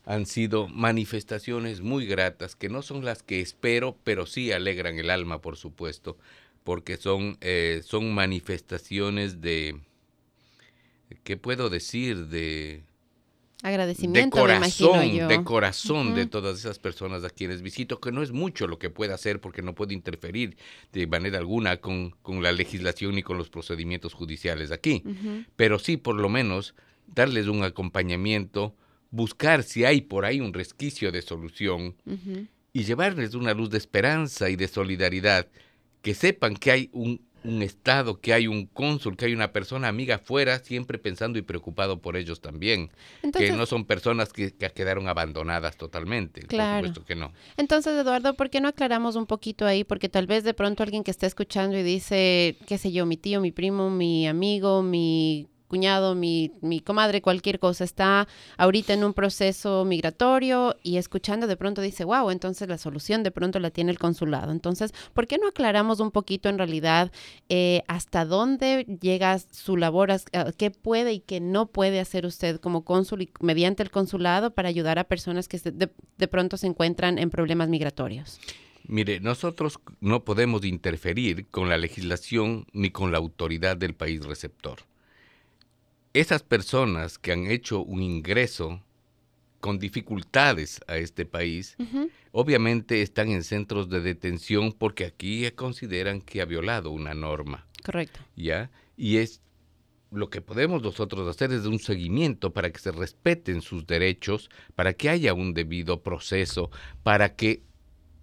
han 0.06 0.24
sido 0.24 0.68
manifestaciones 0.68 1.80
muy 1.80 2.06
gratas, 2.06 2.54
que 2.54 2.68
no 2.68 2.80
son 2.80 3.04
las 3.04 3.22
que 3.22 3.40
espero, 3.40 3.98
pero 4.04 4.24
sí 4.24 4.52
alegran 4.52 4.98
el 4.98 5.10
alma, 5.10 5.40
por 5.40 5.56
supuesto, 5.56 6.16
porque 6.62 6.96
son, 6.96 7.36
eh, 7.40 7.82
son 7.84 8.14
manifestaciones 8.14 9.40
de, 9.40 9.80
¿qué 11.24 11.36
puedo 11.36 11.68
decir? 11.68 12.28
De 12.28 12.84
Agradecimiento, 13.62 14.36
de 14.36 14.42
corazón, 14.42 15.28
de 15.28 15.44
corazón 15.44 16.14
de 16.14 16.26
todas 16.26 16.58
esas 16.58 16.78
personas 16.78 17.24
a 17.24 17.30
quienes 17.30 17.62
visito, 17.62 18.00
que 18.00 18.12
no 18.12 18.22
es 18.22 18.30
mucho 18.30 18.68
lo 18.68 18.78
que 18.78 18.90
pueda 18.90 19.14
hacer 19.14 19.40
porque 19.40 19.62
no 19.62 19.74
puede 19.74 19.92
interferir 19.94 20.56
de 20.92 21.06
manera 21.08 21.38
alguna 21.38 21.78
con, 21.78 22.10
con 22.22 22.42
la 22.44 22.52
legislación 22.52 23.16
ni 23.16 23.22
con 23.22 23.38
los 23.38 23.48
procedimientos 23.48 24.14
judiciales 24.14 24.70
aquí, 24.70 25.02
pero 25.56 25.80
sí 25.80 25.96
por 25.96 26.14
lo 26.14 26.28
menos 26.28 26.74
darles 27.08 27.48
un 27.48 27.64
acompañamiento, 27.64 28.74
buscar 29.10 29.62
si 29.62 29.84
hay 29.84 30.00
por 30.02 30.24
ahí 30.24 30.40
un 30.40 30.52
resquicio 30.52 31.12
de 31.12 31.22
solución 31.22 31.96
y 32.72 32.84
llevarles 32.84 33.34
una 33.34 33.54
luz 33.54 33.70
de 33.70 33.78
esperanza 33.78 34.50
y 34.50 34.56
de 34.56 34.68
solidaridad, 34.68 35.48
que 36.02 36.14
sepan 36.14 36.56
que 36.56 36.70
hay 36.70 36.90
un 36.92 37.20
un 37.46 37.62
Estado, 37.62 38.20
que 38.20 38.32
hay 38.32 38.46
un 38.46 38.66
cónsul, 38.66 39.16
que 39.16 39.26
hay 39.26 39.34
una 39.34 39.52
persona 39.52 39.88
amiga 39.88 40.16
afuera, 40.16 40.58
siempre 40.58 40.98
pensando 40.98 41.38
y 41.38 41.42
preocupado 41.42 42.00
por 42.00 42.16
ellos 42.16 42.40
también. 42.40 42.90
que 43.36 43.52
no 43.52 43.66
son 43.66 43.84
personas 43.84 44.32
que, 44.32 44.52
quedaron 44.52 45.08
abandonadas 45.08 45.76
totalmente. 45.76 46.42
Claro. 46.42 46.80
Por 46.80 46.88
supuesto 46.88 47.06
que 47.06 47.14
no. 47.14 47.32
Entonces, 47.56 47.98
Eduardo, 47.98 48.34
¿por 48.34 48.50
qué 48.50 48.60
no 48.60 48.68
aclaramos 48.68 49.16
un 49.16 49.26
poquito 49.26 49.64
ahí? 49.66 49.84
Porque 49.84 50.08
tal 50.08 50.26
vez 50.26 50.44
de 50.44 50.54
pronto 50.54 50.82
alguien 50.82 51.04
que 51.04 51.10
esté 51.10 51.26
escuchando 51.26 51.78
y 51.78 51.82
dice, 51.82 52.58
qué 52.66 52.78
sé 52.78 52.92
yo, 52.92 53.06
mi 53.06 53.16
tío, 53.16 53.40
mi 53.40 53.52
primo, 53.52 53.90
mi 53.90 54.26
amigo, 54.26 54.82
mi 54.82 55.46
cuñado, 55.66 56.14
mi, 56.14 56.52
mi 56.60 56.80
comadre, 56.80 57.22
cualquier 57.22 57.58
cosa, 57.58 57.84
está 57.84 58.28
ahorita 58.56 58.94
en 58.94 59.04
un 59.04 59.14
proceso 59.14 59.84
migratorio 59.84 60.76
y 60.82 60.96
escuchando 60.96 61.46
de 61.46 61.56
pronto 61.56 61.82
dice, 61.82 62.04
wow, 62.04 62.30
entonces 62.30 62.68
la 62.68 62.78
solución 62.78 63.22
de 63.22 63.30
pronto 63.30 63.58
la 63.58 63.70
tiene 63.70 63.90
el 63.90 63.98
consulado. 63.98 64.52
Entonces, 64.52 64.92
¿por 65.12 65.26
qué 65.26 65.38
no 65.38 65.48
aclaramos 65.48 66.00
un 66.00 66.10
poquito 66.10 66.48
en 66.48 66.58
realidad 66.58 67.10
eh, 67.48 67.82
hasta 67.88 68.24
dónde 68.24 68.86
llega 69.00 69.38
su 69.38 69.76
labor, 69.76 70.10
qué 70.56 70.70
puede 70.70 71.14
y 71.14 71.20
qué 71.20 71.40
no 71.40 71.66
puede 71.66 72.00
hacer 72.00 72.26
usted 72.26 72.60
como 72.60 72.84
cónsul 72.84 73.22
y 73.22 73.30
mediante 73.40 73.82
el 73.82 73.90
consulado 73.90 74.52
para 74.52 74.68
ayudar 74.68 74.98
a 74.98 75.04
personas 75.04 75.48
que 75.48 75.58
de 75.58 76.28
pronto 76.28 76.56
se 76.56 76.66
encuentran 76.66 77.18
en 77.18 77.30
problemas 77.30 77.68
migratorios? 77.68 78.38
Mire, 78.88 79.18
nosotros 79.18 79.80
no 80.00 80.24
podemos 80.24 80.64
interferir 80.64 81.46
con 81.50 81.68
la 81.68 81.76
legislación 81.76 82.66
ni 82.72 82.90
con 82.90 83.10
la 83.10 83.18
autoridad 83.18 83.76
del 83.76 83.94
país 83.94 84.24
receptor 84.24 84.78
esas 86.20 86.42
personas 86.42 87.18
que 87.18 87.32
han 87.32 87.46
hecho 87.46 87.82
un 87.82 88.02
ingreso 88.02 88.82
con 89.60 89.78
dificultades 89.78 90.80
a 90.86 90.96
este 90.96 91.26
país, 91.26 91.76
obviamente 92.32 93.02
están 93.02 93.30
en 93.30 93.42
centros 93.42 93.90
de 93.90 94.00
detención 94.00 94.72
porque 94.72 95.04
aquí 95.04 95.50
consideran 95.52 96.20
que 96.20 96.40
ha 96.40 96.44
violado 96.44 96.90
una 96.90 97.14
norma. 97.14 97.66
Correcto. 97.84 98.20
¿Ya? 98.34 98.70
Y 98.96 99.18
es 99.18 99.42
lo 100.10 100.30
que 100.30 100.40
podemos 100.40 100.82
nosotros 100.82 101.28
hacer 101.28 101.52
es 101.52 101.66
un 101.66 101.78
seguimiento 101.78 102.52
para 102.52 102.70
que 102.70 102.78
se 102.78 102.92
respeten 102.92 103.60
sus 103.60 103.86
derechos, 103.86 104.48
para 104.74 104.94
que 104.94 105.10
haya 105.10 105.34
un 105.34 105.52
debido 105.52 106.02
proceso, 106.02 106.70
para 107.02 107.34
que 107.34 107.62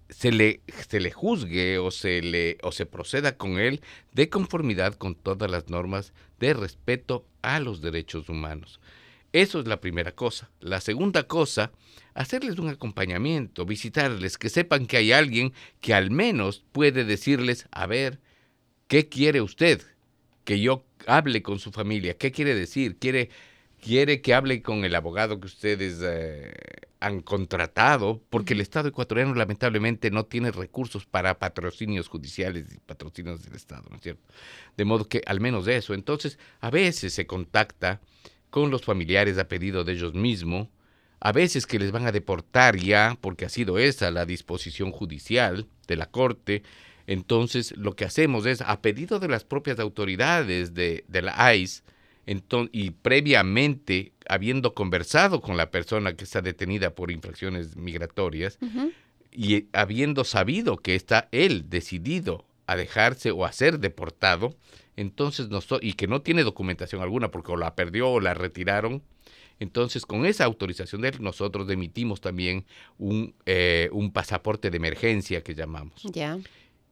se 0.10 0.32
le, 0.32 0.62
se 0.88 1.00
le 1.00 1.12
juzgue 1.12 1.78
o 1.78 1.91
se, 1.91 2.22
le, 2.22 2.58
o 2.64 2.72
se 2.72 2.86
proceda 2.86 3.38
con 3.38 3.58
él 3.60 3.82
de 4.14 4.30
conformidad 4.30 4.96
con 4.96 5.16
todas 5.16 5.50
las 5.50 5.70
normas 5.70 6.14
de 6.44 6.54
respeto 6.54 7.26
a 7.41 7.60
los 7.62 7.82
derechos 7.82 8.28
humanos. 8.28 8.82
Eso 9.32 9.60
es 9.62 9.68
la 9.68 9.80
primera 9.80 10.12
cosa. 10.12 10.52
La 10.60 10.82
segunda 10.82 11.24
cosa, 11.24 11.72
hacerles 12.14 12.60
un 12.60 12.68
acompañamiento, 12.68 13.66
visitarles, 13.66 14.38
que 14.38 14.50
sepan 14.50 14.86
que 14.86 14.98
hay 14.98 15.14
alguien 15.14 15.54
que 15.80 15.94
al 15.94 16.12
menos 16.12 16.64
puede 16.74 17.06
decirles, 17.06 17.68
a 17.72 17.88
ver, 17.88 18.20
¿qué 18.88 19.08
quiere 19.08 19.41
usted? 19.41 19.82
Que 20.44 20.60
yo 20.60 20.84
hable 21.08 21.41
con 21.41 21.60
su 21.60 21.72
familia. 21.72 22.18
¿Qué 22.18 22.32
quiere 22.32 22.54
decir? 22.54 22.98
¿Quiere, 22.98 23.30
quiere 23.82 24.22
que 24.22 24.34
hable 24.34 24.62
con 24.62 24.84
el 24.84 24.96
abogado 24.96 25.39
que 25.39 25.48
ustedes 25.48 26.02
eh, 26.04 26.54
han 27.04 27.22
contratado? 27.22 28.22
Porque 28.30 28.54
el 28.54 28.62
Estado 28.62 28.89
ecuatoriano 28.89 29.36
lamentablemente 29.36 30.10
no 30.10 30.26
tiene 30.26 30.51
recursos 30.51 31.06
para 31.06 31.38
patrocinios 31.38 32.08
judiciales 32.08 32.66
y 32.74 32.80
patrocinios 32.80 33.43
del 33.43 33.56
Estado, 33.56 33.84
¿no 33.89 33.97
es 33.97 34.01
cierto? 34.01 34.24
De 34.78 34.86
modo 34.86 35.08
que 35.08 35.22
al 35.26 35.39
menos 35.39 35.68
eso. 35.68 35.93
Entonces, 35.93 36.39
a 36.62 36.70
veces 36.70 37.14
se 37.14 37.28
contacta 37.28 38.01
con 38.49 38.72
los 38.72 38.84
familiares 38.84 39.38
a 39.38 39.47
pedido 39.47 39.84
de 39.84 39.93
ellos 39.93 40.14
mismos, 40.14 40.70
a 41.20 41.32
veces 41.32 41.66
que 41.66 41.80
les 41.80 41.91
van 41.91 42.06
a 42.06 42.12
deportar 42.12 42.78
ya, 42.78 43.18
porque 43.20 43.45
ha 43.45 43.49
sido 43.49 43.78
esa 43.80 44.12
la 44.12 44.26
disposición 44.26 44.91
judicial 44.91 45.68
de 45.88 45.95
la 45.95 46.06
Corte, 46.06 46.64
entonces 47.08 47.76
lo 47.78 47.95
que 47.95 48.06
hacemos 48.06 48.45
es, 48.45 48.62
a 48.62 48.82
pedido 48.82 49.20
de 49.20 49.28
las 49.28 49.43
propias 49.43 49.80
autoridades 49.80 50.74
de, 50.74 51.04
la 51.10 51.56
ICE, 51.56 51.84
y 52.26 52.92
previamente 52.92 54.14
habiendo 54.28 54.74
conversado 54.74 55.42
con 55.42 55.58
la 55.58 55.72
persona 55.72 56.16
que 56.16 56.24
está 56.24 56.42
detenida 56.42 56.96
por 56.96 57.12
infracciones 57.12 57.76
migratorias, 57.76 58.58
y 59.32 59.68
habiendo 59.74 60.24
sabido 60.24 60.78
que 60.78 60.96
está 60.96 61.28
él 61.32 61.70
decidido 61.70 62.46
a 62.68 62.76
dejarse 62.76 63.32
o 63.32 63.46
a 63.46 63.52
ser 63.52 63.80
deportado, 63.80 64.56
entonces 64.96 65.48
y 65.82 65.94
que 65.94 66.08
no 66.08 66.22
tiene 66.22 66.44
documentación 66.44 67.02
alguna 67.02 67.32
porque 67.32 67.52
o 67.52 67.58
la 67.58 67.76
perdió 67.76 68.10
o 68.10 68.20
la 68.20 68.34
retiraron, 68.34 69.02
entonces 69.60 70.06
con 70.06 70.26
esa 70.26 70.46
autorización 70.46 71.02
de 71.02 71.10
él 71.10 71.18
nosotros 71.20 71.70
emitimos 71.70 72.22
también 72.22 72.66
un, 72.98 73.34
eh, 73.46 73.90
un 73.92 74.12
pasaporte 74.12 74.70
de 74.70 74.78
emergencia 74.78 75.42
que 75.42 75.56
llamamos. 75.56 76.02
Ya. 76.04 76.40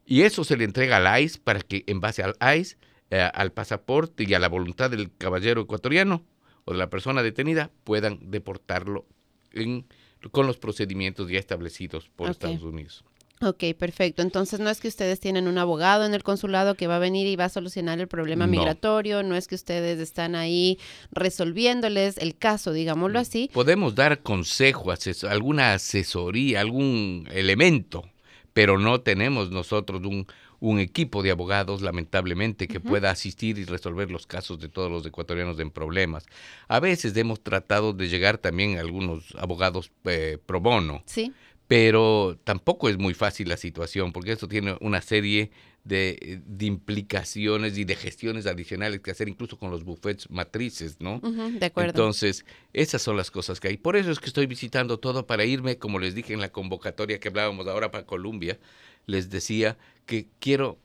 Y 0.05 0.23
eso 0.23 0.43
se 0.43 0.57
le 0.57 0.63
entrega 0.63 0.97
al 0.97 1.23
ICE 1.23 1.39
para 1.43 1.61
que 1.61 1.83
en 1.87 1.99
base 1.99 2.23
al 2.23 2.35
ICE, 2.57 2.77
eh, 3.11 3.29
al 3.33 3.51
pasaporte 3.51 4.23
y 4.25 4.33
a 4.33 4.39
la 4.39 4.47
voluntad 4.47 4.89
del 4.89 5.11
caballero 5.17 5.61
ecuatoriano 5.61 6.23
o 6.63 6.71
de 6.71 6.77
la 6.77 6.89
persona 6.89 7.21
detenida 7.21 7.69
puedan 7.83 8.31
deportarlo 8.31 9.05
en, 9.51 9.85
con 10.31 10.47
los 10.47 10.57
procedimientos 10.57 11.29
ya 11.29 11.37
establecidos 11.37 12.09
por 12.15 12.29
Estados 12.29 12.63
Unidos. 12.63 13.03
Ok, 13.41 13.63
perfecto. 13.77 14.21
Entonces 14.21 14.61
no 14.61 14.69
es 14.69 14.79
que 14.79 14.87
ustedes 14.87 15.19
tienen 15.19 15.47
un 15.49 15.57
abogado 15.57 16.05
en 16.05 16.13
el 16.13 16.23
consulado 16.23 16.75
que 16.75 16.87
va 16.87 16.97
a 16.97 16.99
venir 16.99 17.27
y 17.27 17.35
va 17.35 17.45
a 17.45 17.49
solucionar 17.49 17.99
el 17.99 18.07
problema 18.07 18.47
migratorio, 18.47 19.23
no 19.23 19.35
es 19.35 19.47
que 19.47 19.55
ustedes 19.55 19.99
están 19.99 20.35
ahí 20.35 20.77
resolviéndoles 21.11 22.17
el 22.17 22.37
caso, 22.37 22.71
digámoslo 22.71 23.19
mm. 23.19 23.21
así. 23.21 23.49
Podemos 23.51 23.95
dar 23.95 24.21
consejo, 24.21 24.93
alguna 25.27 25.73
asesoría, 25.73 26.61
algún 26.61 27.27
elemento, 27.31 28.07
pero 28.53 28.77
no 28.77 29.01
tenemos 29.01 29.49
nosotros 29.49 30.01
un, 30.05 30.27
un 30.61 30.79
equipo 30.79 31.23
de 31.23 31.31
abogados, 31.31 31.81
lamentablemente, 31.81 32.67
que 32.67 32.79
pueda 32.79 33.09
asistir 33.09 33.57
y 33.57 33.65
resolver 33.65 34.11
los 34.11 34.27
casos 34.27 34.59
de 34.59 34.69
todos 34.69 34.91
los 34.91 35.05
ecuatorianos 35.05 35.59
en 35.59 35.71
problemas. 35.71 36.27
A 36.67 36.79
veces 36.79 37.17
hemos 37.17 37.41
tratado 37.41 37.93
de 37.93 38.07
llegar 38.07 38.37
también 38.37 38.77
a 38.77 38.81
algunos 38.81 39.35
abogados 39.37 39.91
eh, 40.05 40.37
pro 40.45 40.61
bono. 40.61 41.03
Sí 41.07 41.33
pero 41.71 42.37
tampoco 42.43 42.89
es 42.89 42.97
muy 42.97 43.13
fácil 43.13 43.47
la 43.47 43.55
situación 43.55 44.11
porque 44.11 44.33
esto 44.33 44.49
tiene 44.49 44.75
una 44.81 45.01
serie 45.01 45.51
de, 45.85 46.41
implicaciones 46.59 47.77
y 47.77 47.85
de 47.85 47.95
gestiones 47.95 48.45
adicionales 48.45 48.99
que 48.99 49.11
hacer 49.11 49.29
incluso 49.29 49.57
con 49.57 49.71
los 49.71 49.85
buffets 49.85 50.29
matrices, 50.29 50.97
¿no? 50.99 51.21
de 51.21 51.65
acuerdo. 51.65 51.91
Entonces, 51.91 52.45
esas 52.73 53.01
son 53.01 53.15
las 53.15 53.31
cosas 53.31 53.61
que 53.61 53.69
hay. 53.69 53.77
Por 53.77 53.95
eso 53.95 54.11
es 54.11 54.19
que 54.19 54.27
estoy 54.27 54.47
visitando 54.47 54.99
todo 54.99 55.25
para 55.25 55.45
irme, 55.45 55.77
como 55.77 55.97
les 55.97 56.13
dije 56.13 56.33
en 56.33 56.41
la 56.41 56.51
convocatoria 56.51 57.21
que 57.21 57.29
hablábamos 57.29 57.65
ahora 57.67 57.89
para 57.89 58.05
Colombia, 58.05 58.59
les 59.05 59.29
decía 59.29 59.77
que 60.05 60.27
quiero 60.39 60.79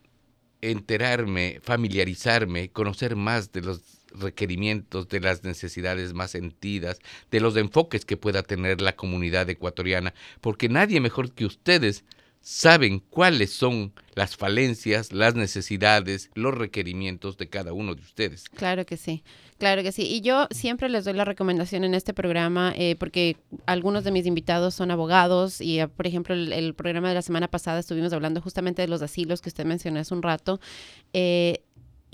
enterarme, 0.60 1.60
familiarizarme, 1.62 2.70
conocer 2.70 3.16
más 3.16 3.52
de 3.52 3.62
los 3.62 3.82
requerimientos, 4.12 5.08
de 5.08 5.20
las 5.20 5.44
necesidades 5.44 6.14
más 6.14 6.30
sentidas, 6.30 6.98
de 7.30 7.40
los 7.40 7.56
enfoques 7.56 8.04
que 8.04 8.16
pueda 8.16 8.42
tener 8.42 8.80
la 8.80 8.96
comunidad 8.96 9.48
ecuatoriana, 9.50 10.14
porque 10.40 10.68
nadie 10.68 11.00
mejor 11.00 11.32
que 11.32 11.44
ustedes 11.44 12.04
saben 12.46 13.00
cuáles 13.10 13.52
son 13.52 13.92
las 14.14 14.36
falencias, 14.36 15.12
las 15.12 15.34
necesidades, 15.34 16.30
los 16.36 16.54
requerimientos 16.54 17.36
de 17.38 17.48
cada 17.48 17.72
uno 17.72 17.96
de 17.96 18.02
ustedes. 18.02 18.48
Claro 18.48 18.86
que 18.86 18.96
sí, 18.96 19.24
claro 19.58 19.82
que 19.82 19.90
sí. 19.90 20.02
Y 20.02 20.20
yo 20.20 20.46
siempre 20.52 20.88
les 20.88 21.04
doy 21.04 21.14
la 21.14 21.24
recomendación 21.24 21.82
en 21.82 21.92
este 21.92 22.14
programa, 22.14 22.72
eh, 22.76 22.94
porque 23.00 23.36
algunos 23.66 24.04
de 24.04 24.12
mis 24.12 24.26
invitados 24.26 24.76
son 24.76 24.92
abogados 24.92 25.60
y, 25.60 25.80
eh, 25.80 25.88
por 25.88 26.06
ejemplo, 26.06 26.36
el, 26.36 26.72
programa 26.74 27.08
de 27.08 27.16
la 27.16 27.22
semana 27.22 27.48
pasada 27.48 27.80
estuvimos 27.80 28.12
hablando 28.12 28.40
justamente 28.40 28.80
de 28.80 28.86
los 28.86 29.02
asilos 29.02 29.40
que 29.40 29.48
usted 29.48 29.64
mencionó 29.64 29.98
hace 29.98 30.14
un 30.14 30.22
rato. 30.22 30.60
Eh, 31.12 31.64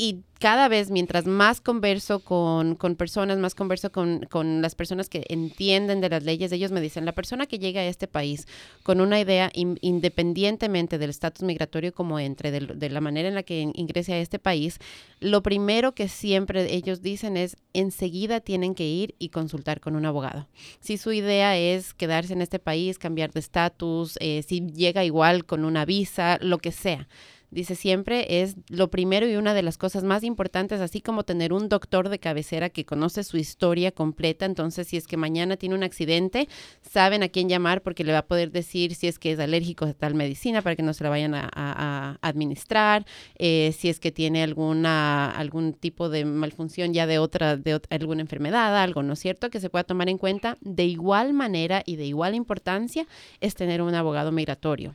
y 0.03 0.25
cada 0.41 0.67
vez 0.67 0.91
mientras 0.91 1.27
más 1.27 1.61
converso 1.61 2.19
con, 2.19 2.77
personas, 2.97 3.39
más 3.39 3.55
converso 3.55 3.93
con, 3.93 4.27
las 4.61 4.75
personas 4.75 5.09
que 5.09 5.25
entienden 5.29 6.01
de 6.01 6.09
las 6.09 6.25
leyes, 6.25 6.51
ellos 6.51 6.73
me 6.73 6.81
dicen, 6.81 7.05
la 7.05 7.13
persona 7.13 7.47
que 7.47 7.61
llega 7.61 7.83
a 7.83 7.85
este 7.85 8.09
país 8.09 8.49
con 8.83 9.01
una 9.01 9.21
idea 9.21 9.53
independientemente 9.55 10.99
del 10.99 11.11
estatus 11.11 11.45
migratorio 11.45 11.95
como 11.95 12.19
entre, 12.19 12.51
de, 12.51 12.91
la 12.91 13.01
manera 13.01 13.29
en 13.29 13.37
la 13.37 13.45
que 13.45 13.71
ingrese 13.75 14.15
a 14.15 14.19
este 14.19 14.41
país, 14.41 14.81
lo 15.21 15.41
primero 15.45 15.95
que 15.95 16.09
siempre 16.09 16.75
ellos 16.75 17.01
dicen 17.01 17.37
es, 17.37 17.57
enseguida 17.73 18.41
tienen 18.41 18.75
que 18.75 18.89
ir 18.89 19.15
y 19.21 19.29
consultar 19.29 19.79
con 19.79 19.95
un 19.95 20.05
abogado. 20.05 20.49
Si 20.81 20.99
su 20.99 21.13
idea 21.13 21.57
es 21.57 21.95
quedarse 21.95 22.33
en 22.33 22.43
este 22.43 22.59
país, 22.59 22.99
cambiar 22.99 23.31
de 23.31 23.39
estatus, 23.39 24.17
eh, 24.19 24.43
si 24.43 24.67
llega 24.67 25.05
igual 25.05 25.45
con 25.45 25.65
una 25.65 25.85
visa, 25.85 26.39
lo 26.41 26.59
que 26.59 26.73
sea 26.73 27.07
dice 27.53 27.77
siempre, 27.77 28.43
es 28.43 28.57
lo 28.69 28.91
primero 28.91 29.29
y 29.29 29.37
una 29.37 29.55
de 29.55 29.63
las 29.63 29.77
cosas 29.77 30.03
más 30.03 30.25
importantes, 30.25 30.81
así 30.81 31.01
como 31.01 31.23
tener 31.23 31.53
un 31.53 31.69
doctor 31.69 32.09
de 32.09 32.19
cabecera 32.19 32.71
que 32.71 32.85
conoce 32.85 33.23
su 33.25 33.37
historia 33.37 33.93
completa. 33.93 34.47
Entonces, 34.47 34.89
si 34.89 34.97
es 34.97 35.07
que 35.07 35.19
mañana 35.19 35.57
tiene 35.57 35.75
un 35.75 35.83
accidente, 35.83 36.49
saben 36.81 37.23
a 37.23 37.29
quién 37.29 37.49
llamar 37.49 37.83
porque 37.83 38.05
le 38.05 38.13
va 38.13 38.19
a 38.19 38.27
poder 38.27 38.51
decir 38.51 38.95
si 38.95 39.07
es 39.07 39.19
que 39.19 39.33
es 39.33 39.39
alérgico 39.39 39.85
a 39.85 39.93
tal 39.93 40.15
medicina 40.15 40.63
para 40.63 40.75
que 40.77 40.83
no 40.83 40.95
se 40.95 41.05
la 41.05 41.11
vayan 41.11 41.35
a, 41.35 42.19
administrar, 42.23 43.05
eh, 43.39 43.75
si 43.77 43.89
es 43.89 44.01
que 44.01 44.11
tiene 44.11 44.43
alguna, 44.43 45.31
algún 45.31 45.75
tipo 45.75 46.09
de 46.09 46.25
malfunción 46.25 46.95
ya 46.95 47.07
de 47.07 47.19
otra, 47.19 47.57
de 47.57 47.81
alguna 47.91 48.23
enfermedad, 48.23 48.77
algo, 48.83 49.03
¿no 49.03 49.13
es 49.13 49.19
cierto? 49.19 49.51
Que 49.51 49.61
se 49.61 49.69
pueda 49.69 49.85
tomar 49.85 50.09
en 50.09 50.19
cuenta 50.19 50.57
de 50.63 50.85
igual 50.85 51.35
manera 51.35 51.83
y 51.85 51.97
de 51.97 52.07
igual 52.07 52.35
importancia 52.35 53.07
es 53.41 53.55
tener 53.55 53.83
un 53.83 53.95
abogado 53.95 54.33
migratorio. 54.33 54.95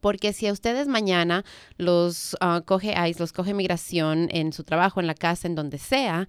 Porque 0.00 0.32
si 0.32 0.46
a 0.46 0.52
ustedes 0.52 0.88
mañana 0.88 1.44
los 1.76 2.36
ah, 2.40 2.62
coge 2.64 2.94
ICE, 3.08 3.20
los 3.20 3.32
coge 3.32 3.54
migración 3.54 4.28
en 4.30 4.52
su 4.52 4.64
trabajo, 4.64 5.00
en 5.00 5.06
la 5.06 5.14
casa, 5.14 5.46
en 5.46 5.54
donde 5.54 5.78
sea, 5.78 6.28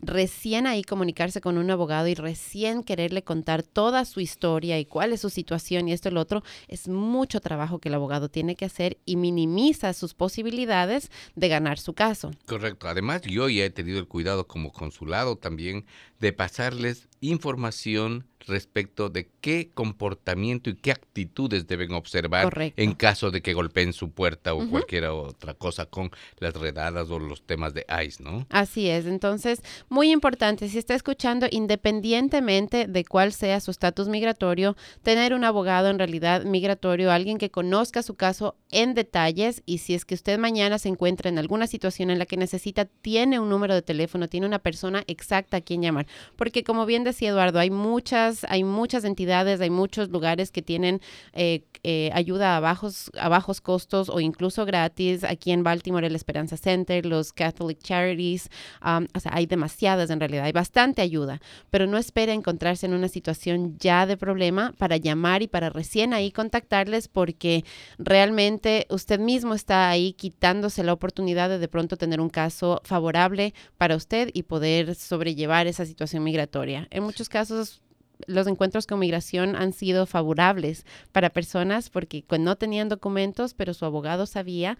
recién 0.00 0.66
ahí 0.66 0.82
comunicarse 0.82 1.40
con 1.40 1.58
un 1.58 1.70
abogado 1.70 2.08
y 2.08 2.14
recién 2.14 2.82
quererle 2.82 3.22
contar 3.22 3.62
toda 3.62 4.04
su 4.04 4.20
historia 4.20 4.78
y 4.78 4.84
cuál 4.84 5.12
es 5.12 5.20
su 5.20 5.30
situación 5.30 5.88
y 5.88 5.92
esto 5.92 6.08
y 6.08 6.12
lo 6.12 6.20
otro, 6.20 6.42
es 6.68 6.88
mucho 6.88 7.40
trabajo 7.40 7.78
que 7.78 7.88
el 7.88 7.94
abogado 7.94 8.28
tiene 8.28 8.56
que 8.56 8.64
hacer 8.64 8.98
y 9.04 9.16
minimiza 9.16 9.92
sus 9.92 10.14
posibilidades 10.14 11.10
de 11.34 11.48
ganar 11.48 11.78
su 11.78 11.94
caso. 11.94 12.30
Correcto. 12.46 12.88
Además, 12.88 13.22
yo 13.22 13.48
ya 13.48 13.64
he 13.64 13.70
tenido 13.70 13.98
el 13.98 14.08
cuidado 14.08 14.46
como 14.46 14.72
consulado 14.72 15.36
también 15.36 15.84
de 16.20 16.32
pasarles 16.32 17.08
información 17.20 18.26
respecto 18.46 19.10
de 19.10 19.28
qué 19.40 19.70
comportamiento 19.72 20.70
y 20.70 20.74
qué 20.74 20.90
actitudes 20.90 21.66
deben 21.66 21.92
observar 21.92 22.52
en 22.76 22.94
caso 22.94 23.30
de 23.30 23.42
que 23.42 23.52
golpeen 23.52 23.92
su 23.92 24.10
puerta 24.10 24.54
o 24.54 24.68
cualquier 24.68 25.04
otra 25.06 25.54
cosa 25.54 25.86
con 25.86 26.10
las 26.38 26.54
redadas 26.54 27.10
o 27.10 27.18
los 27.18 27.42
temas 27.46 27.74
de 27.74 27.86
ICE, 28.04 28.22
¿no? 28.22 28.46
Así 28.50 28.88
es. 28.88 29.06
Entonces, 29.06 29.62
muy 29.88 30.10
importante, 30.10 30.68
si 30.68 30.78
está 30.78 30.94
escuchando, 30.94 31.46
independientemente 31.50 32.86
de 32.86 33.04
cuál 33.04 33.32
sea 33.32 33.60
su 33.60 33.70
estatus 33.70 34.08
migratorio, 34.08 34.76
tener 35.02 35.34
un 35.34 35.44
abogado 35.44 35.88
en 35.88 35.98
realidad 35.98 36.44
migratorio, 36.44 37.10
alguien 37.10 37.38
que 37.38 37.50
conozca 37.50 38.02
su 38.02 38.14
caso 38.14 38.56
en 38.70 38.94
detalles 38.94 39.62
y 39.66 39.78
si 39.78 39.94
es 39.94 40.04
que 40.04 40.14
usted 40.14 40.38
mañana 40.38 40.78
se 40.78 40.88
encuentra 40.88 41.28
en 41.28 41.38
alguna 41.38 41.66
situación 41.66 42.10
en 42.10 42.18
la 42.18 42.26
que 42.26 42.36
necesita, 42.36 42.84
tiene 42.84 43.40
un 43.40 43.48
número 43.48 43.74
de 43.74 43.82
teléfono, 43.82 44.28
tiene 44.28 44.46
una 44.46 44.58
persona 44.58 45.04
exacta 45.06 45.58
a 45.58 45.60
quien 45.60 45.82
llamar. 45.82 46.06
Porque 46.36 46.62
como 46.64 46.86
bien 46.86 47.04
decía 47.04 47.30
Eduardo, 47.30 47.58
hay 47.58 47.70
muchas, 47.70 48.44
hay 48.48 48.64
muchas 48.64 49.04
entidades, 49.04 49.60
hay 49.60 49.70
muchos 49.70 50.10
lugares 50.10 50.50
que 50.50 50.62
tienen 50.62 51.00
eh, 51.32 51.64
eh, 51.82 52.10
ayuda 52.12 52.56
a 52.56 52.60
bajos, 52.60 53.10
a 53.18 53.28
bajos 53.28 53.60
costos 53.60 54.08
o 54.08 54.20
incluso 54.20 54.64
gratis. 54.66 55.24
Aquí 55.24 55.50
en 55.50 55.62
Baltimore, 55.62 56.06
el 56.06 56.14
Esperanza 56.14 56.56
Center, 56.56 57.06
los 57.06 57.32
Catholic 57.32 57.78
Charities, 57.82 58.50
um, 58.84 59.06
o 59.14 59.20
sea, 59.20 59.32
hay 59.34 59.46
demasiadas 59.46 59.69
en 60.10 60.20
realidad, 60.20 60.44
hay 60.44 60.52
bastante 60.52 61.02
ayuda, 61.02 61.40
pero 61.70 61.86
no 61.86 61.98
espere 61.98 62.32
encontrarse 62.32 62.86
en 62.86 62.94
una 62.94 63.08
situación 63.08 63.76
ya 63.78 64.06
de 64.06 64.16
problema 64.16 64.74
para 64.78 64.96
llamar 64.96 65.42
y 65.42 65.48
para 65.48 65.70
recién 65.70 66.12
ahí 66.12 66.32
contactarles 66.32 67.08
porque 67.08 67.64
realmente 67.98 68.86
usted 68.90 69.20
mismo 69.20 69.54
está 69.54 69.88
ahí 69.88 70.12
quitándose 70.12 70.82
la 70.82 70.92
oportunidad 70.92 71.48
de 71.48 71.60
de 71.60 71.68
pronto 71.68 71.96
tener 71.96 72.20
un 72.20 72.30
caso 72.30 72.80
favorable 72.84 73.54
para 73.78 73.94
usted 73.94 74.30
y 74.32 74.42
poder 74.42 74.94
sobrellevar 74.96 75.66
esa 75.66 75.86
situación 75.86 76.24
migratoria. 76.24 76.88
En 76.90 77.04
muchos 77.04 77.28
casos 77.28 77.80
los 78.26 78.46
encuentros 78.46 78.86
con 78.86 78.98
migración 78.98 79.56
han 79.56 79.72
sido 79.72 80.06
favorables 80.06 80.84
para 81.12 81.30
personas 81.30 81.88
porque 81.90 82.24
no 82.38 82.56
tenían 82.56 82.88
documentos, 82.88 83.54
pero 83.54 83.72
su 83.72 83.84
abogado 83.84 84.26
sabía 84.26 84.76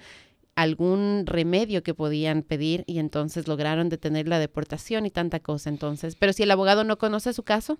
algún 0.62 1.24
remedio 1.24 1.82
que 1.82 1.94
podían 1.94 2.42
pedir 2.42 2.84
y 2.86 2.98
entonces 2.98 3.48
lograron 3.48 3.88
detener 3.88 4.28
la 4.28 4.38
deportación 4.38 5.06
y 5.06 5.10
tanta 5.10 5.40
cosa. 5.40 5.70
Entonces, 5.70 6.16
pero 6.16 6.34
si 6.34 6.42
el 6.42 6.50
abogado 6.50 6.84
no 6.84 6.98
conoce 6.98 7.32
su 7.32 7.44
caso, 7.44 7.78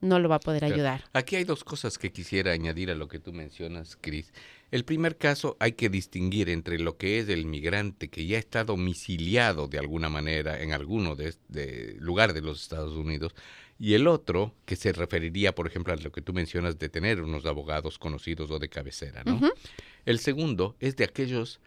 no 0.00 0.20
lo 0.20 0.28
va 0.28 0.36
a 0.36 0.40
poder 0.40 0.64
ayudar. 0.64 1.04
Aquí 1.12 1.34
hay 1.34 1.44
dos 1.44 1.64
cosas 1.64 1.98
que 1.98 2.12
quisiera 2.12 2.52
añadir 2.52 2.90
a 2.90 2.94
lo 2.94 3.08
que 3.08 3.18
tú 3.18 3.32
mencionas, 3.32 3.98
Cris. 4.00 4.32
El 4.70 4.84
primer 4.84 5.18
caso 5.18 5.56
hay 5.58 5.72
que 5.72 5.88
distinguir 5.88 6.48
entre 6.48 6.78
lo 6.78 6.96
que 6.96 7.18
es 7.18 7.28
el 7.28 7.46
migrante 7.46 8.08
que 8.08 8.24
ya 8.24 8.38
está 8.38 8.62
domiciliado 8.62 9.66
de 9.66 9.78
alguna 9.80 10.08
manera 10.08 10.62
en 10.62 10.72
alguno 10.72 11.16
de, 11.16 11.34
de 11.48 11.96
lugar 11.98 12.32
de 12.32 12.42
los 12.42 12.62
Estados 12.62 12.96
Unidos 12.96 13.34
y 13.76 13.94
el 13.94 14.06
otro 14.06 14.54
que 14.66 14.76
se 14.76 14.92
referiría, 14.92 15.54
por 15.54 15.66
ejemplo, 15.66 15.92
a 15.92 15.96
lo 15.96 16.12
que 16.12 16.22
tú 16.22 16.32
mencionas 16.32 16.78
de 16.78 16.88
tener 16.88 17.22
unos 17.22 17.44
abogados 17.44 17.98
conocidos 17.98 18.50
o 18.50 18.58
de 18.58 18.68
cabecera, 18.68 19.24
¿no? 19.24 19.40
El 20.04 20.18
segundo 20.18 20.76
es 20.80 20.96
de 20.96 21.04
aquellos 21.04 21.60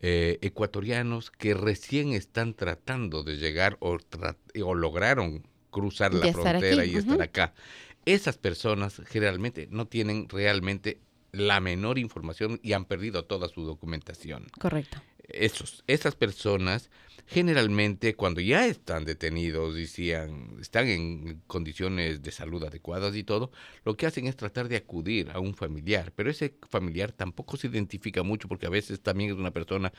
eh, 0.00 0.38
ecuatorianos 0.42 1.30
que 1.30 1.54
recién 1.54 2.12
están 2.12 2.54
tratando 2.54 3.22
de 3.22 3.36
llegar 3.36 3.76
o, 3.80 3.98
o 4.64 4.74
lograron 4.74 5.46
cruzar 5.70 6.14
la 6.14 6.32
frontera 6.32 6.84
y 6.84 6.96
estar 6.96 7.20
acá. 7.20 7.54
Esas 8.06 8.38
personas 8.38 9.02
generalmente 9.06 9.68
no 9.70 9.86
tienen 9.86 10.28
realmente 10.28 11.00
la 11.32 11.60
menor 11.60 11.98
información 11.98 12.58
y 12.62 12.72
han 12.72 12.84
perdido 12.84 13.24
toda 13.24 13.48
su 13.48 13.64
documentación. 13.64 14.46
Correcto. 14.58 15.02
Esos, 15.28 15.84
esas 15.86 16.14
personas 16.14 16.90
generalmente 17.28 18.14
cuando 18.14 18.40
ya 18.40 18.66
están 18.66 19.04
detenidos 19.04 19.76
y 19.98 20.10
están 20.10 20.88
en 20.88 21.42
condiciones 21.46 22.22
de 22.22 22.32
salud 22.32 22.64
adecuadas 22.64 23.14
y 23.16 23.22
todo, 23.22 23.52
lo 23.84 23.96
que 23.96 24.06
hacen 24.06 24.26
es 24.26 24.34
tratar 24.34 24.66
de 24.68 24.76
acudir 24.76 25.30
a 25.32 25.38
un 25.38 25.54
familiar, 25.54 26.10
pero 26.16 26.30
ese 26.30 26.54
familiar 26.70 27.12
tampoco 27.12 27.58
se 27.58 27.66
identifica 27.66 28.22
mucho 28.22 28.48
porque 28.48 28.66
a 28.66 28.70
veces 28.70 29.02
también 29.02 29.30
es 29.30 29.36
una 29.36 29.50
persona 29.50 29.92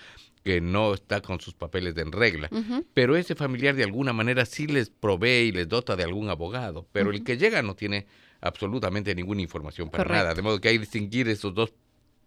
que 0.43 0.59
no 0.59 0.95
está 0.95 1.21
con 1.21 1.39
sus 1.39 1.53
papeles 1.53 1.95
en 1.97 2.11
regla, 2.11 2.49
pero 2.95 3.15
ese 3.15 3.35
familiar 3.35 3.75
de 3.75 3.83
alguna 3.83 4.11
manera 4.11 4.45
sí 4.45 4.65
les 4.65 4.89
provee 4.89 5.49
y 5.49 5.51
les 5.51 5.69
dota 5.69 5.95
de 5.95 6.03
algún 6.03 6.29
abogado, 6.29 6.87
pero 6.91 7.11
el 7.11 7.23
que 7.23 7.37
llega 7.37 7.61
no 7.61 7.75
tiene 7.75 8.07
absolutamente 8.41 9.13
ninguna 9.13 9.41
información 9.41 9.91
para 9.91 10.05
nada, 10.05 10.33
de 10.33 10.41
modo 10.41 10.59
que 10.59 10.69
hay 10.69 10.75
que 10.75 10.81
distinguir 10.81 11.29
esos 11.29 11.53
dos 11.53 11.73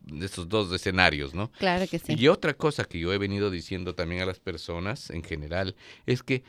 de 0.04 0.26
estos 0.26 0.48
dos 0.48 0.72
escenarios, 0.72 1.34
¿no? 1.34 1.50
Claro 1.52 1.86
que 1.88 1.98
sí. 1.98 2.14
Y 2.16 2.28
otra 2.28 2.54
cosa 2.54 2.84
que 2.84 2.98
yo 2.98 3.12
he 3.12 3.18
venido 3.18 3.50
diciendo 3.50 3.94
también 3.94 4.22
a 4.22 4.26
las 4.26 4.40
personas 4.40 5.10
en 5.10 5.22
general 5.22 5.76
es 6.06 6.22
que 6.22 6.42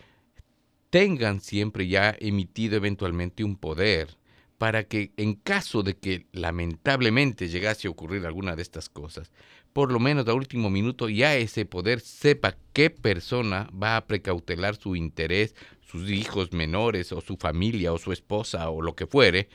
tengan 0.89 1.41
siempre 1.41 1.87
ya 1.87 2.15
emitido 2.19 2.75
eventualmente 2.75 3.43
un 3.43 3.57
poder 3.57 4.17
para 4.57 4.83
que 4.83 5.11
en 5.17 5.33
caso 5.33 5.83
de 5.83 5.97
que 5.97 6.27
lamentablemente 6.31 7.49
llegase 7.49 7.87
a 7.87 7.91
ocurrir 7.91 8.25
alguna 8.25 8.55
de 8.55 8.61
estas 8.61 8.89
cosas, 8.89 9.31
por 9.73 9.91
lo 9.91 9.99
menos 9.99 10.27
a 10.27 10.33
último 10.33 10.69
minuto 10.69 11.09
ya 11.09 11.35
ese 11.35 11.65
poder 11.65 11.99
sepa 11.99 12.55
qué 12.73 12.89
persona 12.89 13.69
va 13.71 13.97
a 13.97 14.05
precautelar 14.05 14.75
su 14.75 14.95
interés, 14.95 15.55
sus 15.81 16.09
hijos 16.09 16.53
menores 16.53 17.11
o 17.11 17.21
su 17.21 17.37
familia 17.37 17.91
o 17.91 17.97
su 17.97 18.11
esposa 18.11 18.69
o 18.69 18.81
lo 18.81 18.95
que 18.95 19.07
fuere, 19.07 19.49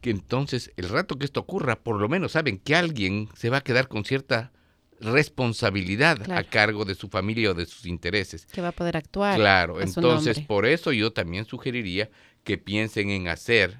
que 0.00 0.10
entonces 0.10 0.72
el 0.76 0.88
rato 0.88 1.18
que 1.18 1.24
esto 1.24 1.40
ocurra, 1.40 1.76
por 1.76 2.00
lo 2.00 2.08
menos 2.08 2.32
saben 2.32 2.58
que 2.58 2.74
alguien 2.74 3.28
se 3.36 3.50
va 3.50 3.58
a 3.58 3.62
quedar 3.62 3.88
con 3.88 4.04
cierta 4.04 4.52
responsabilidad 5.00 6.30
a 6.30 6.42
cargo 6.44 6.84
de 6.84 6.94
su 6.94 7.08
familia 7.08 7.50
o 7.50 7.54
de 7.54 7.66
sus 7.66 7.86
intereses. 7.86 8.46
Que 8.46 8.60
va 8.60 8.68
a 8.68 8.72
poder 8.72 8.96
actuar. 8.96 9.36
Claro, 9.36 9.80
entonces 9.80 10.40
por 10.40 10.66
eso 10.66 10.92
yo 10.92 11.12
también 11.12 11.44
sugeriría 11.44 12.10
que 12.44 12.58
piensen 12.58 13.10
en 13.10 13.28
hacer 13.28 13.78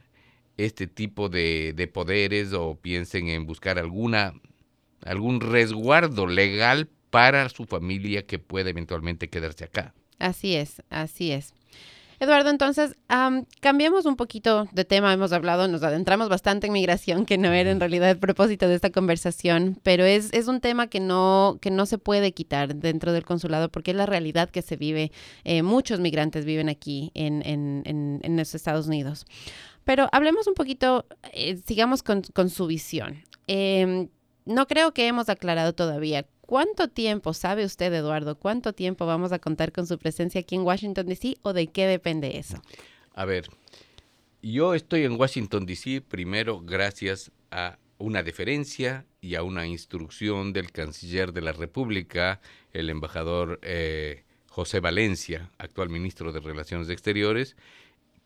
este 0.56 0.86
tipo 0.86 1.28
de, 1.28 1.72
de 1.74 1.86
poderes 1.86 2.52
o 2.52 2.76
piensen 2.76 3.28
en 3.28 3.46
buscar 3.46 3.78
alguna 3.78 4.34
algún 5.04 5.40
resguardo 5.40 6.26
legal 6.26 6.88
para 7.10 7.48
su 7.48 7.64
familia 7.64 8.26
que 8.26 8.38
pueda 8.38 8.70
eventualmente 8.70 9.28
quedarse 9.28 9.64
acá. 9.64 9.94
Así 10.18 10.56
es, 10.56 10.82
así 10.90 11.30
es. 11.30 11.54
Eduardo, 12.20 12.50
entonces, 12.50 12.96
cambiemos 13.60 14.04
un 14.04 14.16
poquito 14.16 14.68
de 14.72 14.84
tema. 14.84 15.12
Hemos 15.12 15.32
hablado, 15.32 15.68
nos 15.68 15.84
adentramos 15.84 16.28
bastante 16.28 16.66
en 16.66 16.72
migración, 16.72 17.24
que 17.26 17.38
no 17.38 17.52
era 17.52 17.70
en 17.70 17.78
realidad 17.78 18.10
el 18.10 18.18
propósito 18.18 18.66
de 18.66 18.74
esta 18.74 18.90
conversación, 18.90 19.78
pero 19.84 20.04
es, 20.04 20.32
es 20.32 20.48
un 20.48 20.60
tema 20.60 20.88
que 20.88 20.98
no, 20.98 21.58
que 21.60 21.70
no 21.70 21.86
se 21.86 21.96
puede 21.96 22.32
quitar 22.32 22.74
dentro 22.74 23.12
del 23.12 23.24
consulado 23.24 23.68
porque 23.68 23.92
es 23.92 23.96
la 23.96 24.06
realidad 24.06 24.50
que 24.50 24.62
se 24.62 24.76
vive. 24.76 25.12
Eh, 25.44 25.62
muchos 25.62 26.00
migrantes 26.00 26.44
viven 26.44 26.68
aquí 26.68 27.12
en, 27.14 27.42
en, 27.46 27.82
en, 27.84 28.36
los 28.36 28.54
Estados 28.54 28.88
Unidos. 28.88 29.24
Pero 29.84 30.08
hablemos 30.10 30.48
un 30.48 30.54
poquito, 30.54 31.06
eh, 31.32 31.60
sigamos 31.66 32.02
con, 32.02 32.22
con, 32.34 32.50
su 32.50 32.66
visión. 32.66 33.22
Em, 33.46 34.08
no 34.44 34.66
creo 34.66 34.92
que 34.92 35.06
hemos 35.06 35.28
aclarado 35.28 35.72
todavía 35.72 36.26
¿Cuánto 36.48 36.88
tiempo, 36.88 37.34
sabe 37.34 37.66
usted, 37.66 37.92
Eduardo, 37.92 38.38
cuánto 38.38 38.72
tiempo 38.72 39.04
vamos 39.04 39.32
a 39.32 39.38
contar 39.38 39.70
con 39.70 39.86
su 39.86 39.98
presencia 39.98 40.40
aquí 40.40 40.54
en 40.54 40.62
Washington, 40.62 41.04
D.C. 41.04 41.36
o 41.42 41.52
de 41.52 41.66
qué 41.66 41.86
depende 41.86 42.38
eso? 42.38 42.62
A 43.12 43.26
ver, 43.26 43.50
yo 44.40 44.72
estoy 44.72 45.04
en 45.04 45.20
Washington, 45.20 45.66
D.C. 45.66 46.00
primero 46.00 46.62
gracias 46.62 47.32
a 47.50 47.76
una 47.98 48.22
deferencia 48.22 49.04
y 49.20 49.34
a 49.34 49.42
una 49.42 49.66
instrucción 49.66 50.54
del 50.54 50.72
canciller 50.72 51.34
de 51.34 51.42
la 51.42 51.52
República, 51.52 52.40
el 52.72 52.88
embajador 52.88 53.58
eh, 53.60 54.24
José 54.48 54.80
Valencia, 54.80 55.50
actual 55.58 55.90
ministro 55.90 56.32
de 56.32 56.40
Relaciones 56.40 56.88
Exteriores, 56.88 57.56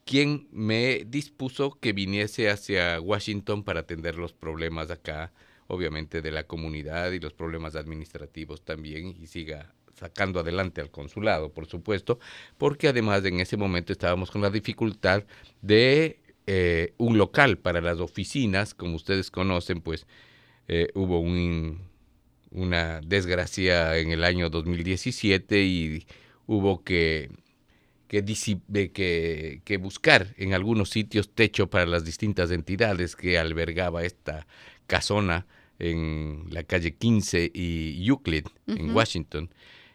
quien 0.05 0.47
me 0.53 1.05
dispuso 1.09 1.77
que 1.81 1.93
viniese 1.93 2.51
hacia 2.51 3.01
Washington 3.01 3.65
para 3.65 3.81
atender 3.81 4.15
los 4.15 4.33
problemas 4.33 4.93
acá 4.93 5.33
obviamente 5.73 6.21
de 6.21 6.31
la 6.31 6.45
comunidad 6.45 7.13
y 7.13 7.19
los 7.19 7.33
problemas 7.33 7.77
administrativos 7.77 8.63
también 8.63 9.17
y 9.19 9.27
siga 9.27 9.73
sacando 9.95 10.41
adelante 10.41 10.81
al 10.81 10.91
consulado, 10.91 11.51
por 11.51 11.67
supuesto, 11.67 12.19
porque 12.59 12.89
además 12.89 13.25
en 13.25 13.41
ese 13.41 13.57
momento 13.57 13.93
estábamos 13.93 14.31
con 14.31 14.43
la 14.43 14.51
dificultad 14.51 15.25
de 15.63 16.21
eh, 16.47 16.93
un 16.99 17.17
local 17.17 17.57
para 17.59 17.81
las 17.81 18.01
oficinas, 18.01 18.75
como 18.75 18.97
ustedes 18.97 19.31
conocen, 19.31 19.81
pues 19.81 20.07
eh, 20.69 20.89
hubo 20.95 21.21
un, 21.21 21.81
una 22.51 23.01
desgracia 23.01 23.97
en 23.97 24.11
el 24.11 24.25
año 24.25 24.51
2017 24.51 25.63
y 25.63 26.07
hubo 26.47 26.85
que, 26.85 27.31
que, 28.09 29.61
que, 29.65 29.77
buscar 29.79 30.35
en 30.37 30.53
algunos 30.53 30.91
sitios 30.91 31.31
techo 31.35 31.71
para 31.71 31.87
las 31.87 32.05
distintas 32.05 32.51
entidades 32.51 33.17
que 33.17 33.39
albergaba 33.39 34.05
esta 34.05 34.47
casona 34.87 35.47
en 35.83 36.47
la 36.51 36.63
calle 36.63 36.95
15 36.95 37.51
y 37.53 38.07
Euclid, 38.07 38.47
en 38.69 38.95
Washington. 38.95 39.51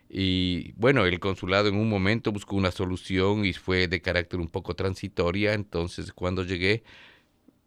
Y 0.09 0.73
bueno, 0.73 1.05
el 1.05 1.19
consulado 1.19 1.69
en 1.69 1.75
un 1.75 1.89
momento 1.89 2.31
buscó 2.31 2.55
una 2.57 2.71
solución 2.71 3.45
y 3.45 3.53
fue 3.53 3.87
de 3.87 4.01
carácter 4.01 4.39
un 4.39 4.49
poco 4.49 4.75
transitoria. 4.75 5.53
Entonces, 5.53 6.11
cuando 6.11 6.43
llegué, 6.43 6.83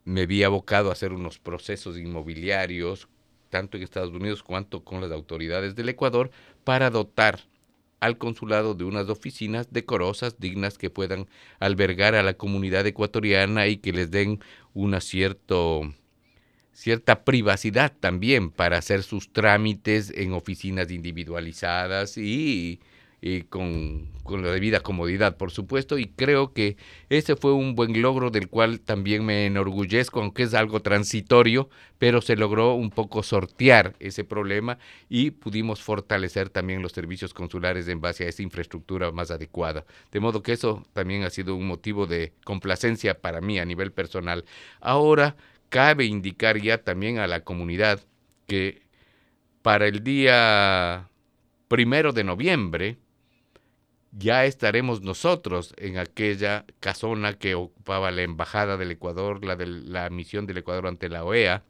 me 0.05 0.27
vi 0.27 0.43
abocado 0.43 0.91
a 0.91 0.93
hacer 0.93 1.13
unos 1.13 1.39
procesos 1.39 1.99
inmobiliarios, 1.99 3.09
tanto 3.49 3.77
en 3.77 3.83
Estados 3.83 4.13
Unidos 4.13 4.43
cuanto 4.43 4.85
con 4.85 5.01
las 5.01 5.13
autoridades 5.13 5.75
del 5.75 5.89
Ecuador, 5.89 6.31
para 6.63 6.91
dotar 6.91 7.41
al 8.01 8.19
consulado 8.19 8.75
de 8.75 8.85
unas 8.85 9.09
oficinas 9.09 9.73
decorosas, 9.73 10.39
dignas, 10.39 10.77
que 10.77 10.91
puedan 10.91 11.27
albergar 11.59 12.15
a 12.15 12.23
la 12.23 12.35
comunidad 12.35 12.87
ecuatoriana 12.87 13.67
y 13.67 13.79
que 13.79 13.93
les 13.93 14.11
den 14.11 14.41
una 14.75 15.01
cierto 15.01 15.83
cierta 16.73 17.25
privacidad 17.25 17.93
también 17.99 18.51
para 18.51 18.79
hacer 18.79 19.03
sus 19.03 19.33
trámites 19.33 20.13
en 20.15 20.33
oficinas 20.33 20.91
individualizadas 20.91 22.17
y 22.17 22.81
con, 23.51 24.09
con, 24.23 24.43
la 24.43 24.51
debida 24.51 24.81
comodidad, 24.81 25.37
por 25.37 25.51
supuesto, 25.51 25.99
y 25.99 26.07
creo 26.07 26.55
que 26.55 26.77
ese 27.11 27.37
fue 27.37 27.53
un 27.53 27.75
buen 27.75 28.01
logro 28.01 28.31
del 28.31 28.49
cual 28.49 28.81
también 28.81 29.27
me 29.27 29.45
enorgullezco, 29.45 30.21
aunque 30.21 30.45
es 30.45 30.55
algo 30.55 30.81
transitorio, 30.81 31.69
pero 31.99 32.23
se 32.23 32.37
logró 32.37 32.75
un 32.75 32.89
poco 32.89 33.23
sortear 33.23 33.95
ese 34.01 34.25
problema 34.25 34.79
y 35.11 35.33
pudimos 35.33 35.83
fortalecer 35.83 36.49
también 36.49 36.81
los 36.81 36.93
servicios 36.93 37.35
consulares 37.35 37.89
en 37.89 38.01
base 38.01 38.25
a 38.25 38.29
esa 38.29 38.43
infraestructura 38.43 39.13
más 39.13 39.31
adecuada. 39.31 39.85
De 40.11 40.21
modo 40.21 40.43
que 40.43 40.53
eso 40.53 40.87
también 40.95 41.25
ha 41.25 41.31
sido 41.31 41.55
un 41.55 41.67
motivo 41.67 42.07
de 42.07 42.33
complacencia 42.45 43.21
para 43.21 43.43
mí 43.43 43.59
a 43.59 43.67
nivel 43.67 43.93
personal. 43.93 44.47
Ahora 44.81 45.37
cabe 45.71 46.05
indicar 46.05 46.61
ya 46.61 46.83
también 46.83 47.19
a 47.19 47.27
la 47.27 47.41
comunidad 47.41 48.01
que 48.47 48.83
para 49.63 49.87
el 49.87 50.05
día 50.05 51.09
primero 51.69 52.13
de 52.13 52.25
noviembre, 52.25 52.99
ya 54.13 54.45
estaremos 54.45 55.03
nosotros 55.03 55.73
en 55.77 55.99
aquella 55.99 56.67
casona 56.81 57.35
que 57.35 57.55
ocupaba 57.55 58.11
la 58.11 58.23
Embajada 58.23 58.77
del 58.77 58.91
Ecuador, 58.91 59.45
la 59.45 59.55
de 59.55 59.67
la 59.67 60.11
misión 60.11 60.47
del 60.47 60.59
Ecuador 60.59 60.89
ante 60.89 61.09
la 61.09 61.25
OEA, 61.25 61.63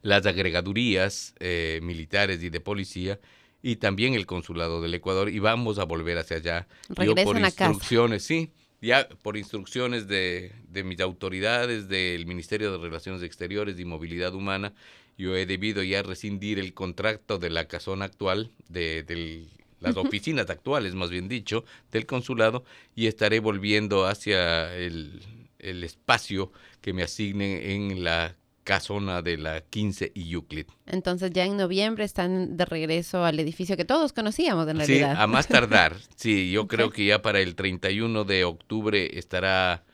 las 0.00 0.24
agregadurías 0.24 1.34
eh, 1.38 1.80
militares 1.82 2.42
y 2.42 2.48
de 2.48 2.60
policía, 2.60 3.20
y 3.62 3.76
también 3.76 4.14
el 4.14 4.24
consulado 4.24 4.80
del 4.80 4.94
Ecuador, 4.94 5.28
y 5.28 5.38
vamos 5.38 5.78
a 5.78 5.84
volver 5.84 6.16
hacia 6.16 6.38
allá. 6.38 6.68
Regresan 6.88 7.24
por 7.24 7.38
instrucciones, 7.38 8.22
sí, 8.22 8.52
ya 8.86 9.08
por 9.22 9.36
instrucciones 9.36 10.08
de, 10.08 10.52
de 10.68 10.84
mis 10.84 11.00
autoridades, 11.00 11.88
del 11.88 12.24
Ministerio 12.26 12.72
de 12.72 12.78
Relaciones 12.78 13.22
Exteriores 13.22 13.78
y 13.78 13.84
Movilidad 13.84 14.34
Humana, 14.34 14.72
yo 15.18 15.34
he 15.36 15.46
debido 15.46 15.82
ya 15.82 16.02
rescindir 16.02 16.58
el 16.58 16.74
contrato 16.74 17.38
de 17.38 17.50
la 17.50 17.66
casona 17.66 18.04
actual, 18.04 18.50
de, 18.68 19.46
las 19.80 19.96
oficinas 19.96 20.48
actuales, 20.50 20.94
más 20.94 21.10
bien 21.10 21.28
dicho, 21.28 21.64
del 21.90 22.06
consulado, 22.06 22.64
y 22.94 23.06
estaré 23.06 23.40
volviendo 23.40 24.06
hacia 24.06 24.74
el, 24.76 25.22
espacio 25.58 26.52
que 26.80 26.92
me 26.92 27.02
asignen 27.02 27.90
en 27.90 28.04
la 28.04 28.36
casona 28.66 29.22
de 29.22 29.38
la 29.38 29.60
15 29.60 30.10
y 30.12 30.32
Euclid. 30.32 30.66
Entonces 30.86 31.30
ya 31.30 31.44
en 31.44 31.56
noviembre 31.56 32.04
están 32.04 32.56
de 32.56 32.64
regreso 32.64 33.24
al 33.24 33.38
edificio 33.38 33.76
que 33.76 33.84
todos 33.84 34.12
conocíamos 34.12 34.68
en 34.68 34.78
realidad. 34.78 35.14
Sí, 35.14 35.22
a 35.22 35.26
más 35.26 35.46
tardar. 35.46 35.96
Sí, 36.16 36.50
yo 36.50 36.66
creo 36.66 36.90
que 36.90 37.04
ya 37.04 37.22
para 37.22 37.40
el 37.40 37.54
31 37.54 38.24
de 38.24 38.44
octubre 38.44 39.18
estará 39.18 39.84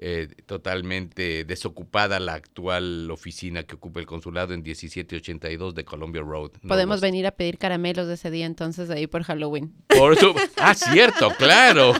eh, 0.00 0.28
totalmente 0.46 1.44
desocupada 1.44 2.18
la 2.18 2.32
actual 2.32 3.10
oficina 3.10 3.64
que 3.64 3.74
ocupa 3.74 4.00
el 4.00 4.06
consulado 4.06 4.54
en 4.54 4.62
1782 4.62 5.74
de 5.74 5.84
Columbia 5.84 6.22
Road. 6.22 6.52
Podemos 6.66 7.02
venir 7.02 7.26
a 7.26 7.32
pedir 7.32 7.58
caramelos 7.58 8.06
de 8.08 8.14
ese 8.14 8.30
día 8.30 8.46
entonces 8.46 8.88
ahí 8.88 9.06
por 9.06 9.22
Halloween. 9.24 9.74
Por 9.88 10.16
ah, 10.56 10.74
cierto, 10.74 11.30
claro. 11.36 11.92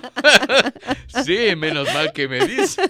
sí, 1.24 1.54
menos 1.54 1.92
mal 1.92 2.12
que 2.14 2.28
me 2.28 2.46
dice. 2.46 2.82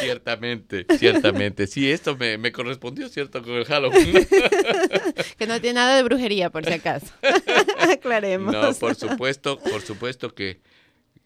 Ciertamente, 0.00 0.86
ciertamente. 0.98 1.66
Sí, 1.66 1.90
esto 1.90 2.16
me, 2.16 2.38
me 2.38 2.52
correspondió, 2.52 3.08
¿cierto? 3.08 3.42
Con 3.42 3.52
el 3.54 3.64
Halloween. 3.64 4.26
que 5.38 5.46
no 5.46 5.60
tiene 5.60 5.74
nada 5.74 5.96
de 5.96 6.02
brujería, 6.02 6.50
por 6.50 6.64
si 6.64 6.72
acaso. 6.72 7.06
Aclaremos. 7.78 8.52
No, 8.52 8.72
por 8.74 8.94
supuesto, 8.94 9.58
por 9.58 9.82
supuesto 9.82 10.34
que 10.34 10.60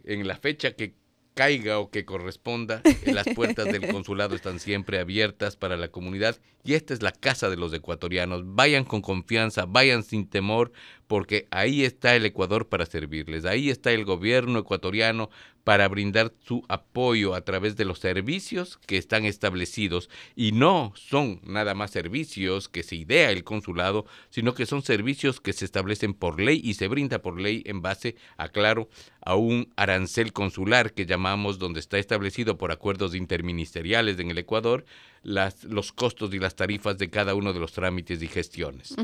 en 0.04 0.26
la 0.26 0.36
fecha 0.36 0.72
que 0.72 0.94
caiga 1.34 1.80
o 1.80 1.90
que 1.90 2.04
corresponda, 2.04 2.80
las 3.06 3.26
puertas 3.34 3.66
del 3.66 3.88
consulado 3.92 4.34
están 4.36 4.60
siempre 4.60 5.00
abiertas 5.00 5.56
para 5.56 5.76
la 5.76 5.88
comunidad 5.88 6.36
y 6.62 6.74
esta 6.74 6.94
es 6.94 7.02
la 7.02 7.12
casa 7.12 7.50
de 7.50 7.56
los 7.56 7.72
ecuatorianos. 7.74 8.42
Vayan 8.46 8.84
con 8.84 9.02
confianza, 9.02 9.66
vayan 9.66 10.04
sin 10.04 10.28
temor, 10.28 10.72
porque 11.06 11.46
ahí 11.50 11.84
está 11.84 12.16
el 12.16 12.26
Ecuador 12.26 12.68
para 12.68 12.86
servirles, 12.86 13.44
ahí 13.44 13.70
está 13.70 13.92
el 13.92 14.04
gobierno 14.04 14.58
ecuatoriano 14.58 15.30
para 15.64 15.88
brindar 15.88 16.32
su 16.46 16.62
apoyo 16.68 17.34
a 17.34 17.40
través 17.40 17.76
de 17.76 17.86
los 17.86 17.98
servicios 17.98 18.78
que 18.86 18.98
están 18.98 19.24
establecidos 19.24 20.10
y 20.36 20.52
no 20.52 20.92
son 20.94 21.40
nada 21.42 21.74
más 21.74 21.90
servicios 21.90 22.68
que 22.68 22.82
se 22.82 22.96
idea 22.96 23.30
el 23.30 23.44
consulado, 23.44 24.04
sino 24.28 24.54
que 24.54 24.66
son 24.66 24.82
servicios 24.82 25.40
que 25.40 25.54
se 25.54 25.64
establecen 25.64 26.12
por 26.12 26.40
ley 26.40 26.60
y 26.62 26.74
se 26.74 26.88
brinda 26.88 27.22
por 27.22 27.40
ley 27.40 27.62
en 27.64 27.80
base, 27.80 28.16
a 28.36 28.48
claro, 28.48 28.88
a 29.22 29.34
un 29.36 29.72
arancel 29.76 30.32
consular 30.32 30.92
que 30.92 31.06
llamamos 31.06 31.58
donde 31.58 31.80
está 31.80 31.98
establecido 31.98 32.58
por 32.58 32.70
acuerdos 32.70 33.14
interministeriales 33.14 34.18
en 34.18 34.30
el 34.30 34.38
Ecuador 34.38 34.84
las, 35.24 35.64
los 35.64 35.92
costos 35.92 36.32
y 36.34 36.38
las 36.38 36.54
tarifas 36.54 36.96
de 36.98 37.10
cada 37.10 37.34
uno 37.34 37.52
de 37.52 37.58
los 37.58 37.72
trámites 37.72 38.22
y 38.22 38.28
gestiones. 38.28 38.94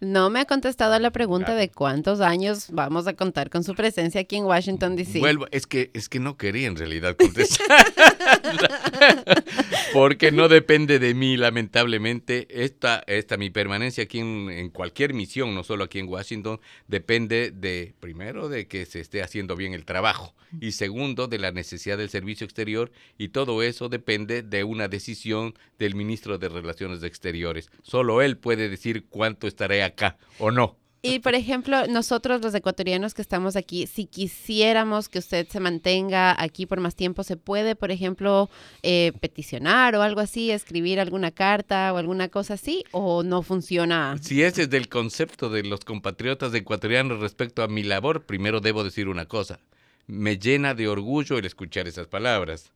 No 0.00 0.30
me 0.30 0.40
ha 0.40 0.44
contestado 0.44 0.94
a 0.94 0.98
la 0.98 1.10
pregunta 1.10 1.54
de 1.54 1.70
cuántos 1.70 2.20
años 2.20 2.66
vamos 2.70 3.06
a 3.06 3.14
contar 3.14 3.50
con 3.50 3.64
su 3.64 3.74
presencia 3.74 4.20
aquí 4.20 4.36
en 4.36 4.44
Washington, 4.44 4.94
D.C. 4.94 5.18
Vuelvo, 5.18 5.46
es 5.50 5.66
que, 5.66 5.90
es 5.94 6.08
que 6.08 6.20
no 6.20 6.36
quería 6.36 6.68
en 6.68 6.76
realidad 6.76 7.16
contestar. 7.16 7.92
Porque 9.92 10.32
no 10.32 10.48
depende 10.48 10.98
de 10.98 11.14
mí, 11.14 11.36
lamentablemente. 11.36 12.46
Esta, 12.50 13.02
esta 13.06 13.36
mi 13.36 13.50
permanencia 13.50 14.04
aquí 14.04 14.18
en, 14.18 14.50
en 14.50 14.70
cualquier 14.70 15.14
misión, 15.14 15.54
no 15.54 15.62
solo 15.62 15.84
aquí 15.84 15.98
en 15.98 16.08
Washington, 16.08 16.60
depende 16.88 17.50
de, 17.50 17.94
primero, 18.00 18.48
de 18.48 18.66
que 18.66 18.86
se 18.86 19.00
esté 19.00 19.22
haciendo 19.22 19.56
bien 19.56 19.74
el 19.74 19.84
trabajo 19.84 20.34
y 20.60 20.72
segundo, 20.72 21.26
de 21.26 21.38
la 21.38 21.52
necesidad 21.52 21.98
del 21.98 22.10
servicio 22.10 22.44
exterior 22.44 22.92
y 23.18 23.28
todo 23.28 23.62
eso 23.62 23.88
depende 23.88 24.42
de 24.42 24.64
una 24.64 24.88
decisión 24.88 25.54
del 25.78 25.94
ministro 25.94 26.38
de 26.38 26.48
Relaciones 26.48 27.02
Exteriores. 27.02 27.70
Solo 27.82 28.22
él 28.22 28.36
puede 28.36 28.68
decir 28.68 29.06
cuánto 29.08 29.46
estaré 29.46 29.82
acá 29.82 30.16
o 30.38 30.50
no. 30.50 30.78
Y 31.04 31.18
por 31.18 31.34
ejemplo, 31.34 31.86
nosotros 31.86 32.40
los 32.40 32.54
ecuatorianos 32.54 33.12
que 33.12 33.22
estamos 33.22 33.56
aquí, 33.56 33.86
si 33.86 34.06
quisiéramos 34.06 35.08
que 35.08 35.18
usted 35.18 35.46
se 35.48 35.60
mantenga 35.60 36.34
aquí 36.42 36.64
por 36.64 36.80
más 36.80 36.96
tiempo, 36.96 37.22
¿se 37.22 37.36
puede, 37.36 37.76
por 37.76 37.90
ejemplo, 37.90 38.48
eh, 38.82 39.12
peticionar 39.20 39.94
o 39.94 40.02
algo 40.02 40.20
así, 40.20 40.50
escribir 40.50 40.98
alguna 40.98 41.30
carta 41.30 41.92
o 41.92 41.98
alguna 41.98 42.28
cosa 42.28 42.54
así? 42.54 42.84
¿O 42.90 43.22
no 43.22 43.42
funciona? 43.42 44.16
Si 44.20 44.42
ese 44.42 44.62
es 44.62 44.70
del 44.70 44.88
concepto 44.88 45.50
de 45.50 45.62
los 45.62 45.84
compatriotas 45.84 46.54
ecuatorianos 46.54 47.20
respecto 47.20 47.62
a 47.62 47.68
mi 47.68 47.82
labor, 47.82 48.24
primero 48.24 48.60
debo 48.60 48.82
decir 48.82 49.08
una 49.08 49.26
cosa 49.26 49.60
me 50.06 50.38
llena 50.38 50.74
de 50.74 50.88
orgullo 50.88 51.38
el 51.38 51.44
escuchar 51.44 51.88
esas 51.88 52.06
palabras. 52.06 52.72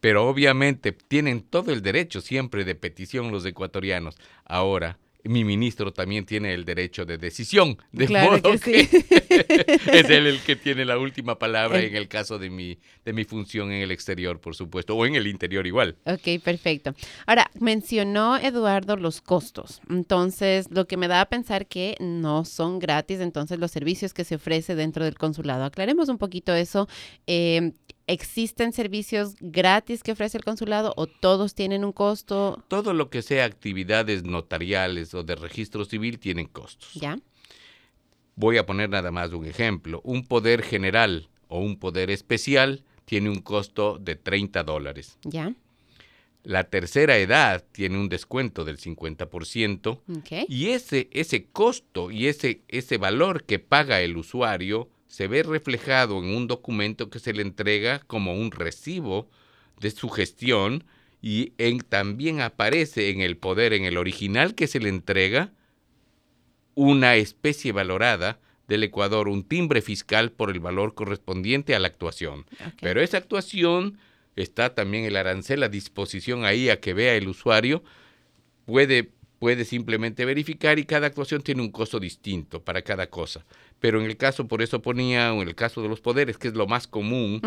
Pero 0.00 0.28
obviamente 0.28 0.92
tienen 0.92 1.42
todo 1.42 1.72
el 1.72 1.80
derecho 1.80 2.20
siempre 2.20 2.64
de 2.64 2.74
petición 2.74 3.30
los 3.30 3.46
ecuatorianos. 3.46 4.16
Ahora, 4.44 4.98
mi 5.24 5.44
ministro 5.44 5.92
también 5.92 6.26
tiene 6.26 6.54
el 6.54 6.64
derecho 6.64 7.04
de 7.04 7.18
decisión, 7.18 7.78
de 7.92 8.08
modo 8.08 8.58
que, 8.60 8.80
es 9.92 10.10
él 10.10 10.26
el 10.26 10.40
que 10.40 10.56
tiene 10.56 10.84
la 10.84 10.98
última 10.98 11.38
palabra 11.38 11.80
en 11.80 11.96
el 11.96 12.08
caso 12.08 12.38
de 12.38 12.50
mi, 12.50 12.78
de 13.04 13.12
mi 13.12 13.24
función 13.24 13.72
en 13.72 13.82
el 13.82 13.90
exterior, 13.90 14.40
por 14.40 14.54
supuesto, 14.54 14.94
o 14.94 15.06
en 15.06 15.14
el 15.14 15.26
interior 15.26 15.66
igual. 15.66 15.96
Ok, 16.04 16.42
perfecto. 16.42 16.94
Ahora, 17.26 17.50
mencionó 17.58 18.36
Eduardo 18.36 18.96
los 18.96 19.20
costos, 19.20 19.80
entonces 19.88 20.66
lo 20.70 20.86
que 20.86 20.96
me 20.96 21.08
da 21.08 21.22
a 21.22 21.26
pensar 21.26 21.66
que 21.66 21.96
no 22.00 22.44
son 22.44 22.78
gratis, 22.78 23.20
entonces 23.20 23.58
los 23.58 23.70
servicios 23.70 24.12
que 24.12 24.24
se 24.24 24.36
ofrece 24.36 24.74
dentro 24.74 25.04
del 25.04 25.16
consulado. 25.16 25.64
Aclaremos 25.64 26.08
un 26.08 26.18
poquito 26.18 26.54
eso. 26.54 26.88
Eh, 27.26 27.72
¿Existen 28.06 28.72
servicios 28.72 29.34
gratis 29.40 30.02
que 30.02 30.12
ofrece 30.12 30.36
el 30.36 30.44
consulado 30.44 30.92
o 30.96 31.06
todos 31.06 31.54
tienen 31.54 31.84
un 31.84 31.92
costo? 31.92 32.62
Todo 32.68 32.92
lo 32.92 33.08
que 33.08 33.22
sea 33.22 33.46
actividades 33.46 34.24
notariales 34.24 35.14
o 35.14 35.22
de 35.22 35.36
registro 35.36 35.86
civil 35.86 36.18
tienen 36.18 36.46
costos. 36.46 36.92
¿Ya? 36.94 37.18
Voy 38.36 38.58
a 38.58 38.66
poner 38.66 38.90
nada 38.90 39.10
más 39.10 39.32
un 39.32 39.46
ejemplo. 39.46 40.02
Un 40.04 40.26
poder 40.26 40.62
general 40.62 41.28
o 41.48 41.60
un 41.60 41.78
poder 41.78 42.10
especial 42.10 42.84
tiene 43.06 43.30
un 43.30 43.40
costo 43.40 43.98
de 43.98 44.16
30 44.16 44.64
dólares. 44.64 45.18
¿Ya? 45.22 45.54
La 46.42 46.64
tercera 46.64 47.16
edad 47.16 47.64
tiene 47.72 47.98
un 47.98 48.10
descuento 48.10 48.66
del 48.66 48.76
50%. 48.76 50.46
Y 50.46 50.66
ese, 50.68 51.08
ese 51.10 51.46
costo 51.46 52.10
y 52.10 52.26
ese, 52.26 52.60
ese 52.68 52.98
valor 52.98 53.44
que 53.44 53.58
paga 53.58 54.02
el 54.02 54.18
usuario 54.18 54.90
se 55.14 55.28
ve 55.28 55.44
reflejado 55.44 56.18
en 56.18 56.34
un 56.34 56.48
documento 56.48 57.08
que 57.08 57.20
se 57.20 57.32
le 57.32 57.42
entrega 57.42 58.00
como 58.00 58.34
un 58.34 58.50
recibo 58.50 59.30
de 59.78 59.92
su 59.92 60.08
gestión 60.08 60.82
y 61.22 61.52
en, 61.56 61.78
también 61.78 62.40
aparece 62.40 63.10
en 63.10 63.20
el 63.20 63.36
poder, 63.36 63.74
en 63.74 63.84
el 63.84 63.96
original 63.96 64.56
que 64.56 64.66
se 64.66 64.80
le 64.80 64.88
entrega, 64.88 65.52
una 66.74 67.14
especie 67.14 67.70
valorada 67.70 68.40
del 68.66 68.82
Ecuador, 68.82 69.28
un 69.28 69.44
timbre 69.44 69.82
fiscal 69.82 70.32
por 70.32 70.50
el 70.50 70.58
valor 70.58 70.94
correspondiente 70.94 71.76
a 71.76 71.78
la 71.78 71.86
actuación. 71.86 72.44
Pero 72.80 73.00
esa 73.00 73.18
actuación 73.18 73.98
está 74.34 74.74
también 74.74 75.04
el 75.04 75.16
arancel 75.16 75.62
a 75.62 75.68
disposición 75.68 76.44
ahí 76.44 76.70
a 76.70 76.80
que 76.80 76.92
vea 76.92 77.14
el 77.14 77.28
usuario, 77.28 77.84
puede 78.64 79.12
puede 79.44 79.66
simplemente 79.66 80.24
verificar 80.24 80.78
y 80.78 80.86
cada 80.86 81.06
actuación 81.06 81.42
tiene 81.42 81.60
un 81.60 81.70
costo 81.70 82.00
distinto 82.00 82.64
para 82.64 82.80
cada 82.80 83.10
cosa. 83.10 83.44
Pero 83.78 84.00
en 84.00 84.06
el 84.06 84.16
caso, 84.16 84.48
por 84.48 84.62
eso 84.62 84.80
ponía, 84.80 85.28
en 85.28 85.46
el 85.46 85.54
caso 85.54 85.82
de 85.82 85.88
los 85.90 86.00
poderes, 86.00 86.38
que 86.38 86.48
es 86.48 86.54
lo 86.54 86.66
más 86.66 86.86
común, 86.86 87.42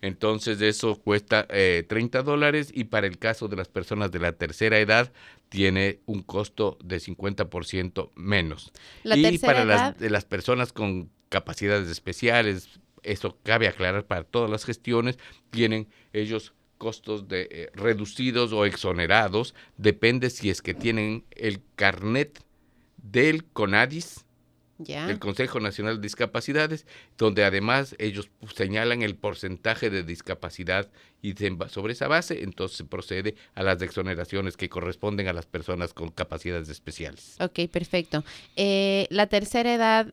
entonces 0.00 0.60
eso 0.60 0.96
cuesta 0.96 1.46
30 1.46 2.18
eh, 2.18 2.22
dólares 2.24 2.72
y 2.74 2.82
para 2.82 3.06
el 3.06 3.18
caso 3.18 3.46
de 3.46 3.54
las 3.54 3.68
personas 3.68 4.10
de 4.10 4.18
la 4.18 4.32
tercera 4.32 4.80
edad 4.80 5.12
tiene 5.48 6.00
un 6.04 6.24
costo 6.24 6.78
de 6.82 6.96
50% 6.96 8.10
menos. 8.16 8.72
y 9.04 9.38
para 9.38 9.64
las, 9.64 9.96
de 10.00 10.10
las 10.10 10.24
personas 10.24 10.72
con 10.72 11.12
capacidades 11.28 11.88
especiales, 11.88 12.80
eso 13.04 13.38
cabe 13.44 13.68
aclarar 13.68 14.04
para 14.04 14.24
todas 14.24 14.50
las 14.50 14.64
gestiones, 14.64 15.16
tienen 15.50 15.86
ellos 16.12 16.54
costos 16.78 17.28
de, 17.28 17.48
eh, 17.50 17.70
reducidos 17.74 18.52
o 18.52 18.64
exonerados, 18.64 19.54
depende 19.76 20.30
si 20.30 20.50
es 20.50 20.62
que 20.62 20.74
tienen 20.74 21.24
el 21.30 21.60
carnet 21.74 22.40
del 22.96 23.44
CONADIS, 23.44 24.24
el 24.88 25.18
Consejo 25.18 25.58
Nacional 25.58 25.96
de 25.96 26.02
Discapacidades, 26.02 26.86
donde 27.16 27.44
además 27.44 27.96
ellos 27.98 28.30
señalan 28.54 29.02
el 29.02 29.16
porcentaje 29.16 29.88
de 29.88 30.02
discapacidad 30.02 30.90
y 31.22 31.34
sobre 31.68 31.94
esa 31.94 32.08
base 32.08 32.42
entonces 32.42 32.76
se 32.76 32.84
procede 32.84 33.36
a 33.54 33.62
las 33.62 33.80
exoneraciones 33.80 34.56
que 34.56 34.68
corresponden 34.68 35.28
a 35.28 35.32
las 35.32 35.46
personas 35.46 35.94
con 35.94 36.10
capacidades 36.10 36.68
especiales. 36.68 37.36
Ok, 37.40 37.70
perfecto. 37.70 38.22
Eh, 38.56 39.06
la 39.10 39.28
tercera 39.28 39.72
edad 39.72 40.12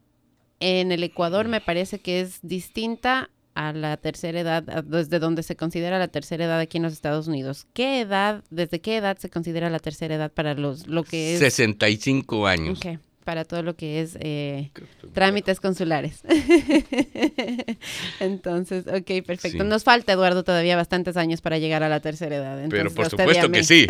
en 0.60 0.94
el 0.94 1.04
Ecuador 1.04 1.50
me 1.50 1.60
parece 1.60 2.00
que 2.00 2.22
es 2.22 2.40
distinta 2.42 3.30
a 3.56 3.74
la 3.74 3.98
tercera 3.98 4.40
edad, 4.40 4.64
desde 4.84 5.20
donde 5.20 5.44
se 5.44 5.56
considera 5.56 6.00
la 6.00 6.08
tercera 6.08 6.46
edad 6.46 6.60
aquí 6.60 6.78
en 6.78 6.84
los 6.84 6.94
Estados 6.94 7.28
Unidos. 7.28 7.68
¿Qué 7.74 8.02
edad, 8.02 8.44
desde 8.50 8.82
qué 8.82 8.98
edad 8.98 9.18
se 9.18 9.30
considera 9.30 9.70
la 9.70 9.80
tercera 9.80 10.16
edad 10.16 10.32
para 10.32 10.54
los, 10.54 10.88
lo 10.88 11.04
que 11.04 11.34
es? 11.34 11.40
65 11.40 12.48
años. 12.48 12.80
Okay, 12.80 13.00
para 13.24 13.46
todo 13.46 13.64
lo 13.64 13.76
que 13.76 14.02
es 14.02 14.18
eh, 14.20 14.72
trámites 15.14 15.60
consulares. 15.60 16.22
Entonces, 18.20 18.86
ok, 18.88 19.26
perfecto. 19.26 19.64
Nos 19.64 19.84
falta, 19.84 20.14
Eduardo, 20.14 20.44
todavía 20.44 20.76
bastantes 20.76 21.18
años 21.18 21.42
para 21.42 21.58
llegar 21.58 21.84
a 21.84 21.90
la 21.90 22.00
tercera 22.00 22.36
edad. 22.36 22.66
Pero 22.70 22.92
por 22.92 23.10
supuesto 23.10 23.52
que 23.52 23.64
sí. 23.64 23.88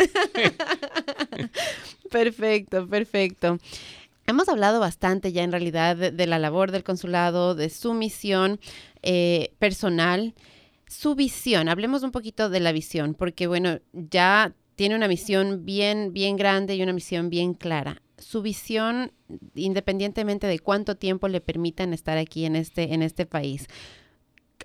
perfecto, 2.10 2.86
perfecto. 2.86 3.58
Hemos 4.26 4.48
hablado 4.48 4.80
bastante 4.80 5.32
ya 5.32 5.42
en 5.42 5.52
realidad 5.52 5.96
de, 5.96 6.26
la 6.26 6.38
labor 6.38 6.72
del 6.72 6.82
consulado, 6.82 7.54
de 7.54 7.68
su 7.68 7.92
misión 7.92 8.58
eh, 9.02 9.54
personal, 9.58 10.34
su 10.88 11.14
visión. 11.14 11.68
Hablemos 11.68 12.02
un 12.02 12.10
poquito 12.10 12.48
de 12.48 12.60
la 12.60 12.72
visión, 12.72 13.14
porque 13.14 13.46
bueno, 13.46 13.80
ya 13.92 14.54
tiene 14.76 14.96
una 14.96 15.08
misión 15.08 15.64
bien, 15.64 16.12
bien 16.12 16.36
grande 16.36 16.74
y 16.74 16.82
una 16.82 16.94
misión 16.94 17.28
bien 17.28 17.52
clara. 17.52 18.00
Su 18.16 18.40
visión, 18.40 19.12
independientemente 19.54 20.46
de 20.46 20.58
cuánto 20.58 20.96
tiempo 20.96 21.28
le 21.28 21.42
permitan 21.42 21.92
estar 21.92 22.16
aquí 22.16 22.46
en 22.46 22.56
este, 22.56 22.94
en 22.94 23.02
este 23.02 23.26
país. 23.26 23.66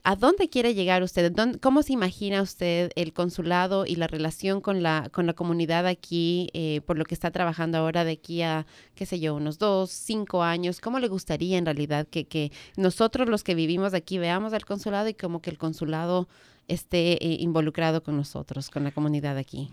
¿A 0.03 0.15
dónde 0.15 0.49
quiere 0.49 0.73
llegar 0.73 1.03
usted? 1.03 1.33
¿Cómo 1.61 1.83
se 1.83 1.93
imagina 1.93 2.41
usted 2.41 2.91
el 2.95 3.13
consulado 3.13 3.85
y 3.85 3.95
la 3.95 4.07
relación 4.07 4.61
con 4.61 4.81
la, 4.81 5.09
con 5.11 5.25
la 5.25 5.33
comunidad 5.33 5.85
aquí, 5.87 6.49
eh, 6.53 6.81
por 6.85 6.97
lo 6.97 7.05
que 7.05 7.13
está 7.13 7.31
trabajando 7.31 7.77
ahora 7.77 8.03
de 8.03 8.13
aquí 8.13 8.41
a, 8.41 8.65
qué 8.95 9.05
sé 9.05 9.19
yo, 9.19 9.35
unos 9.35 9.57
dos, 9.57 9.91
cinco 9.91 10.43
años? 10.43 10.79
¿Cómo 10.79 10.99
le 10.99 11.07
gustaría 11.07 11.57
en 11.57 11.65
realidad 11.65 12.07
que, 12.07 12.25
que 12.25 12.51
nosotros 12.77 13.29
los 13.29 13.43
que 13.43 13.55
vivimos 13.55 13.93
aquí 13.93 14.17
veamos 14.17 14.53
al 14.53 14.65
consulado 14.65 15.09
y 15.09 15.13
como 15.13 15.41
que 15.41 15.49
el 15.49 15.57
consulado 15.57 16.27
esté 16.67 17.13
eh, 17.25 17.37
involucrado 17.39 18.03
con 18.03 18.15
nosotros, 18.15 18.69
con 18.69 18.83
la 18.83 18.91
comunidad 18.91 19.37
aquí? 19.37 19.71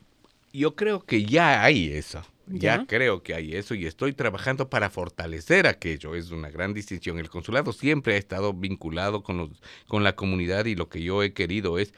Yo 0.56 0.74
creo 0.74 1.04
que 1.04 1.24
ya 1.24 1.62
hay 1.62 1.92
eso. 1.92 2.22
Ya, 2.46 2.86
creo 2.86 3.22
que 3.22 3.34
hay 3.34 3.56
eso 3.56 3.74
y 3.74 3.86
estoy 3.86 4.12
trabajando 4.12 4.70
para 4.70 4.88
fortalecer 4.88 5.66
aquello. 5.66 6.14
Es 6.14 6.30
una 6.30 6.48
gran 6.48 6.72
distinción. 6.72 7.18
El 7.18 7.28
consulado 7.28 7.72
siempre 7.72 8.14
ha 8.14 8.16
estado 8.16 8.54
vinculado 8.54 9.22
con, 9.22 9.52
con 9.88 10.04
la 10.04 10.14
comunidad 10.14 10.64
y 10.66 10.76
lo 10.76 10.88
que 10.88 11.02
yo 11.02 11.22
he 11.24 11.32
querido 11.32 11.78
es 11.78 11.92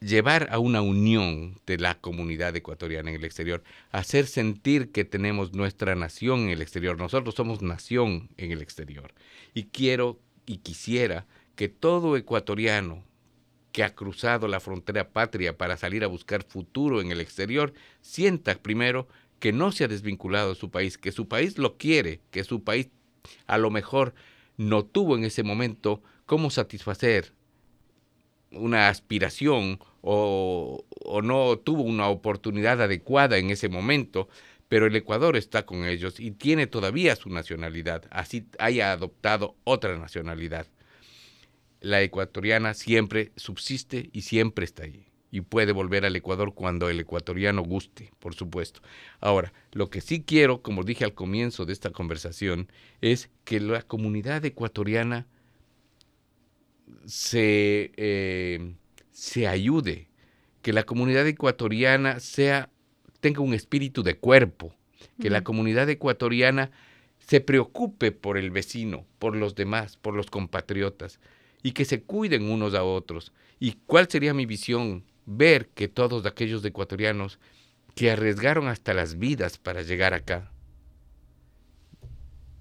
llevar 0.00 0.48
a 0.52 0.58
una 0.58 0.80
unión 0.82 1.60
de 1.66 1.78
la 1.78 1.96
comunidad 1.96 2.54
ecuatoriana 2.54 3.10
en 3.10 3.16
el 3.16 3.24
exterior, 3.24 3.62
hacer 3.90 4.26
sentir 4.26 4.92
que 4.92 5.04
tenemos 5.04 5.52
nuestra 5.52 5.94
nación 5.96 6.44
en 6.44 6.50
el 6.50 6.62
exterior. 6.62 6.96
Nosotros 6.96 7.34
somos 7.34 7.60
nación 7.60 8.30
en 8.36 8.52
el 8.52 8.62
exterior. 8.62 9.12
Y 9.52 9.64
quiero 9.64 10.18
y 10.46 10.58
quisiera 10.58 11.26
que 11.56 11.68
todo 11.68 12.16
ecuatoriano 12.16 13.02
que 13.76 13.84
ha 13.84 13.94
cruzado 13.94 14.48
la 14.48 14.58
frontera 14.58 15.10
patria 15.10 15.58
para 15.58 15.76
salir 15.76 16.02
a 16.02 16.06
buscar 16.06 16.42
futuro 16.44 17.02
en 17.02 17.12
el 17.12 17.20
exterior, 17.20 17.74
sienta 18.00 18.54
primero 18.54 19.06
que 19.38 19.52
no 19.52 19.70
se 19.70 19.84
ha 19.84 19.88
desvinculado 19.88 20.48
de 20.48 20.54
su 20.54 20.70
país, 20.70 20.96
que 20.96 21.12
su 21.12 21.28
país 21.28 21.58
lo 21.58 21.76
quiere, 21.76 22.22
que 22.30 22.42
su 22.42 22.64
país 22.64 22.88
a 23.46 23.58
lo 23.58 23.70
mejor 23.70 24.14
no 24.56 24.86
tuvo 24.86 25.14
en 25.14 25.24
ese 25.24 25.42
momento 25.42 26.02
cómo 26.24 26.48
satisfacer 26.48 27.34
una 28.50 28.88
aspiración 28.88 29.78
o, 30.00 30.82
no 31.22 31.58
tuvo 31.58 31.82
una 31.82 32.08
oportunidad 32.08 32.80
adecuada 32.80 33.36
en 33.36 33.50
ese 33.50 33.68
momento, 33.68 34.30
pero 34.70 34.86
el 34.86 34.96
Ecuador 34.96 35.36
está 35.36 35.66
con 35.66 35.84
ellos 35.84 36.18
y 36.18 36.30
tiene 36.30 36.66
todavía 36.66 37.14
su 37.14 37.28
nacionalidad, 37.28 38.06
así 38.08 38.46
haya 38.58 38.92
adoptado 38.92 39.54
otra 39.64 39.98
nacionalidad. 39.98 40.66
La 41.80 42.02
ecuatoriana 42.02 42.74
siempre 42.74 43.32
subsiste 43.36 44.10
y 44.12 44.22
siempre 44.22 44.64
está 44.64 44.84
allí 44.84 45.06
y 45.30 45.42
puede 45.42 45.72
volver 45.72 46.04
al 46.04 46.16
Ecuador 46.16 46.54
cuando 46.54 46.88
el 46.88 47.00
ecuatoriano 47.00 47.62
guste, 47.62 48.10
por 48.20 48.34
supuesto. 48.34 48.80
Ahora, 49.20 49.52
lo 49.72 49.90
que 49.90 50.00
sí 50.00 50.22
quiero, 50.22 50.62
como 50.62 50.82
dije 50.82 51.04
al 51.04 51.14
comienzo 51.14 51.66
de 51.66 51.72
esta 51.72 51.90
conversación, 51.90 52.68
es 53.00 53.28
que 53.44 53.60
la 53.60 53.82
comunidad 53.82 54.44
ecuatoriana 54.44 55.26
se, 57.04 57.92
eh, 57.96 58.74
se 59.10 59.46
ayude, 59.46 60.08
que 60.62 60.72
la 60.72 60.84
comunidad 60.84 61.26
ecuatoriana 61.26 62.20
sea, 62.20 62.70
tenga 63.20 63.40
un 63.40 63.54
espíritu 63.54 64.02
de 64.02 64.16
cuerpo, 64.16 64.74
que 65.20 65.30
la 65.30 65.44
comunidad 65.44 65.88
ecuatoriana 65.90 66.70
se 67.18 67.40
preocupe 67.40 68.12
por 68.12 68.38
el 68.38 68.50
vecino, 68.50 69.04
por 69.18 69.36
los 69.36 69.54
demás, 69.54 69.96
por 69.96 70.14
los 70.14 70.30
compatriotas, 70.30 71.20
y 71.66 71.72
que 71.72 71.84
se 71.84 72.00
cuiden 72.00 72.48
unos 72.48 72.74
a 72.74 72.84
otros. 72.84 73.32
¿Y 73.58 73.72
cuál 73.86 74.08
sería 74.08 74.32
mi 74.32 74.46
visión 74.46 75.02
ver 75.24 75.66
que 75.70 75.88
todos 75.88 76.24
aquellos 76.24 76.64
ecuatorianos 76.64 77.40
que 77.96 78.12
arriesgaron 78.12 78.68
hasta 78.68 78.94
las 78.94 79.18
vidas 79.18 79.58
para 79.58 79.82
llegar 79.82 80.14
acá 80.14 80.52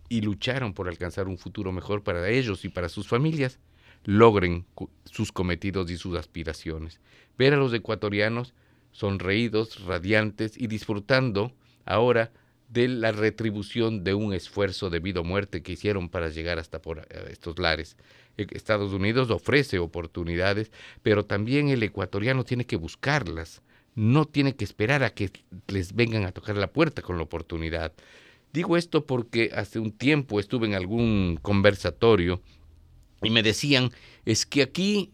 y 0.09 0.21
lucharon 0.21 0.73
por 0.73 0.87
alcanzar 0.87 1.27
un 1.27 1.37
futuro 1.37 1.71
mejor 1.71 2.01
para 2.01 2.27
ellos 2.29 2.65
y 2.65 2.69
para 2.69 2.89
sus 2.89 3.07
familias, 3.07 3.59
logren 4.05 4.65
sus 5.03 5.31
cometidos 5.31 5.91
y 5.91 5.97
sus 5.97 6.17
aspiraciones. 6.17 6.99
Ver 7.37 7.53
a 7.53 7.57
los 7.57 7.75
ecuatorianos 7.75 8.55
sonreídos, 8.91 9.85
radiantes 9.85 10.57
y 10.57 10.65
disfrutando 10.65 11.51
ahora 11.85 12.31
de 12.69 12.87
la 12.87 13.11
retribución 13.11 14.03
de 14.03 14.13
un 14.13 14.33
esfuerzo 14.33 14.89
de 14.89 14.99
vida 14.99 15.19
o 15.19 15.23
muerte 15.23 15.61
que 15.61 15.73
hicieron 15.73 16.09
para 16.09 16.29
llegar 16.29 16.59
hasta 16.59 16.81
por 16.81 16.99
eh, 16.99 17.27
estos 17.29 17.59
lares. 17.59 17.97
E, 18.37 18.47
Estados 18.51 18.93
Unidos 18.93 19.29
ofrece 19.29 19.79
oportunidades, 19.79 20.71
pero 21.01 21.25
también 21.25 21.69
el 21.69 21.83
ecuatoriano 21.83 22.43
tiene 22.43 22.65
que 22.65 22.75
buscarlas, 22.75 23.61
no 23.95 24.25
tiene 24.25 24.55
que 24.55 24.65
esperar 24.65 25.03
a 25.03 25.11
que 25.11 25.31
les 25.67 25.93
vengan 25.93 26.25
a 26.25 26.31
tocar 26.31 26.57
la 26.57 26.71
puerta 26.71 27.01
con 27.01 27.17
la 27.17 27.23
oportunidad. 27.23 27.93
Digo 28.51 28.77
esto 28.77 29.05
porque 29.05 29.51
hace 29.53 29.79
un 29.79 29.91
tiempo 29.91 30.39
estuve 30.39 30.67
en 30.67 30.75
algún 30.75 31.39
conversatorio 31.41 32.41
y 33.21 33.29
me 33.29 33.43
decían, 33.43 33.91
es 34.25 34.45
que 34.45 34.61
aquí 34.61 35.11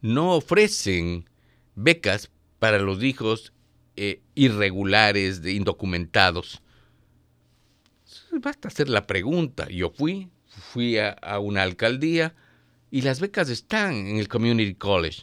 no 0.00 0.34
ofrecen 0.34 1.28
becas 1.74 2.30
para 2.58 2.78
los 2.78 3.02
hijos 3.02 3.52
eh, 3.96 4.22
irregulares, 4.34 5.42
de 5.42 5.52
indocumentados. 5.52 6.62
Basta 8.32 8.68
hacer 8.68 8.88
la 8.88 9.06
pregunta. 9.06 9.68
Yo 9.68 9.90
fui, 9.90 10.30
fui 10.46 10.98
a, 10.98 11.16
una 11.40 11.62
alcaldía 11.62 12.34
y 12.92 13.00
las 13.00 13.20
becas 13.20 13.48
están 13.48 13.94
en 13.94 14.18
el 14.18 14.28
Community 14.28 14.74
College. 14.74 15.22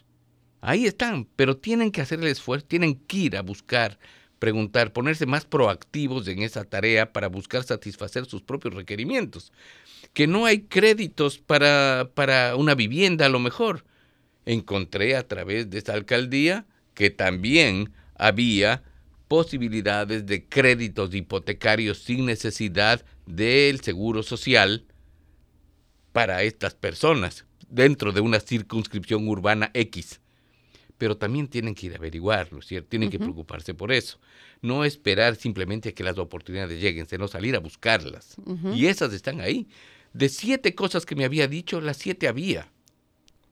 Ahí 0.60 0.88
están, 0.88 1.26
pero 1.36 1.56
tienen 1.56 1.92
que 1.92 2.02
hacer 2.02 2.20
el 2.20 2.26
esfuerzo, 2.26 2.66
tienen 2.66 2.96
que 2.96 3.18
ir 3.18 3.38
a 3.38 3.44
buscar, 3.44 4.00
preguntar, 4.40 4.92
ponerse 4.92 5.28
más 5.28 5.46
proactivos 5.46 6.28
en 6.28 6.42
esa 6.42 6.64
tarea 6.64 7.14
para 7.14 7.28
buscar 7.30 7.64
satisfacer 7.64 8.26
sus 8.26 8.42
propios 8.42 8.74
requerimientos. 8.74 9.54
Que 10.14 10.26
no 10.26 10.48
hay 10.48 10.62
créditos 10.62 11.38
para, 11.38 12.10
para 12.16 12.56
una 12.56 12.74
vivienda 12.74 13.28
a 13.28 13.30
lo 13.30 13.40
mejor. 13.40 13.86
Encontré 14.48 15.16
a 15.16 15.28
través 15.28 15.70
de 15.70 15.78
esa 15.78 15.94
alcaldía 15.94 16.66
que 16.96 17.12
también 17.12 17.94
había 18.16 18.82
posibilidades 19.28 20.26
de 20.26 20.44
créditos 20.44 21.14
hipotecarios 21.14 22.00
sin 22.00 22.26
necesidad 22.26 23.06
del 23.28 23.82
seguro 23.82 24.24
social 24.24 24.86
para 26.12 26.42
estas 26.42 26.74
personas 26.74 27.46
dentro 27.70 28.12
de 28.12 28.22
una 28.22 28.40
circunscripción 28.40 29.28
urbana 29.28 29.72
X. 29.74 30.20
pero 31.00 31.16
también 31.16 31.48
tienen 31.48 31.74
que 31.74 31.86
ir 31.88 31.94
a 31.94 31.96
averiguarlo, 31.96 32.62
¿cierto? 32.62 32.90
Tienen 32.90 33.10
que 33.10 33.20
preocuparse 33.20 33.74
por 33.74 33.94
eso. 33.94 34.20
No 34.62 34.84
esperar 34.84 35.38
simplemente 35.38 35.90
a 35.90 35.92
que 35.94 36.04
las 36.04 36.18
oportunidades 36.18 36.82
lleguen, 36.82 37.08
sino 37.08 37.30
salir 37.30 37.56
a 37.56 37.60
buscarlas. 37.60 38.36
Y 38.76 38.88
esas 38.88 39.14
están 39.14 39.40
ahí. 39.40 39.70
De 40.12 40.28
siete 40.28 40.76
cosas 40.76 41.06
que 41.06 41.16
me 41.16 41.24
había 41.24 41.48
dicho, 41.48 41.80
las 41.80 41.96
siete 41.96 42.28
había. 42.28 42.70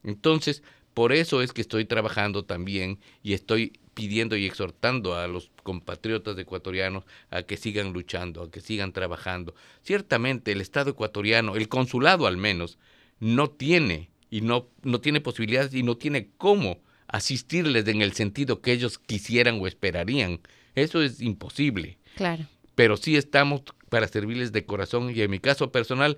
Entonces, 0.04 0.62
por 0.94 1.14
eso 1.14 1.42
es 1.42 1.54
que 1.54 1.62
estoy 1.62 1.86
trabajando 1.86 2.44
también 2.44 3.00
y 3.24 3.32
estoy 3.32 3.80
pidiendo 3.94 4.36
y 4.36 4.46
exhortando 4.46 5.16
a 5.16 5.28
los 5.28 5.50
compatriotas 5.64 6.38
ecuatorianos 6.38 7.06
a 7.30 7.44
que 7.44 7.56
sigan 7.56 7.94
luchando, 7.94 8.44
a 8.44 8.52
que 8.52 8.60
sigan 8.60 8.92
trabajando. 8.92 9.56
Ciertamente 9.84 10.52
el 10.52 10.60
Estado 10.60 10.92
ecuatoriano, 10.92 11.56
el 11.56 11.70
consulado 11.70 12.28
al 12.28 12.36
menos, 12.36 12.78
no 13.20 13.50
tiene 13.50 14.10
y 14.30 14.42
no, 14.42 14.68
no 14.84 15.00
tiene 15.00 15.22
posibilidades 15.22 15.74
y 15.74 15.84
no 15.84 15.98
tiene 15.98 16.30
cómo 16.38 16.80
asistirles 17.08 17.88
en 17.88 18.02
el 18.02 18.14
sentido 18.14 18.62
que 18.62 18.74
ellos 18.74 19.00
quisieran 19.00 19.60
o 19.62 19.68
esperarían. 19.68 20.42
Eso 20.76 21.02
es 21.02 21.22
imposible. 21.22 21.98
Claro. 22.16 22.46
Pero 22.76 22.98
sí 22.98 23.16
estamos 23.16 23.64
para 23.90 24.08
servirles 24.08 24.52
de 24.52 24.66
corazón 24.66 25.12
y 25.16 25.22
en 25.22 25.32
mi 25.32 25.40
caso 25.40 25.72
personal, 25.72 26.18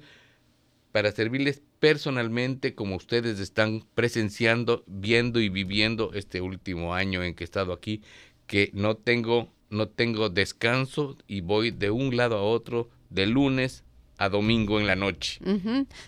para 0.91 1.11
servirles 1.11 1.61
personalmente 1.79 2.73
como 2.73 2.95
ustedes 2.95 3.39
están 3.39 3.85
presenciando, 3.93 4.83
viendo 4.87 5.39
y 5.39 5.49
viviendo 5.49 6.11
este 6.13 6.41
último 6.41 6.95
año 6.95 7.23
en 7.23 7.35
que 7.35 7.43
he 7.43 7.45
estado 7.45 7.73
aquí, 7.73 8.01
que 8.47 8.71
no 8.73 8.97
tengo, 8.97 9.53
no 9.69 9.87
tengo 9.87 10.29
descanso 10.29 11.15
y 11.27 11.41
voy 11.41 11.71
de 11.71 11.91
un 11.91 12.17
lado 12.17 12.37
a 12.37 12.41
otro 12.41 12.89
de 13.09 13.27
lunes 13.27 13.83
a 14.19 14.27
domingo 14.27 14.81
en 14.81 14.85
la 14.85 14.97
noche. 14.97 15.39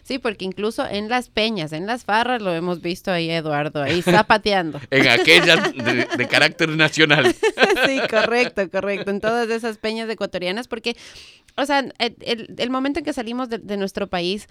Sí, 0.03 0.19
porque 0.19 0.43
incluso 0.43 0.85
en 0.85 1.07
las 1.07 1.29
peñas, 1.29 1.71
en 1.71 1.87
las 1.87 2.03
farras, 2.03 2.41
lo 2.41 2.53
hemos 2.53 2.81
visto 2.81 3.09
ahí, 3.09 3.29
Eduardo, 3.29 3.81
ahí 3.81 4.01
zapateando. 4.01 4.81
en 4.91 5.07
aquellas 5.07 5.73
de, 5.73 6.27
carácter 6.27 6.69
nacional. 6.69 7.33
sí, 7.85 8.01
correcto, 8.09 8.69
correcto. 8.69 9.11
En 9.11 9.21
todas 9.21 9.49
esas 9.49 9.77
peñas 9.77 10.09
ecuatorianas, 10.09 10.67
porque, 10.67 10.97
o 11.55 11.65
sea, 11.65 11.85
el, 11.99 12.69
momento 12.69 12.99
en 12.99 13.05
que 13.05 13.13
salimos 13.13 13.47
de, 13.47 13.77
nuestro 13.77 14.07
país, 14.07 14.47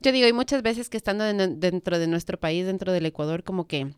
yo 0.00 0.10
digo, 0.10 0.26
hay 0.26 0.32
muchas 0.32 0.62
veces 0.62 0.88
que 0.88 0.96
estando 0.96 1.24
dentro 1.24 2.00
de 2.00 2.08
nuestro 2.08 2.38
país, 2.38 2.66
dentro 2.66 2.92
del 2.92 3.06
Ecuador, 3.06 3.44
como 3.44 3.68
que 3.68 3.92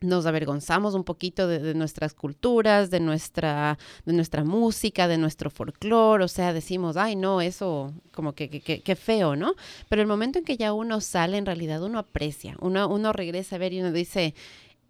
nos 0.00 0.24
avergonzamos 0.24 0.94
un 0.94 1.04
poquito 1.04 1.46
de, 1.46 1.74
nuestras 1.74 2.14
culturas, 2.14 2.90
de 2.90 3.00
nuestra, 3.00 3.78
de 4.06 4.14
nuestra 4.14 4.44
música, 4.44 5.08
de 5.08 5.18
nuestro 5.18 5.50
folclore, 5.50 6.24
o 6.24 6.28
sea, 6.28 6.54
decimos, 6.54 6.96
ay, 6.96 7.16
no, 7.16 7.42
eso 7.42 7.92
como 8.10 8.34
que, 8.34 8.48
que, 8.48 8.96
feo, 8.96 9.36
¿no? 9.36 9.54
Pero 9.90 10.00
el 10.00 10.08
momento 10.08 10.38
en 10.38 10.44
que 10.46 10.56
ya 10.56 10.72
uno 10.72 11.02
sale, 11.02 11.36
en 11.36 11.44
realidad 11.44 11.82
uno 11.82 11.98
aprecia, 11.98 12.56
uno, 12.60 12.88
uno 12.88 13.12
regresa 13.12 13.56
a 13.56 13.58
ver 13.58 13.74
y 13.74 13.80
uno 13.80 13.92
dice, 13.92 14.34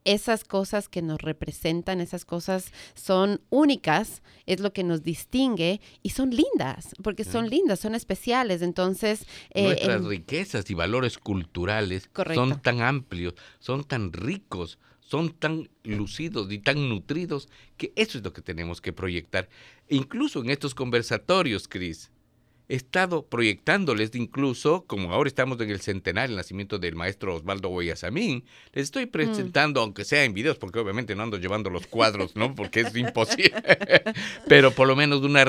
esas 0.05 0.45
cosas 0.45 0.89
que 0.89 1.03
nos 1.03 1.21
representan, 1.21 2.01
esas 2.01 2.25
cosas 2.25 2.73
son 2.95 3.41
únicas, 3.51 4.23
es 4.47 4.61
lo 4.61 4.73
que 4.73 4.85
nos 4.85 5.03
distingue 5.03 5.81
y 6.03 6.11
son 6.11 6.31
lindas, 6.31 6.95
porque 7.03 7.25
son 7.25 7.51
lindas, 7.51 7.81
son 7.81 7.97
especiales. 7.97 8.63
Entonces, 8.63 9.27
eh, 9.51 9.65
nuestras 9.65 10.05
riquezas 10.05 10.71
y 10.71 10.75
valores 10.75 11.19
culturales 11.19 12.09
son 12.35 12.61
tan 12.63 12.81
amplios, 12.81 13.35
son 13.59 13.85
tan 13.85 14.13
ricos, 14.13 14.79
son 15.11 15.33
tan 15.33 15.69
lucidos 15.83 16.53
y 16.53 16.61
tan 16.61 16.89
nutridos 16.89 17.49
que 17.77 17.93
eso 17.97 18.19
es 18.19 18.25
lo 18.25 18.33
que 18.33 18.43
tenemos 18.43 18.81
que 18.81 18.93
proyectar. 18.93 19.49
incluso 19.89 20.41
en 20.41 20.51
estos 20.51 20.73
conversatorios, 20.73 21.67
Cris, 21.67 22.13
he 22.69 22.77
estado 22.77 23.27
proyectándoles 23.27 24.15
incluso, 24.15 24.85
como 24.87 25.13
ahora 25.13 25.27
estamos 25.27 25.61
en 25.61 25.71
el 25.71 25.81
centenario, 25.81 26.35
el 26.35 26.37
nacimiento 26.37 26.79
del 26.79 26.95
maestro 26.95 27.35
Osvaldo 27.35 27.69
Guayasamín, 27.69 28.45
les 28.73 28.85
estoy 28.85 29.07
mm. 29.07 29.11
presentando, 29.11 29.81
aunque 29.81 30.05
sea 30.05 30.23
en 30.23 30.33
videos, 30.33 30.59
porque 30.59 30.79
obviamente 30.79 31.17
no 31.17 31.25
ando 31.25 31.39
llevando 31.39 31.69
los 31.71 31.89
cuadros, 31.89 32.37
¿no? 32.37 32.55
Porque 32.55 32.83
es 32.83 32.95
imposible, 32.95 33.61
pero 34.49 34.71
por 34.71 34.87
lo 34.87 34.95
menos 34.95 35.23
una, 35.23 35.45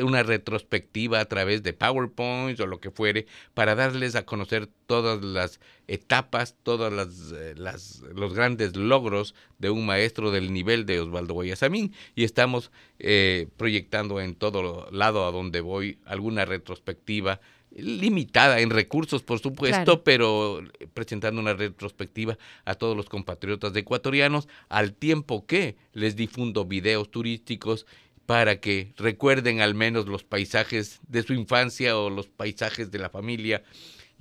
una 0.00 0.24
retrospectiva 0.24 1.20
a 1.20 1.26
través 1.26 1.62
de 1.62 1.72
PowerPoint 1.72 2.58
o 2.58 2.66
lo 2.66 2.80
que 2.80 2.90
fuere, 2.90 3.26
para 3.54 3.76
darles 3.76 4.16
a 4.16 4.24
conocer 4.24 4.68
todas 4.88 5.22
las 5.22 5.60
etapas, 5.88 6.56
todos 6.62 7.32
eh, 7.32 7.54
las, 7.56 8.02
los 8.14 8.34
grandes 8.34 8.76
logros 8.76 9.34
de 9.58 9.70
un 9.70 9.86
maestro 9.86 10.30
del 10.30 10.52
nivel 10.52 10.86
de 10.86 11.00
Osvaldo 11.00 11.34
Guayasamín. 11.34 11.92
Y 12.14 12.24
estamos 12.24 12.70
eh, 12.98 13.48
proyectando 13.56 14.20
en 14.20 14.34
todo 14.34 14.90
lado 14.90 15.26
a 15.26 15.30
donde 15.30 15.60
voy 15.60 15.98
alguna 16.04 16.44
retrospectiva 16.44 17.40
limitada 17.76 18.60
en 18.60 18.70
recursos, 18.70 19.22
por 19.22 19.40
supuesto, 19.40 20.04
pero 20.04 20.62
presentando 20.92 21.40
una 21.40 21.54
retrospectiva 21.54 22.38
a 22.64 22.74
todos 22.76 22.96
los 22.96 23.08
compatriotas 23.08 23.74
ecuatorianos, 23.74 24.48
al 24.68 24.94
tiempo 24.94 25.44
que 25.46 25.76
les 25.92 26.14
difundo 26.14 26.64
videos 26.64 27.10
turísticos 27.10 27.86
para 28.26 28.60
que 28.60 28.92
recuerden 28.96 29.60
al 29.60 29.74
menos 29.74 30.06
los 30.06 30.24
paisajes 30.24 31.00
de 31.08 31.22
su 31.22 31.34
infancia 31.34 31.98
o 31.98 32.10
los 32.10 32.28
paisajes 32.28 32.90
de 32.90 32.98
la 32.98 33.10
familia 33.10 33.62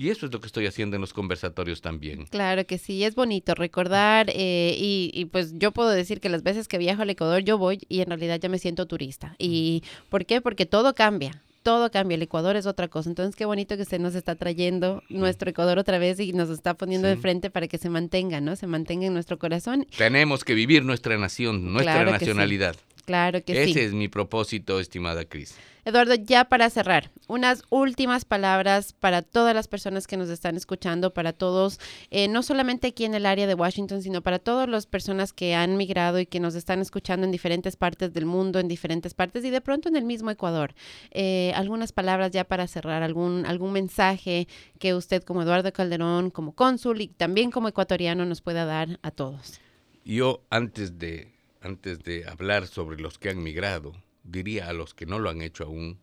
y 0.04 0.10
eso 0.10 0.26
es 0.26 0.34
lo 0.34 0.42
que 0.42 0.48
estoy 0.48 0.68
haciendo 0.68 0.98
en 0.98 1.02
los 1.02 1.14
conversatorios 1.14 1.82
también. 1.82 2.26
Claro 2.26 2.66
que 2.66 2.78
sí, 2.78 3.06
es 3.06 3.16
bonito 3.16 3.56
recordar 3.56 4.30
eh, 4.30 4.76
y, 4.78 5.26
pues 5.32 5.54
yo 5.58 5.72
puedo 5.72 5.90
decir 5.92 6.20
que 6.20 6.28
las 6.28 6.44
veces 6.44 6.68
que 6.68 6.78
viajo 6.78 7.04
al 7.04 7.10
Ecuador 7.10 7.42
yo 7.42 7.58
voy 7.58 7.80
y 7.88 8.02
en 8.02 8.08
realidad 8.08 8.38
ya 8.42 8.50
me 8.50 8.60
siento 8.60 8.86
turista. 8.86 9.36
¿Y 9.40 9.82
por 10.10 10.26
qué? 10.26 10.42
Porque 10.42 10.66
todo 10.66 10.94
cambia. 10.94 11.42
Todo 11.64 11.90
cambia, 11.90 12.16
el 12.16 12.22
Ecuador 12.22 12.58
es 12.58 12.66
otra 12.66 12.90
cosa. 12.90 13.10
Entonces, 13.10 13.38
qué 13.38 13.46
bonito 13.46 13.78
que 13.78 13.84
usted 13.84 13.98
nos 13.98 14.16
está 14.16 14.36
trayendo 14.36 15.02
nuestro 15.08 15.50
Ecuador 15.50 15.80
otra 15.80 15.98
vez 16.00 16.20
y 16.20 16.34
nos 16.34 16.50
está 16.50 16.74
poniendo 16.74 17.08
de 17.08 17.16
frente 17.16 17.50
para 17.50 17.70
que 17.70 17.78
se 17.78 17.90
mantenga, 17.90 18.42
¿no? 18.42 18.58
Se 18.58 18.68
mantenga 18.68 19.06
en 19.06 19.14
nuestro 19.14 19.40
corazón. 19.40 19.88
Tenemos 19.98 20.44
que 20.44 20.54
vivir 20.54 20.84
nuestra 20.84 21.18
nación, 21.18 21.72
nuestra 21.72 22.04
nacionalidad. 22.04 22.76
Claro 23.06 23.42
que 23.46 23.54
sí. 23.54 23.72
Ese 23.72 23.86
es 23.86 23.94
mi 23.94 24.10
propósito, 24.10 24.82
estimada 24.82 25.24
Cris. 25.24 25.56
Eduardo, 25.86 26.16
ya 26.16 26.46
para 26.46 26.70
cerrar, 26.70 27.12
unas 27.28 27.64
últimas 27.70 28.24
palabras 28.24 28.94
para 28.94 29.22
todas 29.22 29.54
las 29.54 29.68
personas 29.68 30.08
que 30.08 30.16
nos 30.16 30.30
están 30.30 30.56
escuchando, 30.56 31.14
para 31.14 31.34
todos, 31.34 31.80
eh, 32.10 32.28
no 32.28 32.42
solamente 32.42 32.88
aquí 32.88 33.04
en 33.04 33.16
el 33.16 33.26
área 33.26 33.48
de 33.48 33.54
Washington, 33.54 34.02
sino 34.02 34.22
para 34.22 34.40
todas 34.40 34.70
las 34.70 34.86
personas 34.86 35.34
que 35.34 35.56
han 35.56 35.76
migrado 35.76 36.20
y 36.20 36.26
que 36.26 36.40
nos 36.40 36.56
están 36.56 36.80
escuchando 36.80 37.26
en 37.26 37.32
diferentes 37.32 37.76
partes 37.76 38.14
del 38.14 38.26
mundo, 38.26 38.60
en 38.60 38.68
diferentes 38.68 39.14
partes 39.14 39.44
y 39.44 39.50
de 39.50 39.62
pronto 39.62 39.90
en 39.90 39.96
el 39.96 40.06
mismo 40.06 40.32
Ecuador. 40.32 40.74
Eh, 41.12 41.52
algunas 41.56 41.92
palabras 41.92 42.32
ya 42.32 42.46
para 42.46 42.68
cerrar, 42.68 43.04
algún, 43.04 43.46
algún 43.46 43.74
mensaje 43.74 44.48
que 44.80 44.94
usted 44.94 45.24
como 45.24 45.42
Eduardo 45.42 45.74
Calderón, 45.74 46.30
como 46.30 46.54
cónsul 46.54 47.02
y 47.02 47.08
también 47.08 47.52
como 47.52 47.68
ecuatoriano 47.68 48.26
nos 48.26 48.42
pueda 48.42 48.66
dar 48.66 49.00
a 49.02 49.12
todos. 49.12 49.60
Yo 50.06 50.44
antes 50.50 50.98
de 50.98 51.34
antes 51.64 52.04
de 52.04 52.26
hablar 52.28 52.68
sobre 52.68 53.02
los 53.02 53.18
que 53.18 53.30
han 53.30 53.42
migrado, 53.42 53.94
diría 54.24 54.70
a 54.70 54.74
los 54.74 54.94
que 54.94 55.06
no 55.06 55.20
lo 55.20 55.30
han 55.30 55.42
hecho 55.42 55.66
aún 55.66 56.00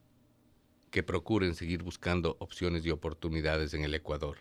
que 0.91 1.03
procuren 1.03 1.55
seguir 1.55 1.83
buscando 1.83 2.37
opciones 2.41 2.85
y 2.85 2.91
oportunidades 2.91 3.75
en 3.75 3.85
el 3.85 3.95
Ecuador. 3.95 4.39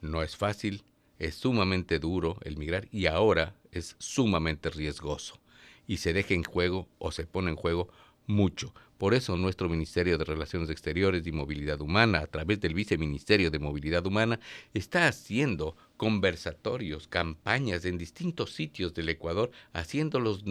No 0.00 0.22
es 0.22 0.36
fácil, 0.36 0.84
es 1.18 1.34
sumamente 1.34 1.98
duro 1.98 2.38
el 2.42 2.56
migrar 2.56 2.88
y 2.90 3.06
ahora 3.06 3.56
es 3.72 3.96
sumamente 3.98 4.70
riesgoso 4.70 5.40
y 5.86 5.98
se 5.98 6.12
deja 6.12 6.34
en 6.34 6.44
juego 6.44 6.88
o 6.98 7.12
se 7.12 7.26
pone 7.26 7.50
en 7.50 7.56
juego 7.56 7.88
mucho. 8.26 8.74
Por 8.98 9.14
eso 9.14 9.36
nuestro 9.36 9.68
Ministerio 9.68 10.18
de 10.18 10.24
Relaciones 10.24 10.70
Exteriores 10.70 11.26
y 11.26 11.32
Movilidad 11.32 11.80
Humana, 11.80 12.20
a 12.20 12.26
través 12.26 12.60
del 12.60 12.74
Viceministerio 12.74 13.50
de 13.50 13.58
Movilidad 13.58 14.06
Humana, 14.06 14.40
está 14.74 15.06
haciendo 15.06 15.76
conversatorios, 15.96 17.06
campañas 17.06 17.84
en 17.84 17.98
distintos 17.98 18.52
sitios 18.52 18.94
del 18.94 19.10
Ecuador, 19.10 19.50
haciéndolos 19.72 20.44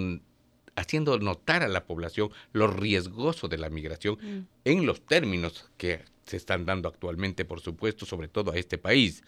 haciendo 0.75 1.17
notar 1.19 1.63
a 1.63 1.67
la 1.67 1.85
población 1.85 2.29
lo 2.53 2.67
riesgoso 2.67 3.47
de 3.47 3.57
la 3.57 3.69
migración 3.69 4.17
mm. 4.21 4.47
en 4.65 4.85
los 4.85 5.01
términos 5.05 5.69
que 5.77 6.03
se 6.25 6.37
están 6.37 6.65
dando 6.65 6.89
actualmente, 6.89 7.45
por 7.45 7.61
supuesto, 7.61 8.05
sobre 8.05 8.27
todo 8.27 8.51
a 8.51 8.57
este 8.57 8.77
país. 8.77 9.23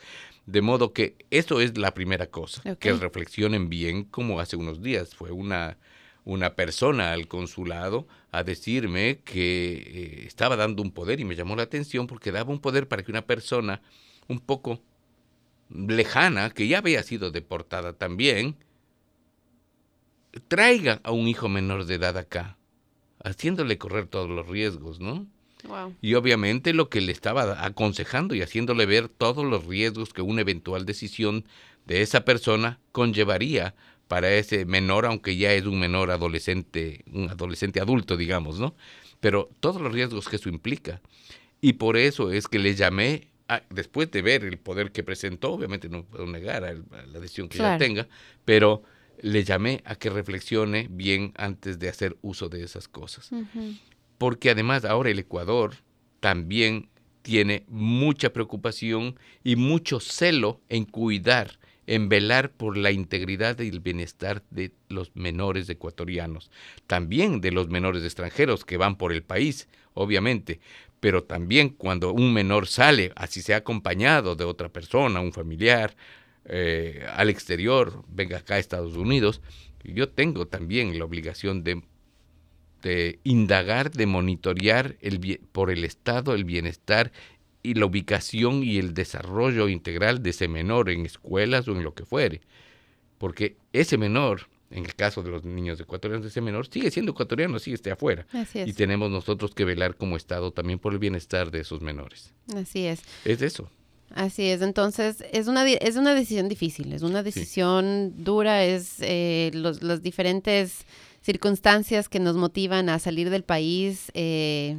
De 0.45 0.61
modo 0.61 0.93
que 0.93 1.15
eso 1.29 1.61
es 1.61 1.77
la 1.77 1.93
primera 1.93 2.27
cosa, 2.27 2.75
que 2.75 2.93
reflexionen 2.93 3.69
bien 3.69 4.03
como 4.03 4.39
hace 4.39 4.55
unos 4.55 4.81
días 4.81 5.13
fue 5.13 5.31
una 5.31 5.77
una 6.27 6.55
persona 6.55 7.13
al 7.13 7.29
consulado 7.29 8.05
a 8.31 8.43
decirme 8.43 9.21
que 9.23 9.75
eh, 9.77 10.23
estaba 10.27 10.57
dando 10.57 10.83
un 10.83 10.91
poder 10.91 11.21
y 11.21 11.25
me 11.25 11.37
llamó 11.37 11.55
la 11.55 11.63
atención 11.63 12.05
porque 12.05 12.33
daba 12.33 12.51
un 12.51 12.59
poder 12.59 12.89
para 12.89 13.01
que 13.01 13.11
una 13.11 13.25
persona 13.25 13.81
un 14.27 14.41
poco 14.41 14.81
lejana, 15.69 16.49
que 16.49 16.67
ya 16.67 16.79
había 16.79 17.01
sido 17.03 17.31
deportada 17.31 17.93
también, 17.93 18.57
traiga 20.39 20.99
a 21.03 21.11
un 21.11 21.27
hijo 21.27 21.49
menor 21.49 21.85
de 21.85 21.95
edad 21.95 22.17
acá, 22.17 22.57
haciéndole 23.23 23.77
correr 23.77 24.07
todos 24.07 24.29
los 24.29 24.47
riesgos, 24.47 24.99
¿no? 24.99 25.27
Y 26.01 26.13
obviamente 26.13 26.73
lo 26.73 26.89
que 26.89 27.01
le 27.01 27.11
estaba 27.11 27.65
aconsejando 27.65 28.35
y 28.35 28.41
haciéndole 28.41 28.85
ver 28.85 29.09
todos 29.09 29.43
los 29.45 29.65
riesgos 29.65 30.13
que 30.13 30.21
una 30.21 30.41
eventual 30.41 30.85
decisión 30.85 31.45
de 31.85 32.01
esa 32.01 32.25
persona 32.25 32.79
conllevaría 32.91 33.75
para 34.07 34.33
ese 34.33 34.65
menor, 34.65 35.05
aunque 35.05 35.35
ya 35.35 35.53
es 35.53 35.65
un 35.65 35.79
menor 35.79 36.11
adolescente, 36.11 37.03
un 37.11 37.29
adolescente 37.29 37.81
adulto, 37.81 38.15
digamos, 38.15 38.59
¿no? 38.59 38.75
Pero 39.19 39.49
todos 39.59 39.81
los 39.81 39.91
riesgos 39.91 40.29
que 40.29 40.37
eso 40.37 40.49
implica. 40.49 41.01
Y 41.59 41.73
por 41.73 41.97
eso 41.97 42.31
es 42.31 42.47
que 42.47 42.59
le 42.59 42.75
llamé, 42.75 43.27
después 43.69 44.11
de 44.11 44.21
ver 44.21 44.45
el 44.45 44.57
poder 44.57 44.91
que 44.91 45.03
presentó, 45.03 45.51
obviamente 45.51 45.89
no 45.89 46.03
puedo 46.03 46.27
negar 46.27 46.63
a, 46.63 46.73
la 46.73 47.19
decisión 47.19 47.49
que 47.49 47.57
ella 47.57 47.77
tenga, 47.77 48.07
pero 48.45 48.83
le 49.21 49.43
llamé 49.43 49.81
a 49.85 49.95
que 49.95 50.09
reflexione 50.09 50.87
bien 50.89 51.33
antes 51.37 51.79
de 51.79 51.89
hacer 51.89 52.17
uso 52.21 52.49
de 52.49 52.63
esas 52.63 52.87
cosas. 52.87 53.29
Porque 54.17 54.49
además 54.49 54.85
ahora 54.85 55.09
el 55.09 55.19
Ecuador 55.19 55.75
también 56.19 56.89
tiene 57.21 57.65
mucha 57.67 58.31
preocupación 58.31 59.19
y 59.43 59.55
mucho 59.55 59.99
celo 59.99 60.61
en 60.69 60.85
cuidar, 60.85 61.59
en 61.85 62.09
velar 62.09 62.51
por 62.51 62.77
la 62.77 62.91
integridad 62.91 63.59
y 63.59 63.67
el 63.67 63.79
bienestar 63.79 64.43
de 64.49 64.71
los 64.89 65.15
menores 65.15 65.69
ecuatorianos, 65.69 66.51
también 66.85 67.41
de 67.41 67.51
los 67.51 67.69
menores 67.69 68.03
extranjeros 68.03 68.65
que 68.65 68.77
van 68.77 68.97
por 68.97 69.13
el 69.13 69.23
país, 69.23 69.67
obviamente, 69.93 70.59
pero 70.99 71.23
también 71.23 71.69
cuando 71.69 72.13
un 72.13 72.33
menor 72.33 72.67
sale, 72.67 73.11
así 73.15 73.41
sea 73.41 73.57
acompañado 73.57 74.35
de 74.35 74.43
otra 74.43 74.69
persona, 74.69 75.19
un 75.19 75.33
familiar, 75.33 75.95
eh, 76.49 77.05
al 77.13 77.29
exterior, 77.29 78.03
venga 78.07 78.37
acá 78.37 78.55
a 78.55 78.59
Estados 78.59 78.95
Unidos, 78.95 79.41
yo 79.83 80.09
tengo 80.09 80.47
también 80.47 80.97
la 80.97 81.05
obligación 81.05 81.63
de, 81.63 81.83
de 82.81 83.19
indagar, 83.23 83.91
de 83.91 84.05
monitorear 84.05 84.97
el, 85.01 85.39
por 85.51 85.71
el 85.71 85.83
estado, 85.83 86.33
el 86.33 86.43
bienestar 86.43 87.11
y 87.63 87.73
la 87.73 87.85
ubicación 87.85 88.63
y 88.63 88.77
el 88.77 88.93
desarrollo 88.93 89.67
integral 89.67 90.23
de 90.23 90.29
ese 90.29 90.47
menor 90.47 90.89
en 90.89 91.05
escuelas 91.05 91.67
o 91.67 91.71
en 91.73 91.83
lo 91.83 91.93
que 91.93 92.05
fuere. 92.05 92.41
Porque 93.17 93.57
ese 93.73 93.97
menor, 93.97 94.47
en 94.71 94.85
el 94.85 94.95
caso 94.95 95.23
de 95.23 95.31
los 95.31 95.43
niños 95.43 95.79
ecuatorianos, 95.79 96.25
ese 96.25 96.41
menor 96.41 96.67
sigue 96.67 96.91
siendo 96.91 97.11
ecuatoriano, 97.11 97.59
sigue 97.59 97.75
esté 97.75 97.91
afuera. 97.91 98.25
Y 98.53 98.73
tenemos 98.73 99.09
nosotros 99.09 99.53
que 99.53 99.65
velar 99.65 99.95
como 99.95 100.15
Estado 100.15 100.51
también 100.51 100.79
por 100.79 100.93
el 100.93 100.99
bienestar 100.99 101.51
de 101.51 101.61
esos 101.61 101.81
menores. 101.81 102.33
Así 102.55 102.85
es. 102.85 103.01
Es 103.25 103.41
eso. 103.41 103.69
Así 104.17 104.49
es, 104.49 104.63
entonces 104.63 105.23
es 105.31 105.47
una, 105.47 105.69
es 105.69 105.95
una 105.95 106.15
decisión 106.15 106.49
difícil, 106.49 106.91
es 106.91 107.03
una 107.03 107.21
decisión 107.21 108.23
dura, 108.23 108.63
es 108.63 108.95
eh, 109.01 109.51
los, 109.53 109.83
las 109.83 110.01
diferentes 110.01 110.87
circunstancias 111.21 112.09
que 112.09 112.19
nos 112.19 112.35
motivan 112.35 112.89
a 112.89 112.97
salir 112.97 113.29
del 113.29 113.43
país. 113.43 114.11
Eh, 114.15 114.75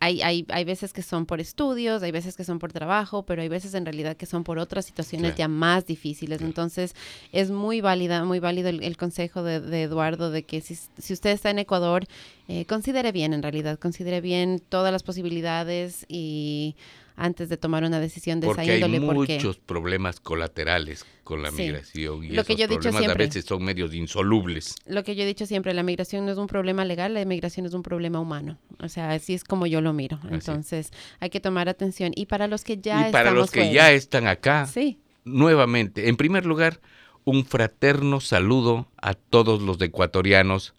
hay, 0.00 0.22
hay, 0.22 0.44
hay, 0.48 0.64
veces 0.64 0.92
que 0.92 1.02
son 1.02 1.24
por 1.24 1.40
estudios, 1.40 2.02
hay 2.02 2.10
veces 2.10 2.36
que 2.36 2.42
son 2.42 2.58
por 2.58 2.72
trabajo, 2.72 3.22
pero 3.22 3.42
hay 3.42 3.48
veces 3.48 3.74
en 3.74 3.84
realidad 3.84 4.16
que 4.16 4.26
son 4.26 4.42
por 4.42 4.58
otras 4.58 4.84
situaciones 4.86 5.36
ya 5.36 5.46
más 5.46 5.86
difíciles. 5.86 6.42
Entonces, 6.42 6.96
es 7.30 7.52
muy 7.52 7.80
válida, 7.80 8.24
muy 8.24 8.40
válido 8.40 8.70
el, 8.70 8.96
consejo 8.96 9.44
de, 9.44 9.82
Eduardo 9.84 10.32
de 10.32 10.42
que 10.42 10.60
si, 10.60 10.76
si, 10.98 11.12
usted 11.12 11.30
está 11.30 11.50
en 11.50 11.60
Ecuador, 11.60 12.06
eh, 12.48 12.64
considere 12.64 13.12
bien 13.12 13.34
en 13.34 13.42
realidad, 13.42 13.78
considere 13.78 14.20
bien 14.20 14.60
todas 14.68 14.90
las 14.90 15.04
posibilidades 15.04 16.04
y 16.08 16.74
antes 17.16 17.48
de 17.48 17.56
tomar 17.56 17.84
una 17.84 18.00
decisión 18.00 18.40
de 18.40 18.46
porque 18.46 18.62
esa 18.62 18.74
índole. 18.74 18.96
Hay 18.96 19.00
muchos 19.02 19.58
problemas 19.58 20.20
colaterales 20.20 21.06
con 21.22 21.42
la 21.42 21.50
migración 21.50 22.24
y 22.24 22.30
lo 22.30 22.44
que 22.44 22.56
yo 22.56 22.64
he 22.64 22.68
dicho 22.68 22.90
siempre, 22.90 23.12
a 23.12 23.26
veces 23.26 23.44
son 23.44 23.64
medios 23.64 23.94
insolubles. 23.94 24.74
Lo 24.86 25.04
que 25.04 25.14
yo 25.14 25.22
he 25.22 25.26
dicho 25.26 25.46
siempre, 25.46 25.72
la 25.74 25.82
migración 25.82 26.26
no 26.26 26.32
es 26.32 26.38
un 26.38 26.46
problema 26.46 26.84
legal, 26.84 27.14
la 27.14 27.24
migración 27.24 27.66
es 27.66 27.74
un 27.74 27.82
problema 27.82 28.20
humano. 28.20 28.58
O 28.80 28.88
sea, 28.88 29.10
así 29.12 29.34
es 29.34 29.44
como 29.44 29.66
yo 29.66 29.80
lo 29.80 29.92
miro. 29.92 30.18
Entonces, 30.30 30.90
hay 31.20 31.30
que 31.30 31.40
tomar 31.40 31.68
atención. 31.68 32.12
Y 32.14 32.26
para 32.26 32.48
los 32.48 32.64
que 32.64 32.78
ya 32.78 33.08
y 33.08 33.12
para 33.12 33.30
los 33.30 33.50
que 33.50 33.72
ya 33.72 33.92
están 33.92 34.26
acá, 34.26 34.66
sí. 34.66 34.98
nuevamente, 35.24 36.08
en 36.08 36.16
primer 36.16 36.44
lugar, 36.46 36.80
un 37.24 37.44
fraterno 37.44 38.20
saludo 38.20 38.88
a 39.00 39.14
todos 39.14 39.62
los 39.62 39.80
ecuatorianos 39.80 40.74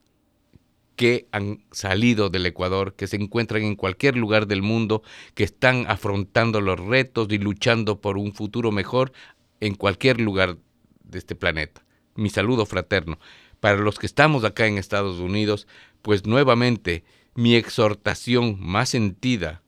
que 0.96 1.28
han 1.32 1.64
salido 1.72 2.30
del 2.30 2.46
Ecuador, 2.46 2.96
que 2.96 3.08
se 3.08 3.18
encuentran 3.18 3.64
en 3.64 3.76
cualquier 3.76 4.16
lugar 4.16 4.48
del 4.48 4.62
mundo, 4.62 5.04
que 5.34 5.44
están 5.44 5.86
afrontando 5.88 6.62
los 6.62 6.80
retos 6.80 7.28
y 7.30 7.38
luchando 7.38 8.02
por 8.02 8.18
un 8.18 8.34
futuro 8.34 8.72
mejor 8.72 9.12
en 9.60 9.76
cualquier 9.76 10.22
lugar 10.22 10.58
de 11.04 11.20
este 11.20 11.36
planeta. 11.36 11.84
Mi 12.16 12.30
saludo 12.30 12.66
fraterno. 12.66 13.20
Para 13.60 13.78
los 13.78 14.00
que 14.00 14.06
estamos 14.06 14.44
acá 14.44 14.68
en 14.68 14.78
Estados 14.78 15.20
Unidos, 15.20 15.68
pues 16.02 16.26
nuevamente 16.26 17.04
mi 17.36 17.56
exhortación 17.56 18.58
más 18.60 18.90
sentida 18.90 19.62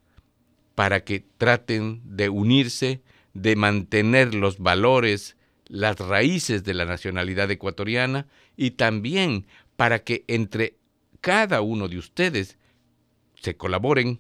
para 0.75 1.03
que 1.03 1.25
traten 1.38 2.01
de 2.03 2.30
unirse, 2.30 3.01
de 3.34 3.55
mantener 3.55 4.34
los 4.34 4.59
valores, 4.59 5.36
las 5.67 5.97
raíces 5.97 6.63
de 6.63 6.73
la 6.73 6.86
nacionalidad 6.86 7.49
ecuatoriana 7.51 8.28
y 8.55 8.71
también 8.71 9.47
para 9.75 9.99
que 9.99 10.23
entre 10.28 10.78
cada 11.22 11.61
uno 11.61 11.88
de 11.88 11.97
ustedes 11.97 12.57
se 13.41 13.55
colaboren, 13.55 14.20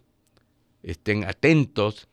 estén 0.83 1.23
atentos 1.23 2.07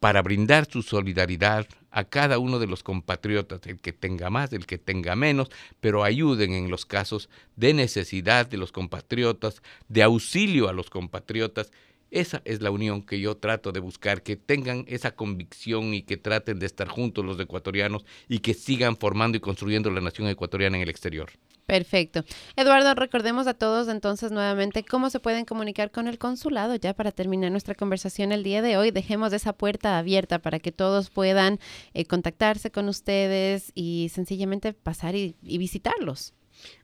para 0.00 0.20
brindar 0.20 0.68
su 0.68 0.82
solidaridad 0.82 1.66
a 1.92 2.04
cada 2.04 2.38
uno 2.38 2.58
de 2.58 2.66
los 2.66 2.82
compatriotas, 2.82 3.60
el 3.66 3.78
que 3.78 3.92
tenga 3.92 4.30
más, 4.30 4.52
el 4.52 4.66
que 4.66 4.78
tenga 4.78 5.14
menos, 5.14 5.48
pero 5.80 6.02
ayuden 6.02 6.54
en 6.54 6.70
los 6.70 6.86
casos 6.86 7.28
de 7.54 7.72
necesidad 7.74 8.48
de 8.48 8.56
los 8.56 8.72
compatriotas, 8.72 9.62
de 9.88 10.02
auxilio 10.02 10.68
a 10.68 10.72
los 10.72 10.90
compatriotas. 10.90 11.70
Esa 12.10 12.42
es 12.44 12.62
la 12.62 12.70
unión 12.70 13.02
que 13.02 13.20
yo 13.20 13.36
trato 13.36 13.72
de 13.72 13.80
buscar, 13.80 14.22
que 14.22 14.36
tengan 14.36 14.84
esa 14.88 15.14
convicción 15.14 15.94
y 15.94 16.02
que 16.02 16.16
traten 16.16 16.58
de 16.58 16.66
estar 16.66 16.88
juntos 16.88 17.24
los 17.24 17.38
ecuatorianos 17.38 18.04
y 18.28 18.40
que 18.40 18.54
sigan 18.54 18.96
formando 18.96 19.36
y 19.36 19.40
construyendo 19.40 19.90
la 19.90 20.00
nación 20.00 20.28
ecuatoriana 20.28 20.76
en 20.78 20.82
el 20.82 20.90
exterior. 20.90 21.30
Perfecto. 21.72 22.22
Eduardo, 22.54 22.94
recordemos 22.94 23.46
a 23.46 23.54
todos 23.54 23.88
entonces 23.88 24.30
nuevamente 24.30 24.84
cómo 24.84 25.08
se 25.08 25.20
pueden 25.20 25.46
comunicar 25.46 25.90
con 25.90 26.06
el 26.06 26.18
consulado 26.18 26.74
ya 26.76 26.92
para 26.92 27.12
terminar 27.12 27.50
nuestra 27.50 27.74
conversación 27.74 28.30
el 28.30 28.42
día 28.42 28.60
de 28.60 28.76
hoy. 28.76 28.90
Dejemos 28.90 29.32
esa 29.32 29.54
puerta 29.54 29.96
abierta 29.96 30.38
para 30.38 30.58
que 30.58 30.70
todos 30.70 31.08
puedan 31.08 31.60
eh, 31.94 32.04
contactarse 32.04 32.70
con 32.70 32.90
ustedes 32.90 33.72
y 33.74 34.10
sencillamente 34.12 34.74
pasar 34.74 35.14
y, 35.14 35.34
visitarlos. 35.40 36.34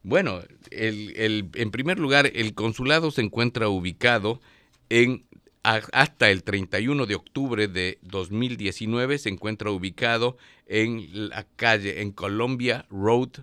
Bueno, 0.02 0.40
el, 0.70 1.50
en 1.52 1.70
primer 1.70 1.98
lugar, 1.98 2.30
el 2.34 2.54
consulado 2.54 3.10
se 3.10 3.20
encuentra 3.20 3.68
ubicado 3.68 4.40
en 4.88 5.26
hasta 5.62 6.30
el 6.30 6.44
31 6.44 7.04
de 7.04 7.14
octubre 7.14 7.68
de 7.68 7.98
2019 8.00 9.18
se 9.18 9.28
encuentra 9.28 9.70
ubicado 9.70 10.38
en 10.66 11.28
la 11.28 11.44
calle 11.56 12.00
en 12.00 12.12
Columbia 12.12 12.86
Road 12.88 13.40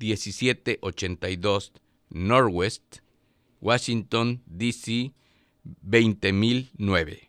1782 0.00 1.72
Northwest, 2.10 2.96
Washington, 3.60 4.42
D.C. 4.46 5.12
20009. 5.82 7.28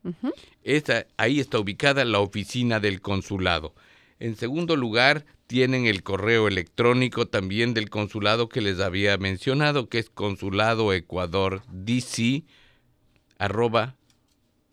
ahí 1.17 1.39
está 1.39 1.59
ubicada 1.59 2.05
la 2.05 2.19
oficina 2.19 2.79
del 2.79 3.01
consulado. 3.01 3.75
En 4.19 4.35
segundo 4.35 4.75
lugar, 4.75 5.25
tienen 5.47 5.85
el 5.85 6.01
correo 6.01 6.47
electrónico 6.47 7.27
también 7.27 7.73
del 7.73 7.89
consulado 7.89 8.47
que 8.47 8.61
les 8.61 8.79
había 8.79 9.17
mencionado, 9.17 9.89
que 9.89 9.99
es 9.99 10.09
consulado 10.09 10.93
ecuador 10.93 11.63
dc 11.71 12.43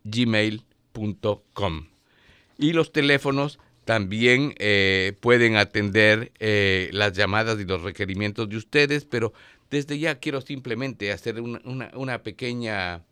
gmail.com. 0.05 1.86
Y 2.59 2.72
los 2.72 2.92
teléfonos 2.92 3.59
también 3.89 4.53
eh, 4.59 5.16
pueden 5.18 5.57
atender 5.57 6.30
eh, 6.41 6.91
las 6.93 7.14
llamadas 7.14 7.59
y 7.59 7.64
los 7.64 7.80
requerimientos 7.80 8.47
de 8.47 8.59
ustedes, 8.59 9.07
pero 9.07 9.32
desde 9.70 9.99
ya 9.99 10.18
quiero 10.18 10.43
simplemente 10.43 11.11
hacer 11.11 11.41
una, 11.41 12.22
pequeña 12.22 13.07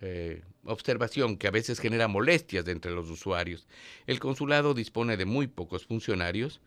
eh, 0.00 0.44
observación 0.64 1.36
que 1.36 1.48
a 1.48 1.50
veces 1.50 1.80
genera 1.80 2.06
molestias 2.06 2.68
entre 2.68 2.92
los 2.92 3.10
usuarios. 3.10 3.66
El 4.06 4.20
consulado 4.20 4.74
dispone 4.74 5.16
de 5.16 5.24
muy 5.24 5.48
pocos 5.48 5.86
funcionarios 5.86 6.60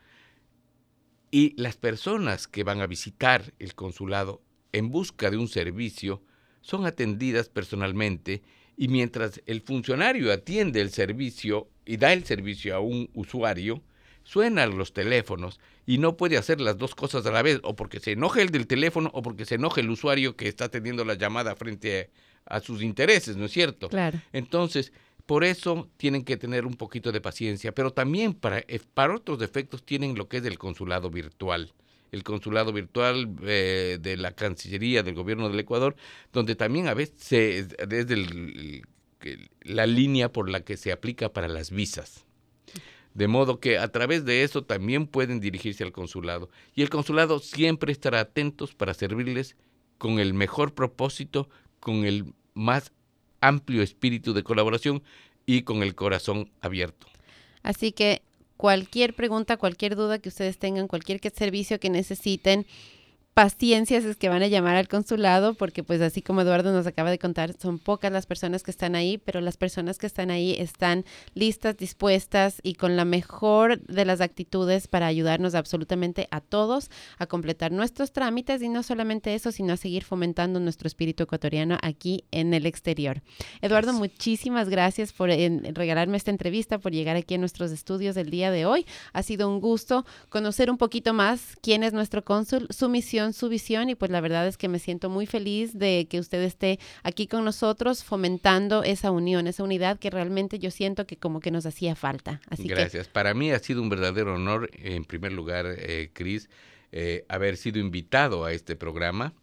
y 1.32 1.54
las 1.56 1.78
personas 1.78 2.50
que 2.50 2.66
van 2.66 2.82
a 2.82 2.88
visitar 2.88 3.54
el 3.60 3.74
consulado 3.74 4.42
en 4.74 4.92
busca 4.92 5.32
de 5.32 5.38
un 5.38 5.48
servicio 5.48 6.22
son 6.60 6.86
atendidas 6.86 7.48
personalmente 7.48 8.44
y 8.78 8.88
mientras 8.88 9.42
el 9.46 9.62
funcionario 9.62 10.32
atiende 10.32 10.82
el 10.82 10.92
servicio 10.92 11.70
y 11.86 11.98
da 11.98 12.14
el 12.14 12.26
servicio 12.26 12.76
a 12.76 12.80
un 12.80 13.10
usuario, 13.14 13.82
suenan 14.24 14.78
los 14.78 14.94
teléfonos 14.94 15.60
y 15.86 16.00
no 16.00 16.18
puede 16.18 16.38
hacer 16.38 16.60
las 16.60 16.78
dos 16.78 16.96
cosas 16.96 17.26
a 17.26 17.32
la 17.32 17.42
vez, 17.42 17.60
o 17.64 17.76
porque 17.76 18.00
se 18.00 18.14
enoje 18.14 18.42
el 18.42 18.50
del 18.50 18.68
teléfono 18.68 19.12
o 19.14 19.22
porque 19.22 19.46
se 19.46 19.56
enoje 19.56 19.82
el 19.82 19.90
usuario 19.90 20.36
que 20.36 20.48
está 20.48 20.66
atendiendo 20.66 21.06
la 21.06 21.14
llamada 21.14 21.56
frente 21.56 22.10
a, 22.46 22.60
sus 22.60 22.82
intereses, 22.82 23.38
¿no 23.38 23.46
es 23.46 23.52
cierto? 23.52 23.90
Claro. 23.90 24.20
Entonces, 24.34 24.92
por 25.26 25.44
eso 25.44 25.90
tienen 25.98 26.24
que 26.24 26.38
tener 26.38 26.66
un 26.66 26.76
poquito 26.76 27.12
de 27.12 27.22
paciencia, 27.22 27.72
pero 27.74 27.92
también 27.92 28.34
para, 28.34 28.60
eh, 28.60 28.80
para 28.94 29.16
otros 29.16 29.40
defectos 29.40 29.84
tienen 29.84 30.16
lo 30.16 30.28
que 30.28 30.38
es 30.38 30.46
el 30.46 30.60
consulado 30.60 31.10
virtual 31.10 31.74
el 32.12 32.24
consulado 32.24 32.72
virtual 32.74 33.30
eh, 33.44 33.98
de 34.02 34.18
la 34.18 34.32
Cancillería 34.32 35.04
del 35.04 35.16
Gobierno 35.16 35.50
del 35.50 35.60
Ecuador, 35.60 35.96
donde 36.32 36.56
también 36.56 36.88
a 36.88 36.94
veces 36.94 37.76
desde 37.88 38.84
la 39.62 39.86
línea 39.86 40.32
por 40.32 40.50
la 40.50 40.62
que 40.62 40.78
se 40.78 40.92
aplica 40.92 41.34
para 41.34 41.48
las 41.48 41.72
visas. 41.72 42.26
De 43.14 43.28
modo 43.28 43.60
que 43.60 43.78
a 43.78 43.88
través 43.88 44.26
de 44.26 44.44
eso 44.44 44.64
también 44.64 45.08
pueden 45.08 45.40
dirigirse 45.40 45.84
al 45.84 45.94
consulado. 45.94 46.50
Y 46.76 46.82
el 46.82 46.90
consulado 46.90 47.40
siempre 47.40 47.92
estará 47.92 48.20
atentos 48.20 48.76
para 48.76 48.94
servirles 48.94 49.56
con 49.98 50.20
el 50.20 50.34
mejor 50.34 50.74
propósito, 50.74 51.50
con 51.80 52.04
el 52.04 52.34
más 52.54 52.92
amplio 53.40 53.82
espíritu 53.82 54.34
de 54.34 54.44
colaboración 54.44 55.02
y 55.46 55.62
con 55.62 55.82
el 55.82 55.96
corazón 55.96 56.52
abierto. 56.62 57.08
Así 57.64 57.94
que 57.94 58.22
cualquier 58.58 59.16
pregunta, 59.16 59.58
cualquier 59.58 59.96
duda 59.96 60.20
que 60.20 60.30
ustedes 60.30 60.58
tengan, 60.58 60.88
cualquier 60.88 61.20
servicio 61.34 61.80
que 61.80 61.90
necesiten 61.90 62.66
paciencia 63.36 63.98
es 63.98 64.16
que 64.16 64.30
van 64.30 64.44
a 64.44 64.48
llamar 64.48 64.78
al 64.78 64.88
consulado, 64.88 65.56
porque 65.56 65.84
pues 65.84 66.00
así 66.00 66.22
como 66.22 66.40
Eduardo 66.40 66.72
nos 66.72 66.88
acaba 66.88 67.12
de 67.12 67.20
contar, 67.20 67.54
son 67.62 67.80
pocas 67.80 68.10
las 68.10 68.26
personas 68.26 68.64
que 68.64 68.72
están 68.72 68.96
ahí, 68.96 69.18
pero 69.18 69.42
las 69.42 69.58
personas 69.58 69.98
que 69.98 70.08
están 70.08 70.32
ahí 70.32 70.56
están 70.58 71.04
listas, 71.34 71.76
dispuestas 71.76 72.62
y 72.64 72.76
con 72.76 72.96
la 72.96 73.04
mejor 73.04 73.82
de 73.82 74.06
las 74.06 74.22
actitudes 74.22 74.88
para 74.88 75.08
ayudarnos 75.08 75.54
absolutamente 75.54 76.30
a 76.32 76.40
todos 76.40 76.90
a 77.18 77.28
completar 77.28 77.74
nuestros 77.74 78.14
trámites 78.14 78.62
y 78.62 78.70
no 78.70 78.84
solamente 78.84 79.36
eso, 79.36 79.52
sino 79.52 79.74
a 79.74 79.78
seguir 79.78 80.06
fomentando 80.06 80.62
nuestro 80.62 80.88
espíritu 80.88 81.24
ecuatoriano 81.24 81.78
aquí 81.82 82.24
en 82.32 82.54
el 82.54 82.66
exterior. 82.66 83.22
Eduardo, 83.62 83.92
muchísimas 83.92 84.70
gracias 84.70 85.12
por 85.12 85.28
regalarme 85.28 86.16
esta 86.16 86.32
entrevista, 86.32 86.80
por 86.80 86.94
llegar 86.94 87.18
aquí 87.18 87.36
a 87.36 87.38
nuestros 87.38 87.74
estudios 87.74 88.16
el 88.16 88.30
día 88.30 88.50
de 88.50 88.66
hoy. 88.66 88.86
Ha 89.12 89.24
sido 89.24 89.50
un 89.50 89.60
gusto 89.60 90.06
conocer 90.30 90.72
un 90.72 90.78
poquito 90.78 91.14
más 91.14 91.58
quién 91.62 91.84
es 91.84 91.92
nuestro 91.92 92.24
cónsul, 92.24 92.70
su 92.70 92.88
misión 92.88 93.25
su 93.34 93.50
visión 93.50 93.90
y 93.90 93.96
pues 93.96 94.12
la 94.12 94.22
verdad 94.22 94.48
es 94.48 94.58
que 94.58 94.68
me 94.68 94.80
siento 94.80 95.10
muy 95.10 95.26
feliz 95.26 95.78
de 95.78 96.08
que 96.10 96.20
usted 96.20 96.42
esté 96.42 96.80
aquí 97.04 97.28
con 97.28 97.46
nosotros 97.46 98.04
fomentando 98.04 98.84
esa 98.84 99.12
unión, 99.12 99.48
esa 99.48 99.64
unidad 99.64 100.00
que 100.00 100.10
realmente 100.10 100.60
yo 100.60 100.72
siento 100.72 101.06
que 101.06 101.18
como 101.18 101.40
que 101.40 101.52
nos 101.52 101.66
hacía 101.66 101.96
falta. 101.96 102.42
Así 102.50 102.68
Gracias. 102.68 103.08
Para 103.08 103.34
mí 103.34 103.52
ha 103.52 103.60
sido 103.60 103.82
un 103.82 103.90
verdadero 103.90 104.36
honor, 104.36 104.70
en 104.74 105.06
primer 105.06 105.32
lugar, 105.32 105.66
eh, 105.78 106.10
Cris, 106.14 106.50
eh, 106.92 107.26
haber 107.28 107.58
sido 107.58 107.80
invitado 107.80 108.46
a 108.46 108.54
este 108.54 108.76
programa. 108.76 109.34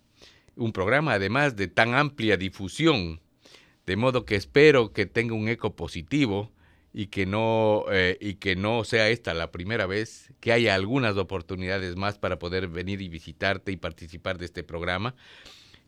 Un 0.56 0.72
programa 0.72 1.14
además 1.14 1.56
de 1.56 1.68
tan 1.68 1.94
amplia 1.94 2.36
difusión, 2.36 3.20
de 3.86 3.96
modo 3.96 4.24
que 4.24 4.36
espero 4.36 4.92
que 4.92 5.06
tenga 5.06 5.34
un 5.34 5.48
eco 5.48 5.74
positivo 5.74 6.50
y 6.92 7.06
que 7.06 7.26
no 7.26 7.84
eh, 7.90 8.18
y 8.20 8.34
que 8.34 8.56
no 8.56 8.84
sea 8.84 9.08
esta 9.08 9.34
la 9.34 9.50
primera 9.50 9.86
vez 9.86 10.32
que 10.40 10.52
haya 10.52 10.74
algunas 10.74 11.16
oportunidades 11.16 11.96
más 11.96 12.18
para 12.18 12.38
poder 12.38 12.68
venir 12.68 13.00
y 13.00 13.08
visitarte 13.08 13.72
y 13.72 13.76
participar 13.76 14.38
de 14.38 14.46
este 14.46 14.62
programa. 14.62 15.14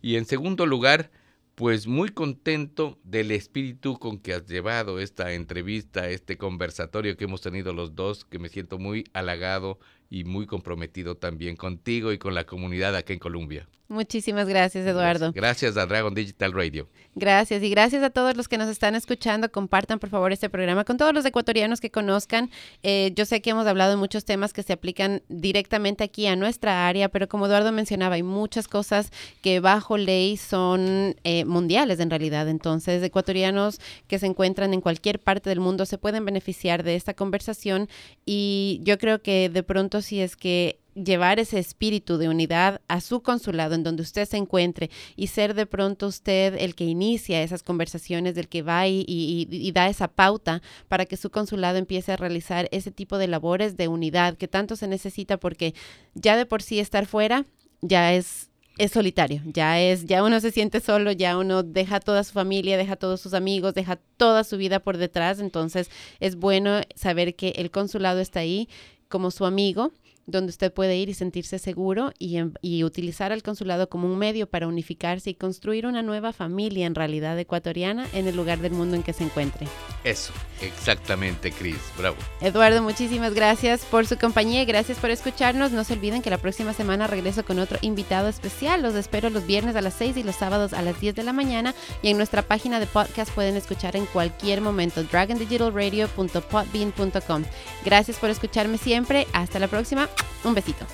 Y 0.01 0.17
en 0.17 0.27
segundo 0.27 0.67
lugar 0.67 1.11
pues 1.55 1.87
muy 1.87 2.09
contento 2.09 2.99
del 3.05 3.31
espíritu 3.31 3.99
con 3.99 4.19
que 4.19 4.35
has 4.35 4.47
llevado 4.47 4.99
esta 4.99 5.33
entrevista, 5.35 6.09
este 6.09 6.37
conversatorio 6.37 7.17
que 7.17 7.25
hemos 7.25 7.43
tenido 7.43 7.73
los 7.73 7.95
dos, 7.95 8.25
que 8.25 8.41
me 8.41 8.49
siento 8.49 8.79
muy 8.79 9.05
halagado 9.13 9.79
y 10.11 10.25
muy 10.25 10.47
comprometido 10.47 11.17
también 11.17 11.57
contigo 11.57 12.13
y 12.13 12.19
con 12.19 12.35
la 12.35 12.45
comunidad 12.45 12.97
aquí 12.97 13.13
en 13.13 13.19
Colombia. 13.19 13.69
Muchísimas 13.89 14.49
gracias, 14.49 14.87
Eduardo. 14.87 15.31
Gracias 15.33 15.77
a 15.77 15.85
Dragon 15.85 16.15
Digital 16.15 16.53
Radio. 16.53 16.89
Gracias 17.15 17.63
y 17.63 17.69
gracias 17.69 18.03
a 18.03 18.09
todos 18.09 18.35
los 18.35 18.49
que 18.49 18.57
nos 18.57 18.69
están 18.69 18.95
escuchando. 18.95 19.53
Compartan, 19.53 19.99
por 19.99 20.09
favor, 20.09 20.33
este 20.33 20.49
programa 20.49 20.85
con 20.85 20.97
todos 20.97 21.13
los 21.13 21.25
ecuatorianos 21.27 21.81
que 21.83 21.91
conozcan. 21.91 22.51
Eh, 22.83 23.13
yo 23.15 23.27
sé 23.27 23.43
que 23.43 23.51
hemos 23.51 23.67
hablado 23.67 23.91
de 23.91 23.97
muchos 23.97 24.25
temas 24.25 24.55
que 24.55 24.63
se 24.63 24.73
aplican 24.73 25.23
directamente 25.29 26.03
aquí 26.03 26.27
a 26.27 26.35
nuestra 26.35 26.89
área, 26.89 27.11
pero 27.11 27.29
como 27.29 27.47
Eduardo 27.47 27.73
mencionaba, 27.73 28.15
hay 28.15 28.23
muchas 28.23 28.69
cosas 28.69 29.13
que 29.43 29.61
bajo 29.61 29.99
ley 29.99 30.39
son 30.39 31.15
eh, 31.23 31.45
mundiales 31.45 32.01
en 32.01 32.09
realidad. 32.09 32.49
Entonces, 32.49 33.03
ecuatorianos 33.03 33.81
que 34.09 34.19
se 34.19 34.27
encuentran 34.27 34.73
en 34.73 34.81
cualquier 34.81 35.21
parte 35.21 35.51
del 35.51 35.61
mundo 35.61 35.85
se 35.85 35.99
pueden 35.99 36.25
beneficiar 36.25 36.85
de 36.85 36.97
esta 36.97 37.13
conversación 37.13 37.89
y 38.25 38.81
yo 38.83 38.99
creo 38.99 39.21
que 39.21 39.51
de 39.51 39.63
pronto 39.63 39.94
si 40.03 40.21
es 40.21 40.37
que 40.37 40.79
llevar 40.95 41.41
ese 41.41 41.59
espíritu 41.59 42.19
de 42.19 42.29
unidad 42.29 42.81
a 42.89 43.01
su 43.01 43.23
consulado 43.23 43.75
en 43.75 43.83
donde 43.83 44.03
usted 44.03 44.27
se 44.27 44.37
encuentre 44.37 44.91
y 45.17 45.27
ser 45.27 45.55
de 45.55 45.67
pronto 45.67 46.07
usted 46.07 46.55
el 46.59 46.75
que 46.75 46.85
inicia 46.85 47.43
esas 47.43 47.63
conversaciones, 47.63 48.35
del 48.35 48.49
que 48.49 48.63
va 48.63 48.87
y, 48.87 49.73
da 49.75 49.89
esa 49.89 50.09
pauta 50.09 50.63
para 50.89 51.05
que 51.05 51.17
su 51.17 51.31
consulado 51.31 51.79
empiece 51.79 52.13
a 52.13 52.17
realizar 52.17 52.69
ese 52.71 52.91
tipo 52.91 53.19
de 53.19 53.27
labores 53.27 53.77
de 53.77 53.89
unidad 53.89 54.37
que 54.37 54.49
tanto 54.49 54.77
se 54.77 54.87
necesita 54.87 55.37
porque 55.37 55.75
ya 56.15 56.37
de 56.37 56.47
por 56.47 56.63
sí 56.63 56.79
estar 56.79 57.07
fuera 57.07 57.45
ya 57.83 58.15
es 58.15 58.51
es 58.77 58.91
solitario, 58.91 59.41
ya 59.45 59.81
es, 59.81 60.05
ya 60.05 60.25
uno 60.25 60.41
se 60.41 60.51
siente 60.51 60.81
solo, 60.81 61.13
ya 61.13 61.39
uno 61.39 61.63
deja 61.63 62.01
toda 62.01 62.25
su 62.25 62.33
familia, 62.33 62.77
deja 62.77 62.97
todos 62.97 63.21
sus 63.21 63.33
amigos, 63.33 63.73
deja 63.75 64.01
toda 64.17 64.43
su 64.43 64.57
vida 64.57 64.81
por 64.81 64.97
detrás, 64.97 65.39
entonces 65.39 65.91
es 66.19 66.35
bueno 66.35 66.81
saber 66.97 67.37
que 67.37 67.51
el 67.51 67.71
consulado 67.71 68.19
está 68.19 68.41
ahí 68.41 68.69
como 69.09 69.31
su 69.31 69.45
amigo 69.45 69.93
donde 70.27 70.51
usted 70.51 70.73
puede 70.73 70.97
ir 70.97 71.09
y 71.09 71.15
sentirse 71.15 71.59
seguro 71.59 72.13
y, 72.19 72.39
y, 72.63 72.85
utilizar 72.85 73.33
al 73.33 73.43
consulado 73.43 73.89
como 73.89 74.11
un 74.11 74.19
medio 74.19 74.47
para 74.47 74.67
unificarse 74.67 75.31
y 75.31 75.35
construir 75.35 75.87
una 75.87 76.03
nueva 76.03 76.33
familia 76.33 76.87
en 76.87 76.95
realidad 76.95 77.39
ecuatoriana 77.39 78.07
en 78.13 78.27
el 78.27 78.37
lugar 78.37 78.61
del 78.61 78.73
mundo 78.73 78.97
en 78.97 79.03
que 79.03 79.13
se 79.13 79.25
encuentre. 79.25 79.67
Eso, 80.05 80.33
exactamente, 80.61 81.53
Cris. 81.53 81.79
Bravo. 81.99 82.17
Eduardo, 82.41 82.83
muchísimas 82.83 83.35
gracias 83.35 83.85
por 83.85 84.07
su 84.07 84.17
compañía 84.17 84.63
y 84.63 84.67
gracias 84.67 84.99
por 84.99 85.11
escucharnos. 85.11 85.73
No 85.73 85.85
se 85.85 85.95
olviden 85.95 86.23
que 86.23 86.31
la 86.31 86.39
próxima 86.39 86.73
semana 86.73 87.07
regreso 87.07 87.45
con 87.45 87.59
otro 87.59 87.79
invitado 87.83 88.29
especial. 88.29 88.83
Los 88.83 88.95
espero 88.95 89.31
los 89.31 89.47
viernes 89.47 89.77
a 89.77 89.81
las 89.81 89.95
6 89.95 90.17
y 90.17 90.23
los 90.23 90.37
sábados 90.37 90.73
a 90.73 90.83
las 90.83 91.01
10 91.01 91.15
de 91.15 91.25
la 91.25 91.33
mañana 91.33 91.75
y 92.03 92.09
en 92.09 92.17
nuestra 92.17 92.43
página 92.43 92.81
de 92.81 92.87
podcast 92.87 93.31
pueden 93.33 93.57
escuchar 93.57 93.97
en 93.97 94.07
cualquier 94.07 94.61
momento 94.61 95.03
dragondigitalradio.podbean.com. 95.05 97.45
Gracias 97.85 98.19
por 98.19 98.31
escucharme 98.31 98.79
siempre. 98.79 99.27
Hasta 99.33 99.59
la 99.59 99.69
próxima. 99.69 100.09
Un 100.45 100.55
besito. 100.55 100.87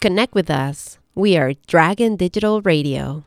Connect 0.00 0.34
with 0.34 0.50
us. 0.50 0.98
We 1.14 1.36
are 1.38 1.54
Dragon 1.66 2.16
Digital 2.16 2.60
Radio. 2.60 3.24